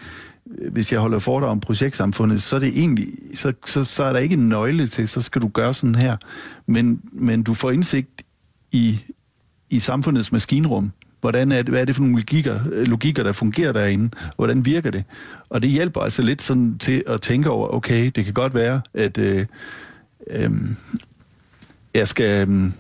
hvis 0.72 0.91
jeg 0.91 1.00
holder 1.00 1.20
foredrag 1.20 1.50
om 1.50 1.60
projektsamfundet, 1.60 2.43
så 2.43 2.56
er 2.56 2.60
det 2.60 2.80
egentlig, 2.80 3.08
så, 3.36 3.54
så, 3.66 3.84
så 3.84 4.04
er 4.04 4.14
der 4.14 4.20
ikke 4.20 4.34
en 4.34 4.50
nøgle 4.50 4.88
til, 4.88 5.08
så 5.08 5.22
skal 5.22 5.41
du 5.41 5.48
gøre 5.48 5.74
sådan 5.74 5.95
her. 5.95 6.18
Men, 6.66 7.02
men 7.12 7.43
du 7.43 7.54
får 7.54 7.72
indsigt 7.72 8.22
i, 8.72 9.00
i 9.70 9.80
samfundets 9.80 10.32
maskinrum. 10.32 10.91
Hvordan 11.28 11.51
er 11.51 11.61
det, 11.61 11.69
hvad 11.69 11.82
er 11.82 11.86
det 11.86 11.95
for 11.95 12.01
nogle 12.01 12.15
logikker, 12.17 12.59
logikker, 12.86 13.23
der 13.23 13.32
fungerer 13.32 13.71
derinde? 13.71 14.09
Hvordan 14.36 14.65
virker 14.65 14.91
det? 14.91 15.03
Og 15.49 15.61
det 15.61 15.69
hjælper 15.69 16.01
altså 16.01 16.21
lidt 16.21 16.41
sådan 16.41 16.78
til 16.78 17.03
at 17.07 17.21
tænke 17.21 17.49
over, 17.49 17.73
okay, 17.73 18.11
det 18.15 18.25
kan 18.25 18.34
godt 18.34 18.55
være, 18.55 18.82
at 18.93 19.17
øh, 19.17 19.45
øh, 20.30 20.51
jeg, 21.93 22.07
skal, 22.07 22.49
øh, 22.49 22.71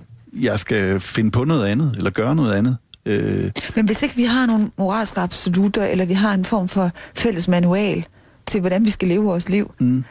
jeg 0.43 0.59
skal 0.59 0.99
finde 0.99 1.31
på 1.31 1.43
noget 1.43 1.65
andet, 1.65 1.93
eller 1.97 2.09
gøre 2.09 2.35
noget 2.35 2.53
andet. 2.53 2.77
Øh. 3.05 3.51
Men 3.75 3.85
hvis 3.85 4.03
ikke 4.03 4.15
vi 4.15 4.23
har 4.23 4.45
nogle 4.45 4.69
moralske 4.77 5.19
absolutter, 5.19 5.85
eller 5.85 6.05
vi 6.05 6.13
har 6.13 6.33
en 6.33 6.45
form 6.45 6.67
for 6.67 6.91
fælles 7.15 7.47
manual 7.47 8.05
til, 8.45 8.61
hvordan 8.61 8.85
vi 8.85 8.89
skal 8.89 9.07
leve 9.07 9.23
vores 9.23 9.49
liv, 9.49 9.73
mm. 9.79 10.03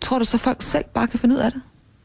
tror 0.00 0.18
du 0.18 0.24
så 0.24 0.38
folk 0.38 0.62
selv 0.62 0.84
bare 0.94 1.06
kan 1.06 1.18
finde 1.18 1.34
ud 1.34 1.40
af 1.40 1.52
det? 1.52 1.60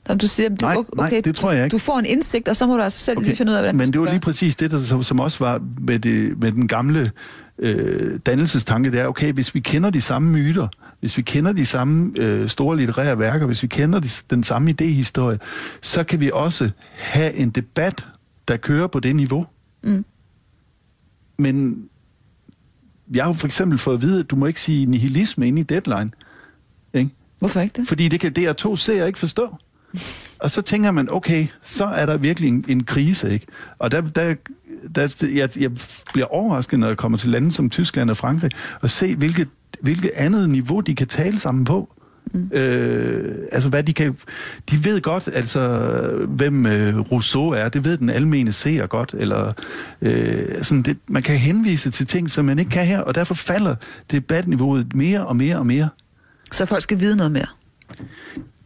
Som 0.07 0.17
du 0.17 0.27
siger, 0.27 0.49
du, 0.49 0.55
nej, 0.65 0.75
okay, 0.75 0.89
nej, 0.95 1.21
det 1.25 1.35
tror 1.35 1.51
jeg 1.51 1.63
ikke. 1.63 1.73
Du 1.73 1.77
får 1.77 1.99
en 1.99 2.05
indsigt, 2.05 2.47
og 2.47 2.55
så 2.55 2.67
må 2.67 2.77
du 2.77 2.83
altså 2.83 2.99
selv 2.99 3.17
okay. 3.17 3.27
lige 3.27 3.35
finde 3.35 3.51
ud 3.51 3.55
af, 3.55 3.61
hvordan 3.61 3.77
Men 3.77 3.93
det 3.93 4.01
var 4.01 4.09
lige 4.09 4.19
præcis 4.19 4.55
det, 4.55 4.71
der, 4.71 4.79
som, 4.79 5.03
som 5.03 5.19
også 5.19 5.39
var 5.39 5.61
med, 5.81 5.99
det, 5.99 6.39
med 6.39 6.51
den 6.51 6.67
gamle 6.67 7.11
øh, 7.59 8.19
dannelsestanke, 8.25 8.91
det 8.91 8.99
er, 8.99 9.07
okay, 9.07 9.33
hvis 9.33 9.55
vi 9.55 9.59
kender 9.59 9.89
de 9.89 10.01
samme 10.01 10.31
myter, 10.31 10.67
hvis 10.99 11.17
vi 11.17 11.21
kender 11.21 11.51
de 11.51 11.65
samme 11.65 12.11
øh, 12.15 12.49
store 12.49 12.77
litterære 12.77 13.19
værker, 13.19 13.45
hvis 13.45 13.63
vi 13.63 13.67
kender 13.67 13.99
de, 13.99 14.09
den 14.29 14.43
samme 14.43 14.75
idéhistorie, 14.81 15.37
så 15.81 16.03
kan 16.03 16.19
vi 16.19 16.31
også 16.33 16.69
have 16.95 17.33
en 17.33 17.49
debat, 17.49 18.07
der 18.47 18.57
kører 18.57 18.87
på 18.87 18.99
det 18.99 19.15
niveau. 19.15 19.45
Mm. 19.83 20.05
Men 21.37 21.83
jeg 23.13 23.25
har 23.25 23.33
for 23.33 23.47
eksempel 23.47 23.77
fået 23.77 23.95
at 23.95 24.01
vide, 24.01 24.19
at 24.19 24.31
du 24.31 24.35
må 24.35 24.45
ikke 24.45 24.61
sige 24.61 24.85
nihilisme 24.85 25.47
inde 25.47 25.59
i 25.59 25.63
deadline. 25.63 26.11
Ikke? 26.93 27.09
Hvorfor 27.39 27.59
ikke 27.59 27.81
det? 27.81 27.87
Fordi 27.87 28.07
det 28.07 28.19
kan 28.19 28.33
DR2 28.37 28.75
se 28.75 29.01
og 29.01 29.07
ikke 29.07 29.19
forstå. 29.19 29.55
Og 30.39 30.51
så 30.51 30.61
tænker 30.61 30.91
man, 30.91 31.07
okay, 31.11 31.47
så 31.63 31.85
er 31.85 32.05
der 32.05 32.17
virkelig 32.17 32.47
en, 32.47 32.65
en 32.67 32.83
krise, 32.83 33.33
ikke? 33.33 33.45
Og 33.79 33.91
der, 33.91 34.01
der, 34.01 34.35
der 34.95 35.25
jeg, 35.35 35.49
jeg 35.59 35.71
bliver 36.13 36.27
overrasket, 36.27 36.79
når 36.79 36.87
jeg 36.87 36.97
kommer 36.97 37.17
til 37.17 37.29
lande 37.29 37.51
som 37.51 37.69
Tyskland 37.69 38.09
og 38.09 38.17
Frankrig, 38.17 38.51
og 38.81 38.89
se, 38.89 39.15
hvilket, 39.15 39.47
hvilket 39.81 40.11
andet 40.15 40.49
niveau 40.49 40.79
de 40.79 40.95
kan 40.95 41.07
tale 41.07 41.39
sammen 41.39 41.65
på. 41.65 41.93
Mm. 42.33 42.51
Øh, 42.53 43.35
altså 43.51 43.69
hvad 43.69 43.83
de 43.83 43.93
kan 43.93 44.17
de 44.71 44.85
ved 44.85 45.01
godt 45.01 45.29
altså 45.33 45.69
hvem 46.27 46.65
øh, 46.65 46.99
Rousseau 46.99 47.49
er 47.49 47.69
det 47.69 47.85
ved 47.85 47.97
den 47.97 48.09
almene 48.09 48.53
seer 48.53 48.87
godt 48.87 49.15
eller 49.17 49.53
øh, 50.01 50.63
sådan 50.63 50.83
det, 50.83 50.97
man 51.07 51.23
kan 51.23 51.37
henvise 51.37 51.91
til 51.91 52.07
ting 52.07 52.31
som 52.31 52.45
man 52.45 52.59
ikke 52.59 52.71
kan 52.71 52.85
her 52.85 52.99
og 52.99 53.15
derfor 53.15 53.33
falder 53.33 53.75
debatniveauet 54.11 54.95
mere 54.95 55.27
og 55.27 55.35
mere 55.35 55.57
og 55.57 55.65
mere 55.65 55.89
så 56.51 56.65
folk 56.65 56.81
skal 56.81 56.99
vide 56.99 57.15
noget 57.15 57.31
mere 57.31 57.47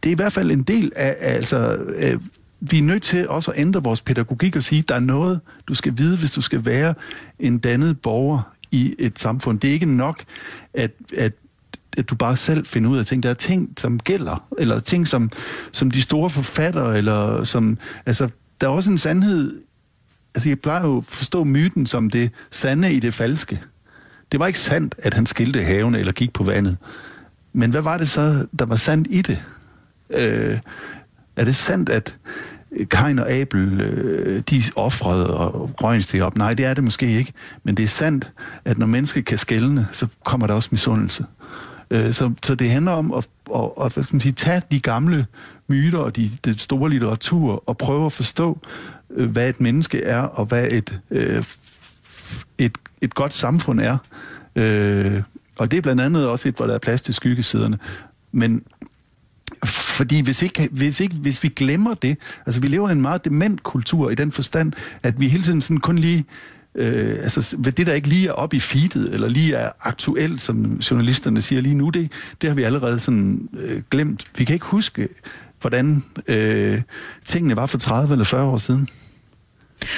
det 0.06 0.10
er 0.10 0.14
i 0.14 0.22
hvert 0.22 0.32
fald 0.32 0.50
en 0.50 0.62
del 0.62 0.92
af, 0.96 1.16
af 1.20 1.34
altså, 1.34 1.74
øh, 1.74 2.20
vi 2.60 2.78
er 2.78 2.82
nødt 2.82 3.02
til 3.02 3.28
også 3.28 3.50
at 3.50 3.60
ændre 3.60 3.82
vores 3.82 4.00
pædagogik 4.00 4.56
og 4.56 4.62
sige, 4.62 4.82
der 4.82 4.94
er 4.94 5.00
noget, 5.00 5.40
du 5.68 5.74
skal 5.74 5.92
vide, 5.96 6.16
hvis 6.16 6.30
du 6.30 6.40
skal 6.40 6.64
være 6.64 6.94
en 7.38 7.58
dannet 7.58 8.00
borger 8.00 8.52
i 8.70 8.94
et 8.98 9.18
samfund. 9.18 9.60
Det 9.60 9.68
er 9.68 9.72
ikke 9.72 9.86
nok, 9.86 10.24
at, 10.74 10.90
at 11.16 11.32
at 11.96 12.10
du 12.10 12.14
bare 12.14 12.36
selv 12.36 12.66
finder 12.66 12.90
ud 12.90 12.98
af 12.98 13.06
ting. 13.06 13.22
Der 13.22 13.30
er 13.30 13.34
ting, 13.34 13.74
som 13.78 13.98
gælder, 13.98 14.46
eller 14.58 14.78
ting, 14.78 15.08
som, 15.08 15.30
som 15.72 15.90
de 15.90 16.02
store 16.02 16.30
forfattere, 16.30 16.98
eller 16.98 17.44
som... 17.44 17.78
Altså, 18.06 18.28
der 18.60 18.66
er 18.66 18.70
også 18.70 18.90
en 18.90 18.98
sandhed... 18.98 19.60
Altså, 20.34 20.48
jeg 20.48 20.58
plejer 20.58 20.86
jo 20.86 20.98
at 20.98 21.04
forstå 21.04 21.44
myten 21.44 21.86
som 21.86 22.10
det 22.10 22.30
sande 22.50 22.92
i 22.92 23.00
det 23.00 23.14
falske. 23.14 23.62
Det 24.32 24.40
var 24.40 24.46
ikke 24.46 24.58
sandt, 24.58 24.94
at 24.98 25.14
han 25.14 25.26
skilte 25.26 25.62
haven 25.62 25.94
eller 25.94 26.12
gik 26.12 26.32
på 26.32 26.44
vandet. 26.44 26.76
Men 27.52 27.70
hvad 27.70 27.82
var 27.82 27.98
det 27.98 28.08
så, 28.08 28.46
der 28.58 28.66
var 28.66 28.76
sandt 28.76 29.08
i 29.10 29.22
det? 29.22 29.44
Øh, 30.10 30.58
er 31.36 31.44
det 31.44 31.56
sandt, 31.56 31.88
at 31.88 32.16
Kein 32.90 33.18
og 33.18 33.30
Abel, 33.30 33.80
øh, 33.80 34.42
de 34.50 34.62
offrede 34.76 35.36
og 35.36 35.70
røg 35.82 36.22
op? 36.22 36.36
Nej, 36.36 36.54
det 36.54 36.64
er 36.64 36.74
det 36.74 36.84
måske 36.84 37.06
ikke. 37.06 37.32
Men 37.64 37.74
det 37.74 37.82
er 37.82 37.88
sandt, 37.88 38.32
at 38.64 38.78
når 38.78 38.86
mennesket 38.86 39.24
kan 39.24 39.38
skælne, 39.38 39.88
så 39.92 40.06
kommer 40.24 40.46
der 40.46 40.54
også 40.54 40.68
misundelse. 40.72 41.24
Øh, 41.90 42.12
så, 42.12 42.32
så 42.42 42.54
det 42.54 42.70
handler 42.70 42.92
om 42.92 43.12
at, 43.12 43.28
at, 43.54 43.70
at 43.80 43.94
hvad 43.94 44.04
skal 44.04 44.14
man 44.14 44.20
sige, 44.20 44.32
tage 44.32 44.62
de 44.70 44.80
gamle 44.80 45.26
myter 45.68 45.98
og 45.98 46.16
de, 46.16 46.30
de 46.44 46.58
store 46.58 46.90
litteratur 46.90 47.62
og 47.66 47.78
prøve 47.78 48.06
at 48.06 48.12
forstå, 48.12 48.58
øh, 49.10 49.30
hvad 49.30 49.48
et 49.48 49.60
menneske 49.60 50.02
er, 50.02 50.20
og 50.20 50.46
hvad 50.46 50.68
et, 50.70 51.00
øh, 51.10 51.44
et, 52.58 52.78
et 53.00 53.14
godt 53.14 53.34
samfund 53.34 53.80
er. 53.80 53.98
Øh, 54.56 55.22
og 55.58 55.70
det 55.70 55.76
er 55.76 55.80
blandt 55.80 56.02
andet 56.02 56.28
også 56.28 56.48
et, 56.48 56.54
hvor 56.54 56.66
der 56.66 56.74
er 56.74 56.78
plads 56.78 57.00
til 57.00 57.14
skyggesiderne. 57.14 57.78
Men 58.32 58.62
fordi 59.96 60.20
hvis, 60.20 60.42
ikke, 60.42 60.68
hvis, 60.70 61.00
ikke, 61.00 61.14
hvis 61.14 61.42
vi 61.42 61.48
glemmer 61.48 61.94
det, 61.94 62.18
altså 62.46 62.60
vi 62.60 62.68
lever 62.68 62.88
i 62.88 62.92
en 62.92 63.02
meget 63.02 63.24
dement 63.24 63.62
kultur 63.62 64.10
i 64.10 64.14
den 64.14 64.32
forstand, 64.32 64.72
at 65.02 65.20
vi 65.20 65.28
hele 65.28 65.42
tiden 65.42 65.60
sådan 65.60 65.80
kun 65.80 65.98
lige 65.98 66.24
øh, 66.74 67.18
altså 67.22 67.56
det 67.64 67.86
der 67.86 67.92
ikke 67.92 68.08
lige 68.08 68.28
er 68.28 68.32
op 68.32 68.54
i 68.54 68.60
feedet, 68.60 69.14
eller 69.14 69.28
lige 69.28 69.54
er 69.54 69.70
aktuelt, 69.80 70.40
som 70.40 70.76
journalisterne 70.90 71.40
siger 71.40 71.62
lige 71.62 71.74
nu, 71.74 71.90
det, 71.90 72.12
det 72.40 72.50
har 72.50 72.54
vi 72.54 72.62
allerede 72.62 72.98
sådan 72.98 73.48
øh, 73.58 73.82
glemt. 73.90 74.24
Vi 74.38 74.44
kan 74.44 74.54
ikke 74.54 74.66
huske, 74.66 75.08
hvordan 75.60 76.04
øh, 76.28 76.82
tingene 77.24 77.56
var 77.56 77.66
for 77.66 77.78
30 77.78 78.12
eller 78.12 78.24
40 78.24 78.44
år 78.44 78.56
siden. 78.56 78.88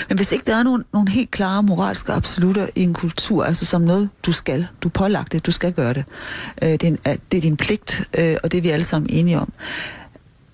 Men 0.09 0.17
hvis 0.17 0.33
ikke 0.33 0.45
der 0.47 0.57
er 0.57 0.63
nogle, 0.63 0.85
nogle 0.93 1.11
helt 1.11 1.31
klare 1.31 1.63
moralske 1.63 2.13
absolutter 2.13 2.67
i 2.75 2.83
en 2.83 2.95
kultur, 2.95 3.45
altså 3.45 3.67
som 3.67 3.83
noget, 3.83 4.09
du 4.27 4.33
skal, 4.33 4.67
du 4.83 4.89
pålagt 4.89 5.33
det, 5.33 5.47
du 5.47 5.51
skal 5.51 5.73
gøre 5.73 5.95
det, 5.95 6.05
øh, 6.63 6.69
det, 6.69 6.83
er 6.83 6.89
en, 6.89 6.99
øh, 7.09 7.17
det 7.33 7.37
er 7.37 7.43
din 7.43 7.57
pligt, 7.57 8.03
øh, 8.19 8.37
og 8.43 8.53
det 8.53 8.59
er 8.59 8.63
vi 8.63 8.71
alle 8.71 8.85
sammen 8.85 9.11
enige 9.11 9.41
om. 9.41 9.53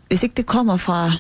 Hvis 0.09 0.23
ikke 0.23 0.35
det 0.37 0.47
kommer 0.47 0.77
fra 0.77 1.11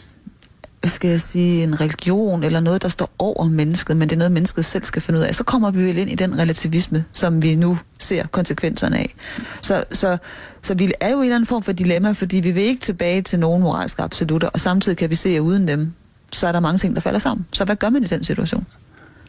hvad 0.85 0.91
skal 0.91 1.11
jeg 1.11 1.21
sige, 1.21 1.63
en 1.63 1.81
religion 1.81 2.43
eller 2.43 2.61
noget, 2.61 2.83
der 2.83 2.89
står 2.89 3.11
over 3.19 3.45
mennesket, 3.45 3.97
men 3.97 4.09
det 4.09 4.15
er 4.15 4.19
noget, 4.19 4.33
mennesket 4.33 4.65
selv 4.65 4.85
skal 4.85 5.03
finde 5.03 5.21
ud 5.21 5.25
af, 5.25 5.35
så 5.35 5.45
kommer 5.45 5.71
vi 5.71 5.83
vel 5.83 5.99
ind 5.99 6.11
i 6.11 6.15
den 6.15 6.39
relativisme, 6.39 7.05
som 7.13 7.43
vi 7.43 7.55
nu 7.55 7.79
ser 7.99 8.27
konsekvenserne 8.27 8.99
af. 8.99 9.15
Så, 9.63 9.85
så, 9.93 10.19
så 10.63 10.75
vi 10.75 10.93
er 11.01 11.11
jo 11.11 11.17
i 11.17 11.19
en 11.19 11.23
eller 11.23 11.35
anden 11.35 11.47
form 11.47 11.63
for 11.63 11.73
dilemma, 11.73 12.13
fordi 12.13 12.41
vi 12.41 12.51
vil 12.51 12.63
ikke 12.63 12.81
tilbage 12.81 13.23
til 13.23 13.39
nogen 13.39 13.63
moralske 13.63 14.03
absolutter, 14.03 14.49
og 14.49 14.61
samtidig 14.61 14.99
kan 14.99 15.11
vi 15.11 15.15
se, 15.15 15.29
at 15.29 15.41
uden 15.41 15.69
dem, 15.69 15.93
så 16.35 16.47
er 16.47 16.53
der 16.53 16.61
mange 16.61 16.79
ting, 16.79 16.95
der 16.95 17.01
falder 17.01 17.19
sammen. 17.19 17.47
Så 17.53 17.65
hvad 17.65 17.77
gør 17.77 17.91
man 17.91 18.05
i 18.05 18.07
den 18.07 18.25
situation? 18.25 18.67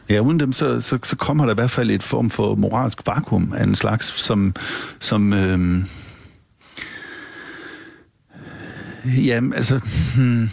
Ja, 0.08 0.20
uden 0.20 0.40
dem, 0.40 0.52
så, 0.52 0.80
så, 0.80 0.98
så 1.04 1.16
kommer 1.16 1.44
der 1.44 1.52
i 1.52 1.54
hvert 1.54 1.70
fald 1.70 1.90
et 1.90 2.02
form 2.02 2.30
for 2.30 2.54
moralsk 2.54 3.06
vakuum 3.06 3.52
af 3.56 3.62
en 3.62 3.74
slags, 3.74 4.06
som, 4.06 4.54
som 5.00 5.32
øh, 5.32 5.84
Jamen, 9.06 9.54
altså... 9.54 9.80
Hmm, 10.16 10.50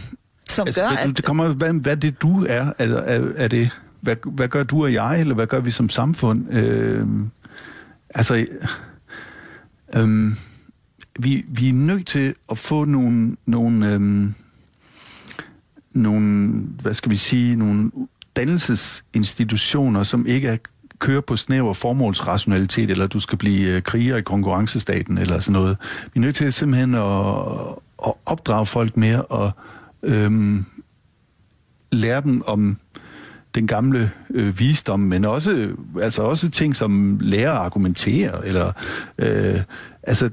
som 0.50 0.68
altså, 0.68 0.82
gør, 0.82 0.90
det, 0.90 0.98
at... 0.98 1.18
Det 1.18 1.26
kommer, 1.26 1.48
hvad, 1.48 1.74
hvad 1.74 1.98
det 1.98 2.22
du 2.22 2.46
er, 2.50 2.72
er, 2.78 2.88
er, 2.88 3.32
er 3.36 3.48
det... 3.48 3.70
Hvad, 4.02 4.16
hvad 4.26 4.48
gør 4.48 4.64
du 4.64 4.84
og 4.84 4.94
jeg, 4.94 5.20
eller 5.20 5.36
hvad 5.36 5.48
gør 5.48 5.60
vi 5.60 5.72
som 5.72 5.90
samfund? 5.90 6.54
Øh, 6.54 7.08
altså... 8.10 8.46
Øh, 9.96 10.32
vi, 11.20 11.46
vi 11.48 11.70
er 11.70 11.74
nødt 11.74 12.08
til 12.08 12.36
at 12.52 12.58
få 12.58 12.86
nogle, 12.86 13.36
nogle, 13.46 13.94
øh, 13.94 14.32
nogle, 15.94 16.54
hvad 16.82 16.94
skal 16.94 17.12
vi 17.12 17.16
sige, 17.16 17.56
nogle 17.56 17.92
dannelsesinstitutioner, 18.36 20.04
som 20.04 20.26
ikke 20.26 20.48
er 20.48 20.58
kører 21.00 21.22
på 21.22 21.38
snæver 21.38 21.74
formålsrationalitet, 21.74 22.90
eller 22.90 23.08
du 23.08 23.20
skal 23.20 23.38
blive 23.38 23.76
øh, 23.76 23.82
kriger 23.82 24.18
i 24.18 24.22
konkurrencestaten, 24.22 25.18
eller 25.18 25.40
sådan 25.40 25.62
noget. 25.62 25.78
Vi 26.14 26.18
er 26.18 26.22
nødt 26.22 26.36
til 26.36 26.54
simpelthen 26.54 26.96
at, 26.96 27.36
at 28.06 28.14
opdrage 28.26 28.66
folk 28.66 28.98
mere, 28.98 29.22
og 29.22 29.52
øhm, 30.04 30.66
lære 31.92 32.22
dem 32.22 32.42
om 32.46 32.78
den 33.56 33.68
gamle 33.68 34.12
øh, 34.30 34.60
visdom, 34.60 35.00
men 35.00 35.26
også, 35.26 35.70
altså 36.02 36.22
også 36.22 36.50
ting 36.50 36.76
som 36.76 37.20
lære 37.22 37.52
at 37.52 37.58
argumentere, 37.58 38.48
eller 38.48 38.72
øh, 39.18 39.62
altså 40.04 40.30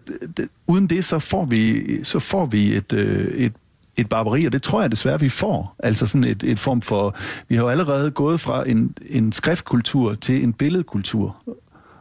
uden 0.66 0.86
det, 0.86 1.04
så 1.04 1.18
får 1.18 1.44
vi, 1.44 1.84
så 2.04 2.18
får 2.18 2.46
vi 2.46 2.76
et, 2.76 2.92
øh, 2.92 3.26
et 3.26 3.52
et 4.00 4.08
barbari, 4.08 4.44
og 4.44 4.52
det 4.52 4.62
tror 4.62 4.80
jeg 4.80 4.90
desværre, 4.90 5.20
vi 5.20 5.28
får. 5.28 5.76
Altså 5.78 6.06
sådan 6.06 6.24
et, 6.24 6.42
et 6.42 6.58
form 6.58 6.80
for... 6.80 7.16
Vi 7.48 7.54
har 7.54 7.62
jo 7.62 7.68
allerede 7.68 8.10
gået 8.10 8.40
fra 8.40 8.68
en, 8.68 8.94
en 9.10 9.32
skriftkultur 9.32 10.14
til 10.14 10.44
en 10.44 10.52
billedkultur. 10.52 11.36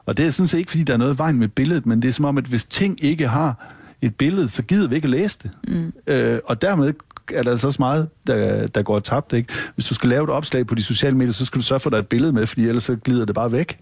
Og 0.05 0.17
det 0.17 0.25
er 0.25 0.31
sådan 0.31 0.47
set 0.47 0.57
ikke, 0.57 0.71
fordi 0.71 0.83
der 0.83 0.93
er 0.93 0.97
noget 0.97 1.17
vejen 1.17 1.39
med 1.39 1.47
billedet, 1.47 1.85
men 1.85 2.01
det 2.01 2.07
er 2.07 2.11
som 2.13 2.25
om, 2.25 2.37
at 2.37 2.43
hvis 2.43 2.65
ting 2.65 3.03
ikke 3.03 3.27
har 3.27 3.73
et 4.01 4.15
billede, 4.15 4.49
så 4.49 4.63
gider 4.63 4.87
vi 4.87 4.95
ikke 4.95 5.05
at 5.05 5.09
læse 5.09 5.37
det. 5.43 5.51
Mm. 5.67 5.93
Øh, 6.07 6.39
og 6.45 6.61
dermed 6.61 6.93
er 7.33 7.43
der 7.43 7.51
altså 7.51 7.67
også 7.67 7.81
meget, 7.81 8.09
der, 8.27 8.67
der 8.67 8.81
går 8.81 8.99
tabt. 8.99 9.33
Ikke? 9.33 9.53
Hvis 9.75 9.85
du 9.85 9.93
skal 9.93 10.09
lave 10.09 10.23
et 10.23 10.29
opslag 10.29 10.67
på 10.67 10.75
de 10.75 10.83
sociale 10.83 11.17
medier, 11.17 11.33
så 11.33 11.45
skal 11.45 11.59
du 11.61 11.65
sørge 11.65 11.79
for, 11.79 11.89
at 11.89 11.91
der 11.91 11.97
er 11.97 12.01
et 12.01 12.07
billede 12.07 12.33
med, 12.33 12.45
fordi 12.45 12.67
ellers 12.67 12.83
så 12.83 12.95
glider 12.95 13.25
det 13.25 13.35
bare 13.35 13.51
væk. 13.51 13.79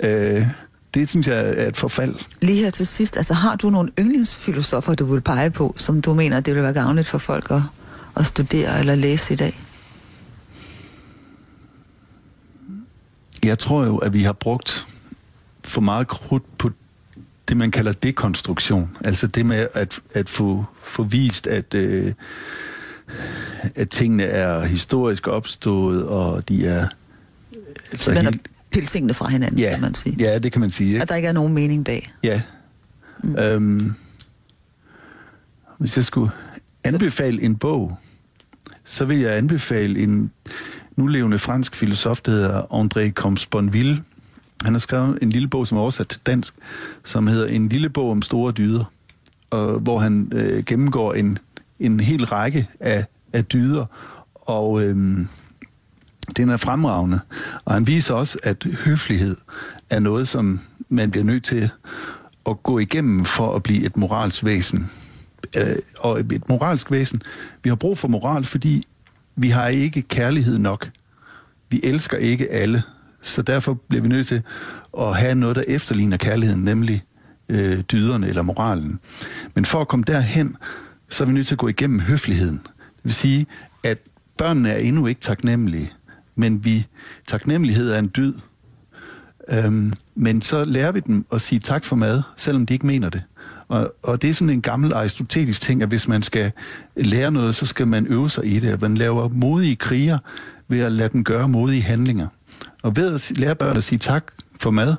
Øh, 0.00 0.46
det 0.94 1.08
synes 1.08 1.26
jeg 1.26 1.48
er 1.48 1.68
et 1.68 1.76
forfald. 1.76 2.14
Lige 2.40 2.64
her 2.64 2.70
til 2.70 2.86
sidst, 2.86 3.16
altså 3.16 3.34
har 3.34 3.56
du 3.56 3.70
nogle 3.70 3.90
yndlingsfilosofer, 3.98 4.94
du 4.94 5.04
vil 5.04 5.20
pege 5.20 5.50
på, 5.50 5.74
som 5.78 6.02
du 6.02 6.14
mener, 6.14 6.40
det 6.40 6.54
vil 6.54 6.62
være 6.62 6.72
gavnligt 6.72 7.08
for 7.08 7.18
folk 7.18 7.50
at, 7.50 7.62
at 8.16 8.26
studere 8.26 8.78
eller 8.78 8.94
læse 8.94 9.32
i 9.32 9.36
dag? 9.36 9.60
Jeg 13.42 13.58
tror 13.58 13.84
jo, 13.84 13.96
at 13.96 14.12
vi 14.12 14.22
har 14.22 14.32
brugt 14.32 14.86
for 15.64 15.80
meget 15.80 16.08
krudt 16.08 16.58
på 16.58 16.70
det, 17.48 17.56
man 17.56 17.70
kalder 17.70 17.92
dekonstruktion. 17.92 18.96
Altså 19.04 19.26
det 19.26 19.46
med 19.46 19.66
at, 19.74 20.00
at 20.14 20.28
få, 20.28 20.64
få 20.82 21.02
vist, 21.02 21.46
at, 21.46 21.74
øh, 21.74 22.12
at 23.74 23.90
tingene 23.90 24.24
er 24.24 24.64
historisk 24.64 25.28
opstået, 25.28 26.04
og 26.06 26.48
de 26.48 26.66
er... 26.66 26.88
Altså 27.92 28.12
helt, 28.12 28.48
pille 28.72 28.86
tingene 28.86 29.14
fra 29.14 29.28
hinanden, 29.28 29.58
ja, 29.58 29.70
kan 29.70 29.80
man 29.80 29.94
sige. 29.94 30.16
Ja, 30.18 30.38
det 30.38 30.52
kan 30.52 30.60
man 30.60 30.70
sige. 30.70 30.88
Ikke? 30.88 31.02
At 31.02 31.08
der 31.08 31.14
ikke 31.14 31.28
er 31.28 31.32
nogen 31.32 31.54
mening 31.54 31.84
bag. 31.84 32.12
Ja. 32.22 32.42
Mm. 33.22 33.36
Øhm, 33.36 33.94
hvis 35.78 35.96
jeg 35.96 36.04
skulle 36.04 36.30
anbefale 36.84 37.42
en 37.42 37.56
bog, 37.56 37.98
så 38.84 39.04
vil 39.04 39.20
jeg 39.20 39.36
anbefale 39.36 40.00
en 40.00 40.30
nulevende 40.96 41.38
fransk 41.38 41.74
filosof, 41.74 42.20
der 42.20 42.32
hedder 42.32 42.62
André 42.62 43.12
Comte-Sponville. 43.20 44.02
Han 44.64 44.74
har 44.74 44.78
skrevet 44.78 45.18
en 45.22 45.30
lille 45.30 45.48
bog, 45.48 45.66
som 45.66 45.78
er 45.78 45.82
oversat 45.82 46.08
til 46.08 46.20
dansk, 46.26 46.54
som 47.04 47.26
hedder 47.26 47.46
En 47.46 47.68
lille 47.68 47.88
bog 47.88 48.10
om 48.10 48.22
store 48.22 48.52
dyder, 48.52 48.84
og, 49.50 49.78
hvor 49.78 49.98
han 49.98 50.32
øh, 50.34 50.64
gennemgår 50.64 51.14
en, 51.14 51.38
en 51.80 52.00
hel 52.00 52.24
række 52.24 52.68
af, 52.80 53.04
af 53.32 53.44
dyder, 53.44 53.86
og 54.34 54.82
øhm, 54.82 55.28
den 56.36 56.50
er 56.50 56.56
fremragende. 56.56 57.20
Og 57.64 57.74
han 57.74 57.86
viser 57.86 58.14
også, 58.14 58.38
at 58.42 58.66
høflighed 58.84 59.36
er 59.90 60.00
noget, 60.00 60.28
som 60.28 60.60
man 60.88 61.10
bliver 61.10 61.24
nødt 61.24 61.44
til 61.44 61.70
at 62.50 62.62
gå 62.62 62.78
igennem 62.78 63.24
for 63.24 63.56
at 63.56 63.62
blive 63.62 63.86
et 63.86 63.96
moralsk 63.96 64.44
væsen. 64.44 64.90
Øh, 65.56 65.76
og 65.98 66.20
et 66.20 66.48
moralsk 66.48 66.90
væsen. 66.90 67.22
Vi 67.62 67.68
har 67.68 67.76
brug 67.76 67.98
for 67.98 68.08
moral, 68.08 68.44
fordi 68.44 68.86
vi 69.36 69.48
har 69.48 69.68
ikke 69.68 70.02
kærlighed 70.02 70.58
nok. 70.58 70.90
Vi 71.70 71.80
elsker 71.82 72.16
ikke 72.16 72.50
alle. 72.50 72.82
Så 73.22 73.42
derfor 73.42 73.74
bliver 73.74 74.02
vi 74.02 74.08
nødt 74.08 74.26
til 74.26 74.42
at 74.98 75.16
have 75.16 75.34
noget, 75.34 75.56
der 75.56 75.64
efterligner 75.68 76.16
kærligheden, 76.16 76.64
nemlig 76.64 77.02
øh, 77.48 77.80
dyderne 77.80 78.28
eller 78.28 78.42
moralen. 78.42 79.00
Men 79.54 79.64
for 79.64 79.80
at 79.80 79.88
komme 79.88 80.04
derhen, 80.06 80.56
så 81.08 81.24
er 81.24 81.26
vi 81.26 81.32
nødt 81.32 81.46
til 81.46 81.54
at 81.54 81.58
gå 81.58 81.68
igennem 81.68 82.00
høfligheden. 82.00 82.60
Det 82.76 83.04
vil 83.04 83.14
sige, 83.14 83.46
at 83.84 83.98
børnene 84.38 84.70
er 84.70 84.78
endnu 84.78 85.06
ikke 85.06 85.20
taknemmelige 85.20 85.92
men 86.34 86.64
vi 86.64 86.86
taknemmelighed 87.28 87.92
er 87.92 87.98
en 87.98 88.10
dyd. 88.16 88.34
Øhm, 89.48 89.92
men 90.14 90.42
så 90.42 90.64
lærer 90.64 90.92
vi 90.92 91.00
dem 91.00 91.26
at 91.32 91.40
sige 91.40 91.58
tak 91.58 91.84
for 91.84 91.96
mad, 91.96 92.22
selvom 92.36 92.66
de 92.66 92.74
ikke 92.74 92.86
mener 92.86 93.10
det. 93.10 93.22
Og, 93.68 93.94
og 94.02 94.22
det 94.22 94.30
er 94.30 94.34
sådan 94.34 94.50
en 94.50 94.62
gammel 94.62 94.92
aristotelisk 94.92 95.60
ting, 95.60 95.82
at 95.82 95.88
hvis 95.88 96.08
man 96.08 96.22
skal 96.22 96.52
lære 96.96 97.30
noget, 97.30 97.54
så 97.54 97.66
skal 97.66 97.88
man 97.88 98.06
øve 98.06 98.30
sig 98.30 98.46
i 98.46 98.60
det. 98.60 98.80
Man 98.80 98.94
laver 98.94 99.28
modige 99.28 99.76
kriger 99.76 100.18
ved 100.68 100.80
at 100.80 100.92
lade 100.92 101.08
dem 101.08 101.24
gøre 101.24 101.48
modige 101.48 101.82
handlinger. 101.82 102.26
Og 102.82 102.96
ved 102.96 103.14
at 103.14 103.32
lære 103.38 103.54
børn 103.54 103.76
at 103.76 103.84
sige 103.84 103.98
tak 103.98 104.32
for 104.60 104.70
mad, 104.70 104.94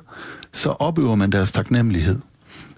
så 0.52 0.68
opøver 0.68 1.14
man 1.14 1.32
deres 1.32 1.52
taknemmelighed. 1.52 2.18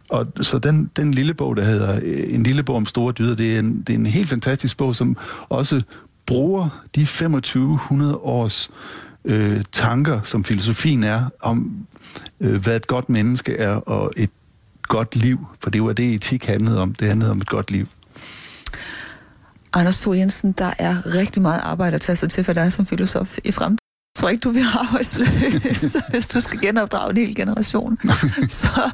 Og 0.08 0.26
så 0.40 0.58
den, 0.58 0.90
den 0.96 1.14
lille 1.14 1.34
bog, 1.34 1.56
der 1.56 1.64
hedder 1.64 2.00
En 2.28 2.42
lille 2.42 2.62
bog 2.62 2.76
om 2.76 2.86
store 2.86 3.12
dyder, 3.12 3.34
det 3.34 3.54
er 3.54 3.58
en, 3.58 3.82
det 3.86 3.90
er 3.94 3.98
en 3.98 4.06
helt 4.06 4.28
fantastisk 4.28 4.76
bog, 4.76 4.96
som 4.96 5.16
også 5.48 5.82
bruger 6.26 6.68
de 6.94 7.00
2500 7.00 8.16
års 8.16 8.70
øh, 9.24 9.64
tanker, 9.72 10.22
som 10.22 10.44
filosofien 10.44 11.04
er, 11.04 11.28
om 11.40 11.86
øh, 12.40 12.62
hvad 12.62 12.76
et 12.76 12.86
godt 12.86 13.08
menneske 13.08 13.56
er, 13.56 13.74
og 13.74 14.12
et 14.16 14.30
godt 14.82 15.16
liv, 15.16 15.46
for 15.60 15.70
det 15.70 15.82
var 15.82 15.92
det, 15.92 16.14
etik 16.14 16.44
handlede 16.44 16.80
om. 16.80 16.94
Det 16.94 17.08
handlede 17.08 17.30
om 17.30 17.40
et 17.40 17.48
godt 17.48 17.70
liv. 17.70 17.88
Anders 19.72 19.98
Fogh 19.98 20.18
Jensen, 20.18 20.52
der 20.52 20.72
er 20.78 21.14
rigtig 21.14 21.42
meget 21.42 21.60
arbejde 21.60 21.94
at 21.94 22.00
tage 22.00 22.16
sig 22.16 22.30
til 22.30 22.44
for 22.44 22.52
dig 22.52 22.72
som 22.72 22.86
filosof 22.86 23.38
i 23.44 23.52
fremtiden. 23.52 23.85
Jeg 24.16 24.20
tror 24.20 24.28
ikke, 24.28 24.40
du 24.40 24.52
bliver 24.52 24.78
arbejdsløs, 24.78 25.96
hvis 26.10 26.26
du 26.26 26.40
skal 26.40 26.60
genopdrage 26.60 27.10
en 27.10 27.16
hel 27.16 27.34
generation. 27.34 27.98
Så 28.48 28.90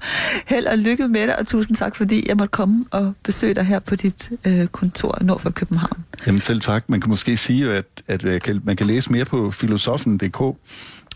held 0.46 0.66
og 0.66 0.78
lykke 0.78 1.08
med 1.08 1.22
det, 1.22 1.36
og 1.36 1.46
tusind 1.46 1.76
tak, 1.76 1.96
fordi 1.96 2.28
jeg 2.28 2.36
måtte 2.36 2.50
komme 2.50 2.84
og 2.90 3.14
besøge 3.22 3.54
dig 3.54 3.64
her 3.64 3.78
på 3.78 3.96
dit 3.96 4.30
øh, 4.46 4.66
kontor 4.66 5.18
nord 5.20 5.40
for 5.40 5.50
København. 5.50 6.04
Jamen 6.26 6.40
selv 6.40 6.60
tak. 6.60 6.90
Man 6.90 7.00
kan 7.00 7.10
måske 7.10 7.36
sige, 7.36 7.72
at, 7.72 7.84
at 8.08 8.24
man 8.64 8.76
kan 8.76 8.86
læse 8.86 9.12
mere 9.12 9.24
på 9.24 9.50
filosofen.dk, 9.50 10.58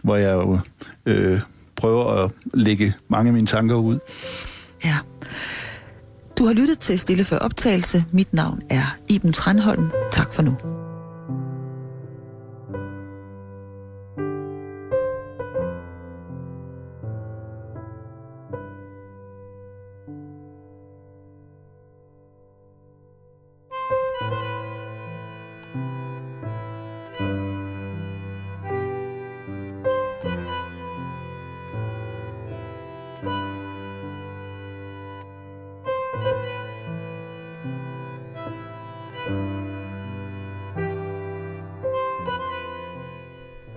hvor 0.02 0.16
jeg 0.16 0.32
jo 0.32 0.58
øh, 1.06 1.40
prøver 1.76 2.24
at 2.24 2.30
lægge 2.54 2.94
mange 3.08 3.28
af 3.28 3.32
mine 3.32 3.46
tanker 3.46 3.74
ud. 3.74 3.98
Ja. 4.84 4.96
Du 6.38 6.46
har 6.46 6.52
lyttet 6.52 6.78
til 6.78 6.98
Stille 6.98 7.24
for 7.24 7.36
optagelse. 7.36 8.04
Mit 8.12 8.32
navn 8.32 8.62
er 8.70 8.96
Iben 9.08 9.32
Tranholm. 9.32 9.90
Tak 10.12 10.34
for 10.34 10.42
nu. 10.42 10.56